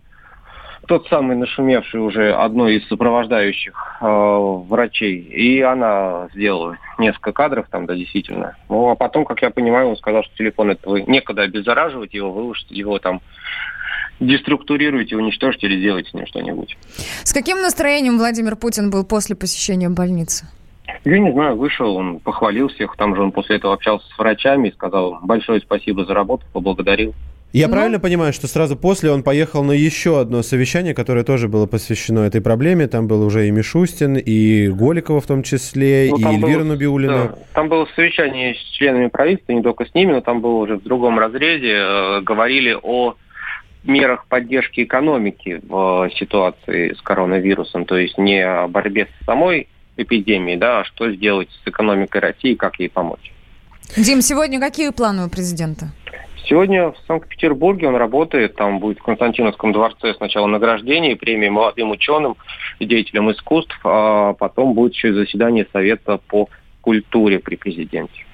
тот 0.90 1.06
самый 1.06 1.36
нашумевший 1.36 2.00
уже 2.00 2.34
одной 2.34 2.78
из 2.78 2.88
сопровождающих 2.88 3.98
э, 4.00 4.04
врачей, 4.04 5.20
и 5.20 5.60
она 5.60 6.26
сделала 6.34 6.78
несколько 6.98 7.30
кадров 7.30 7.68
там, 7.70 7.86
да, 7.86 7.94
действительно. 7.94 8.56
Ну, 8.68 8.90
а 8.90 8.96
потом, 8.96 9.24
как 9.24 9.40
я 9.40 9.50
понимаю, 9.50 9.90
он 9.90 9.96
сказал, 9.96 10.24
что 10.24 10.36
телефон 10.36 10.72
это 10.72 10.90
вы 10.90 11.02
некогда 11.02 11.42
обеззараживать 11.42 12.12
его, 12.12 12.32
вы 12.32 12.48
уж 12.48 12.66
его 12.70 12.98
там 12.98 13.20
деструктурируете, 14.18 15.14
уничтожите 15.14 15.68
или 15.68 15.78
сделайте 15.78 16.10
с 16.10 16.14
ним 16.14 16.26
что-нибудь. 16.26 16.76
С 17.22 17.32
каким 17.32 17.62
настроением 17.62 18.18
Владимир 18.18 18.56
Путин 18.56 18.90
был 18.90 19.04
после 19.04 19.36
посещения 19.36 19.88
больницы? 19.88 20.48
Я 21.04 21.20
не 21.20 21.30
знаю, 21.30 21.56
вышел, 21.56 21.94
он 21.94 22.18
похвалил 22.18 22.66
всех, 22.66 22.96
там 22.96 23.14
же 23.14 23.22
он 23.22 23.30
после 23.30 23.58
этого 23.58 23.74
общался 23.74 24.04
с 24.08 24.18
врачами 24.18 24.70
и 24.70 24.72
сказал 24.72 25.20
большое 25.22 25.60
спасибо 25.60 26.04
за 26.04 26.14
работу, 26.14 26.46
поблагодарил. 26.52 27.14
Я 27.52 27.68
правильно 27.68 27.98
понимаю, 27.98 28.32
что 28.32 28.46
сразу 28.46 28.76
после 28.76 29.10
он 29.10 29.24
поехал 29.24 29.64
на 29.64 29.72
еще 29.72 30.20
одно 30.20 30.42
совещание, 30.42 30.94
которое 30.94 31.24
тоже 31.24 31.48
было 31.48 31.66
посвящено 31.66 32.20
этой 32.20 32.40
проблеме. 32.40 32.86
Там 32.86 33.08
был 33.08 33.22
уже 33.26 33.48
и 33.48 33.50
Мишустин, 33.50 34.16
и 34.16 34.68
Голикова 34.68 35.20
в 35.20 35.26
том 35.26 35.42
числе, 35.42 36.08
Ну, 36.10 36.18
и 36.18 36.24
Эльвира 36.24 36.60
было- 36.60 36.68
Набиулина. 36.68 37.14
да, 37.28 37.34
там 37.54 37.68
было 37.68 37.88
совещание 37.96 38.54
с 38.54 38.58
членами 38.76 39.08
правительства, 39.08 39.52
не 39.52 39.62
только 39.62 39.84
с 39.84 39.92
ними, 39.94 40.12
но 40.12 40.20
там 40.20 40.40
было 40.40 40.58
уже 40.58 40.76
в 40.76 40.82
другом 40.84 41.18
разрезе. 41.18 41.72
э, 41.72 42.20
говорили 42.20 42.76
о 42.80 43.14
мерах 43.82 44.26
поддержки 44.26 44.84
экономики 44.84 45.60
в 45.66 46.06
э, 46.06 46.10
ситуации 46.16 46.92
с 46.94 47.00
коронавирусом, 47.02 47.84
то 47.84 47.96
есть 47.96 48.16
не 48.18 48.40
о 48.46 48.68
борьбе 48.68 49.08
с 49.20 49.24
самой 49.24 49.66
эпидемией, 49.96 50.56
да, 50.56 50.80
а 50.80 50.84
что 50.84 51.10
сделать 51.12 51.48
с 51.64 51.68
экономикой 51.68 52.20
России, 52.20 52.54
как 52.54 52.78
ей 52.78 52.88
помочь. 52.88 53.32
Дим, 53.96 54.20
сегодня 54.22 54.60
какие 54.60 54.90
планы 54.90 55.26
у 55.26 55.28
президента? 55.28 55.88
Сегодня 56.50 56.90
в 56.90 56.96
Санкт-Петербурге 57.06 57.86
он 57.86 57.94
работает, 57.94 58.56
там 58.56 58.80
будет 58.80 58.98
в 58.98 59.04
Константиновском 59.04 59.72
дворце 59.72 60.14
сначала 60.14 60.48
награждение, 60.48 61.14
премия 61.14 61.48
молодым 61.48 61.92
ученым 61.92 62.34
деятелям 62.80 63.30
искусств, 63.30 63.78
а 63.84 64.32
потом 64.32 64.74
будет 64.74 64.94
еще 64.94 65.10
и 65.10 65.12
заседание 65.12 65.68
Совета 65.72 66.18
по 66.26 66.48
культуре 66.80 67.38
при 67.38 67.54
президенте. 67.54 68.24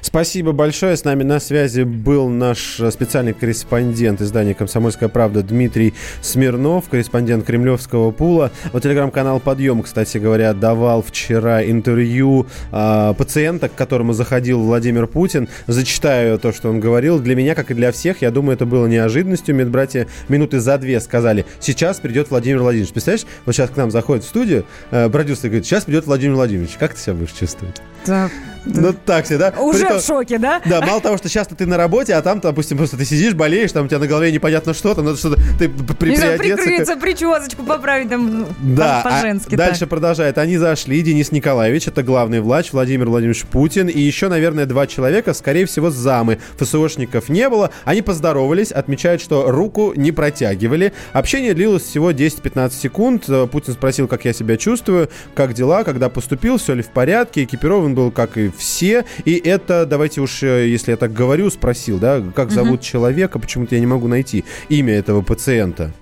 Спасибо 0.00 0.52
большое. 0.52 0.96
С 0.96 1.04
нами 1.04 1.22
на 1.22 1.40
связи 1.40 1.82
был 1.82 2.28
наш 2.28 2.80
э, 2.80 2.90
специальный 2.90 3.34
корреспондент 3.34 4.20
издания 4.20 4.54
«Комсомольская 4.54 5.08
правда» 5.08 5.42
Дмитрий 5.42 5.94
Смирнов, 6.22 6.88
корреспондент 6.88 7.44
кремлевского 7.44 8.10
пула. 8.10 8.50
Вот 8.72 8.82
телеграм-канал 8.82 9.40
«Подъем», 9.40 9.82
кстати 9.82 10.18
говоря, 10.18 10.54
давал 10.54 11.02
вчера 11.02 11.64
интервью 11.64 12.46
а, 12.72 13.12
пациента, 13.14 13.68
к 13.68 13.74
которому 13.74 14.12
заходил 14.12 14.60
Владимир 14.62 15.06
Путин. 15.06 15.48
Зачитаю 15.66 16.38
то, 16.38 16.52
что 16.52 16.70
он 16.70 16.80
говорил. 16.80 17.18
Для 17.18 17.36
меня, 17.36 17.54
как 17.54 17.70
и 17.70 17.74
для 17.74 17.92
всех, 17.92 18.22
я 18.22 18.30
думаю, 18.30 18.54
это 18.54 18.66
было 18.66 18.86
неожиданностью. 18.86 19.54
Медбратья 19.54 20.06
минуты 20.28 20.60
за 20.60 20.78
две 20.78 21.00
сказали, 21.00 21.44
сейчас 21.60 22.00
придет 22.00 22.30
Владимир 22.30 22.60
Владимирович. 22.60 22.92
Представляешь, 22.92 23.26
вот 23.44 23.54
сейчас 23.54 23.70
к 23.70 23.76
нам 23.76 23.90
заходит 23.90 24.24
в 24.24 24.28
студию, 24.28 24.64
э, 24.90 25.08
продюсер 25.08 25.48
говорит, 25.50 25.66
сейчас 25.66 25.84
придет 25.84 26.06
Владимир 26.06 26.34
Владимирович. 26.34 26.76
Как 26.78 26.94
ты 26.94 27.00
себя 27.00 27.14
будешь 27.14 27.32
чувствовать? 27.32 27.80
Да. 28.06 28.30
Ну 28.68 28.92
так 28.92 29.26
себе, 29.26 29.38
да? 29.38 29.54
Уже 29.58 29.80
При 29.80 29.88
том- 29.88 29.98
в 30.00 30.04
шоке, 30.04 30.38
да? 30.38 30.60
Да, 30.64 30.80
мало 30.80 31.00
того, 31.00 31.16
что 31.18 31.28
часто 31.28 31.54
ты 31.54 31.66
на 31.66 31.76
работе, 31.76 32.14
а 32.14 32.22
там, 32.22 32.40
допустим, 32.40 32.76
просто 32.76 32.96
ты 32.96 33.04
сидишь, 33.04 33.34
болеешь, 33.34 33.72
там 33.72 33.86
у 33.86 33.88
тебя 33.88 33.98
на 33.98 34.06
голове 34.06 34.30
непонятно 34.32 34.74
что, 34.74 34.94
там 34.94 35.04
надо 35.04 35.16
что-то, 35.18 35.40
ты 35.58 35.68
при- 35.68 36.10
Не 36.10 36.16
знаю, 36.16 36.38
прикрыться, 36.38 36.96
причесочку 36.96 37.62
поправить 37.62 38.08
там 38.10 38.40
ну, 38.40 38.46
Да, 38.76 39.00
а 39.00 39.02
по-женски. 39.02 39.54
дальше 39.54 39.80
так. 39.80 39.88
продолжает. 39.88 40.38
Они 40.38 40.56
зашли, 40.58 41.00
Денис 41.02 41.32
Николаевич, 41.32 41.88
это 41.88 42.02
главный 42.02 42.40
врач, 42.40 42.72
Владимир 42.72 43.08
Владимирович 43.08 43.44
Путин, 43.44 43.88
и 43.88 43.98
еще, 44.00 44.28
наверное, 44.28 44.66
два 44.66 44.86
человека, 44.86 45.34
скорее 45.34 45.66
всего, 45.66 45.90
замы. 45.90 46.38
ФСОшников 46.58 47.28
не 47.28 47.48
было. 47.48 47.70
Они 47.84 48.02
поздоровались, 48.02 48.70
отмечают, 48.72 49.22
что 49.22 49.50
руку 49.50 49.92
не 49.96 50.12
протягивали. 50.12 50.92
Общение 51.12 51.54
длилось 51.54 51.82
всего 51.84 52.10
10-15 52.12 52.72
секунд. 52.80 53.24
Путин 53.50 53.72
спросил, 53.72 54.06
как 54.08 54.24
я 54.24 54.32
себя 54.32 54.56
чувствую, 54.56 55.08
как 55.34 55.54
дела, 55.54 55.84
когда 55.84 56.08
поступил, 56.08 56.58
все 56.58 56.74
ли 56.74 56.82
в 56.82 56.88
порядке. 56.88 57.44
Экипирован 57.44 57.94
был, 57.94 58.10
как 58.10 58.36
и 58.36 58.50
все. 58.58 59.04
И 59.24 59.36
это, 59.36 59.86
давайте 59.86 60.20
уж, 60.20 60.42
э, 60.42 60.68
если 60.68 60.90
я 60.90 60.96
так 60.96 61.12
говорю, 61.12 61.50
спросил, 61.50 61.98
да, 61.98 62.22
как 62.34 62.50
зовут 62.50 62.82
человека, 62.82 63.38
почему-то 63.38 63.74
я 63.74 63.80
не 63.80 63.86
могу 63.86 64.08
найти 64.08 64.44
имя 64.68 64.94
этого 64.94 65.22
пациента. 65.22 65.92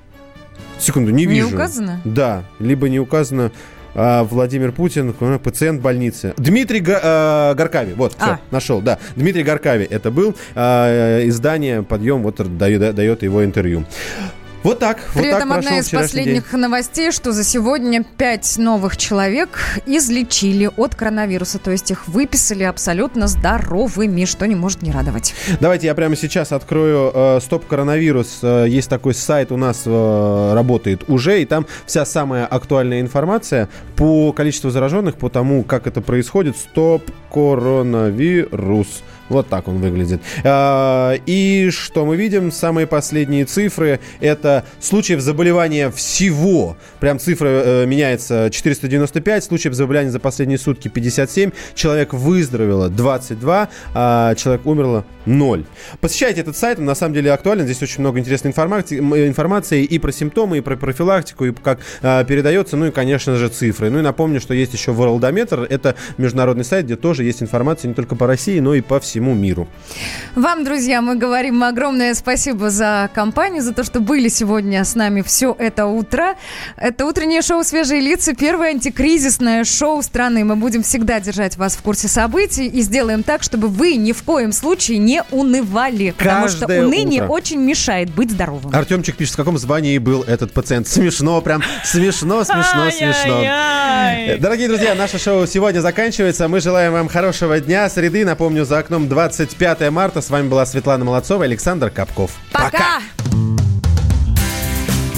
Секунду, 0.79 1.11
не 1.11 1.25
Не 1.27 1.35
вижу. 1.35 1.55
указано? 1.55 2.01
Да, 2.05 2.45
либо 2.59 2.89
не 2.89 2.99
указано 3.01 3.51
а, 3.95 4.25
Владимир 4.25 4.73
Путин, 4.73 5.15
э, 5.19 5.39
пациент 5.39 5.81
больницы. 5.81 6.35
Дмитрий 6.37 6.81
Горкави, 6.81 7.95
вот, 7.95 8.13
все, 8.13 8.33
А. 8.33 8.41
нашел, 8.51 8.83
да. 8.83 8.99
Дмитрий 9.17 9.43
Горкави 9.43 9.87
это 9.89 10.11
был. 10.11 10.35
А, 10.55 11.21
э, 11.21 11.29
издание 11.29 11.83
«Подъем» 11.83 12.23
вот 12.23 12.59
дает, 12.59 12.95
дает 12.95 13.23
его 13.23 13.43
интервью. 13.43 13.87
Вот 14.67 14.81
так, 14.81 14.99
При 15.15 15.23
вот 15.23 15.31
так 15.31 15.37
этом 15.37 15.53
одна 15.53 15.63
прошел 15.63 15.79
из 15.79 15.87
вчерашний 15.87 16.25
день. 16.25 16.35
последних 16.41 16.53
новостей, 16.53 17.13
что 17.13 17.31
за 17.31 17.45
сегодня 17.45 18.03
пять 18.03 18.59
новых 18.59 18.97
человек 18.97 19.61
излечили 19.87 20.69
от 20.77 20.97
коронавируса. 20.97 21.61
То 21.61 21.71
есть 21.71 21.93
их 21.93 22.09
выписали 22.09 22.65
абсолютно 22.65 23.29
здоровыми, 23.29 24.25
что 24.25 24.45
не 24.45 24.57
может 24.57 24.83
не 24.83 24.91
радовать. 24.91 25.37
Давайте 25.61 25.87
я 25.87 25.95
прямо 25.95 26.17
сейчас 26.17 26.51
открою 26.51 27.13
э, 27.15 27.39
Стоп 27.43 27.65
Коронавирус. 27.65 28.41
Э, 28.43 28.67
есть 28.69 28.91
такой 28.91 29.15
сайт 29.15 29.53
у 29.53 29.57
нас 29.57 29.85
э, 29.87 30.53
работает 30.55 31.05
уже, 31.07 31.41
и 31.41 31.45
там 31.45 31.65
вся 31.87 32.05
самая 32.05 32.45
актуальная 32.45 33.01
информация 33.01 33.69
по 33.95 34.33
количеству 34.33 34.71
зараженных, 34.71 35.15
по 35.15 35.29
тому, 35.29 35.63
как 35.63 35.87
это 35.87 36.01
происходит. 36.01 36.57
Стоп 36.57 37.09
Коронавирус. 37.33 39.05
Вот 39.29 39.49
так 39.49 39.69
он 39.69 39.79
выглядит. 39.79 40.21
А, 40.45 41.15
И 41.27 41.71
что 41.71 42.05
мы 42.07 42.17
видим? 42.17 42.53
Самые 42.53 42.87
последние 42.87 43.45
цифры– 43.45 44.01
это 44.21 44.65
случаев 44.81 45.21
заболевания 45.21 45.91
всего. 45.91 46.77
Прям 47.01 47.19
цифра 47.19 47.49
э, 47.49 47.87
меняется 47.87 48.51
495, 48.51 49.45
случаев 49.45 49.75
заболевания 49.75 50.11
за 50.11 50.21
последние 50.21 50.59
сутки 50.59 50.89
57, 50.89 51.51
человек 51.75 52.13
выздоровело 52.13 52.89
22, 52.89 53.69
а 53.95 54.35
человек 54.37 54.67
умерло 54.67 55.05
0. 55.27 55.65
Посещайте 56.01 56.41
этот 56.41 56.57
сайт, 56.57 56.79
он 56.79 56.85
на 56.85 56.95
самом 56.95 57.15
деле 57.15 57.33
актуален. 57.33 57.65
Здесь 57.65 57.83
очень 57.83 58.01
много 58.01 58.19
интересной 58.19 58.53
информации, 58.53 59.85
и 59.85 59.99
про 59.99 60.13
симптомы, 60.13 60.59
и 60.59 60.61
про 60.61 60.77
профилактику, 60.77 61.47
и 61.47 61.53
как 61.53 61.81
а, 62.03 62.25
передается, 62.25 62.77
ну 62.77 62.87
и, 62.87 62.91
конечно 62.91 63.37
же, 63.37 63.49
цифры. 63.49 63.91
Ну 63.91 63.99
и 63.99 64.03
напомню, 64.03 64.41
что 64.41 64.55
есть 64.55 64.73
еще 64.73 64.93
Worldometer, 64.93 65.67
это 65.69 65.97
международный 66.17 66.65
сайт, 66.65 66.87
где 66.87 66.97
тоже 66.97 67.25
есть 67.25 67.43
информация 67.43 67.89
не 67.89 67.95
только 67.95 68.15
по 68.15 68.27
России, 68.27 68.61
но 68.61 68.75
и 68.75 68.81
по 68.81 69.01
всему 69.01 69.16
миру. 69.21 69.69
Вам, 70.35 70.65
друзья, 70.65 71.01
мы 71.01 71.17
говорим 71.17 71.63
огромное 71.63 72.15
спасибо 72.15 72.71
за 72.71 73.11
компанию, 73.15 73.63
за 73.63 73.73
то, 73.73 73.85
что 73.85 74.01
были 74.01 74.29
сегодня 74.29 74.85
с 74.85 74.95
нами 74.95 75.23
все 75.23 75.57
это 75.59 75.87
утро. 75.87 76.35
Это 76.77 77.07
утреннее 77.07 77.43
шоу 77.43 77.65
«Свежие 77.65 78.01
лица», 78.01 78.35
первое 78.35 78.71
антикризисное 78.71 79.65
шоу 79.65 80.03
страны. 80.03 80.45
Мы 80.45 80.57
будем 80.57 80.83
всегда 80.83 81.21
держать 81.21 81.57
вас 81.57 81.77
в 81.77 81.83
курсе 81.83 82.09
событий 82.09 82.67
и 82.67 82.83
сделаем 82.83 83.23
так, 83.23 83.43
чтобы 83.43 83.69
вы 83.69 83.95
ни 83.97 84.13
в 84.13 84.23
коем 84.23 84.53
случае 84.53 84.99
не 84.99 85.23
унывали. 85.31 86.15
Потому 86.17 86.49
что 86.49 86.67
уныние 86.67 87.23
утро. 87.23 87.33
очень 87.33 87.61
мешает 87.61 88.15
быть 88.15 88.31
здоровым. 88.31 88.75
Артемчик 88.75 89.17
пишет, 89.17 89.35
в 89.35 89.37
каком 89.37 89.59
звании 89.59 89.97
был 89.99 90.23
этот 90.23 90.53
пациент. 90.53 90.87
Смешно, 90.89 91.41
прям 91.41 91.63
смешно, 91.85 92.45
смешно, 92.45 92.91
смешно. 92.91 93.43
Дорогие 94.39 94.69
друзья, 94.69 94.95
наше 94.95 95.19
шоу 95.19 95.47
сегодня 95.47 95.81
заканчивается. 95.81 96.49
Мы 96.49 96.61
желаем 96.61 96.93
вам 96.93 97.09
хорошего 97.09 97.59
дня, 97.61 97.89
среды. 97.89 98.25
Напомню, 98.25 98.65
за 98.65 98.79
окном 98.79 99.06
25 99.07 99.91
марта. 99.91 100.21
С 100.21 100.31
вами 100.31 100.49
была 100.49 100.67
Светлана 100.67 101.05
Молодцова 101.05 101.43
и 101.45 101.47
Александр 101.47 101.91
Капков. 101.91 102.33
Пока! 102.53 103.01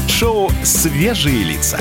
Шоу 0.09 0.51
«Свежие 0.65 1.45
лица». 1.45 1.79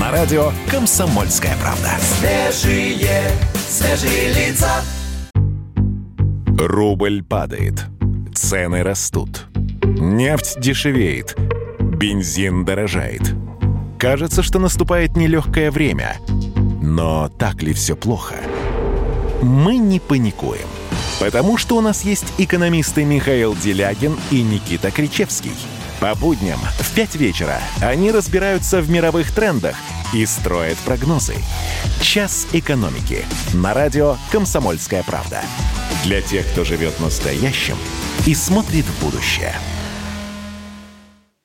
На 0.00 0.10
радио 0.10 0.52
«Комсомольская 0.70 1.56
правда». 1.60 1.90
Свежие, 2.00 3.30
свежие 3.56 4.32
лица. 4.32 4.82
Рубль 6.58 7.22
падает. 7.22 7.84
Цены 8.34 8.82
растут. 8.82 9.46
Нефть 9.84 10.60
дешевеет. 10.60 11.36
Бензин 11.78 12.64
дорожает. 12.64 13.34
Кажется, 13.98 14.42
что 14.42 14.58
наступает 14.58 15.16
нелегкое 15.16 15.70
время. 15.70 16.16
Но 16.82 17.28
так 17.28 17.62
ли 17.62 17.72
все 17.72 17.96
плохо? 17.96 18.36
Мы 19.42 19.76
не 19.76 20.00
паникуем. 20.00 20.66
Потому 21.20 21.56
что 21.56 21.76
у 21.76 21.80
нас 21.80 22.04
есть 22.04 22.26
экономисты 22.38 23.04
Михаил 23.04 23.54
Делягин 23.54 24.18
и 24.30 24.42
Никита 24.42 24.90
Кричевский. 24.90 25.52
По 26.00 26.14
будням 26.14 26.58
в 26.78 26.94
5 26.94 27.16
вечера 27.16 27.60
они 27.80 28.10
разбираются 28.10 28.80
в 28.80 28.90
мировых 28.90 29.32
трендах 29.32 29.76
и 30.12 30.24
строят 30.26 30.78
прогнозы. 30.78 31.34
«Час 32.00 32.46
экономики» 32.52 33.24
на 33.52 33.74
радио 33.74 34.16
«Комсомольская 34.30 35.02
правда». 35.02 35.42
Для 36.04 36.22
тех, 36.22 36.46
кто 36.52 36.64
живет 36.64 36.98
настоящим 37.00 37.76
и 38.26 38.34
смотрит 38.34 38.84
в 38.84 39.04
будущее. 39.04 39.54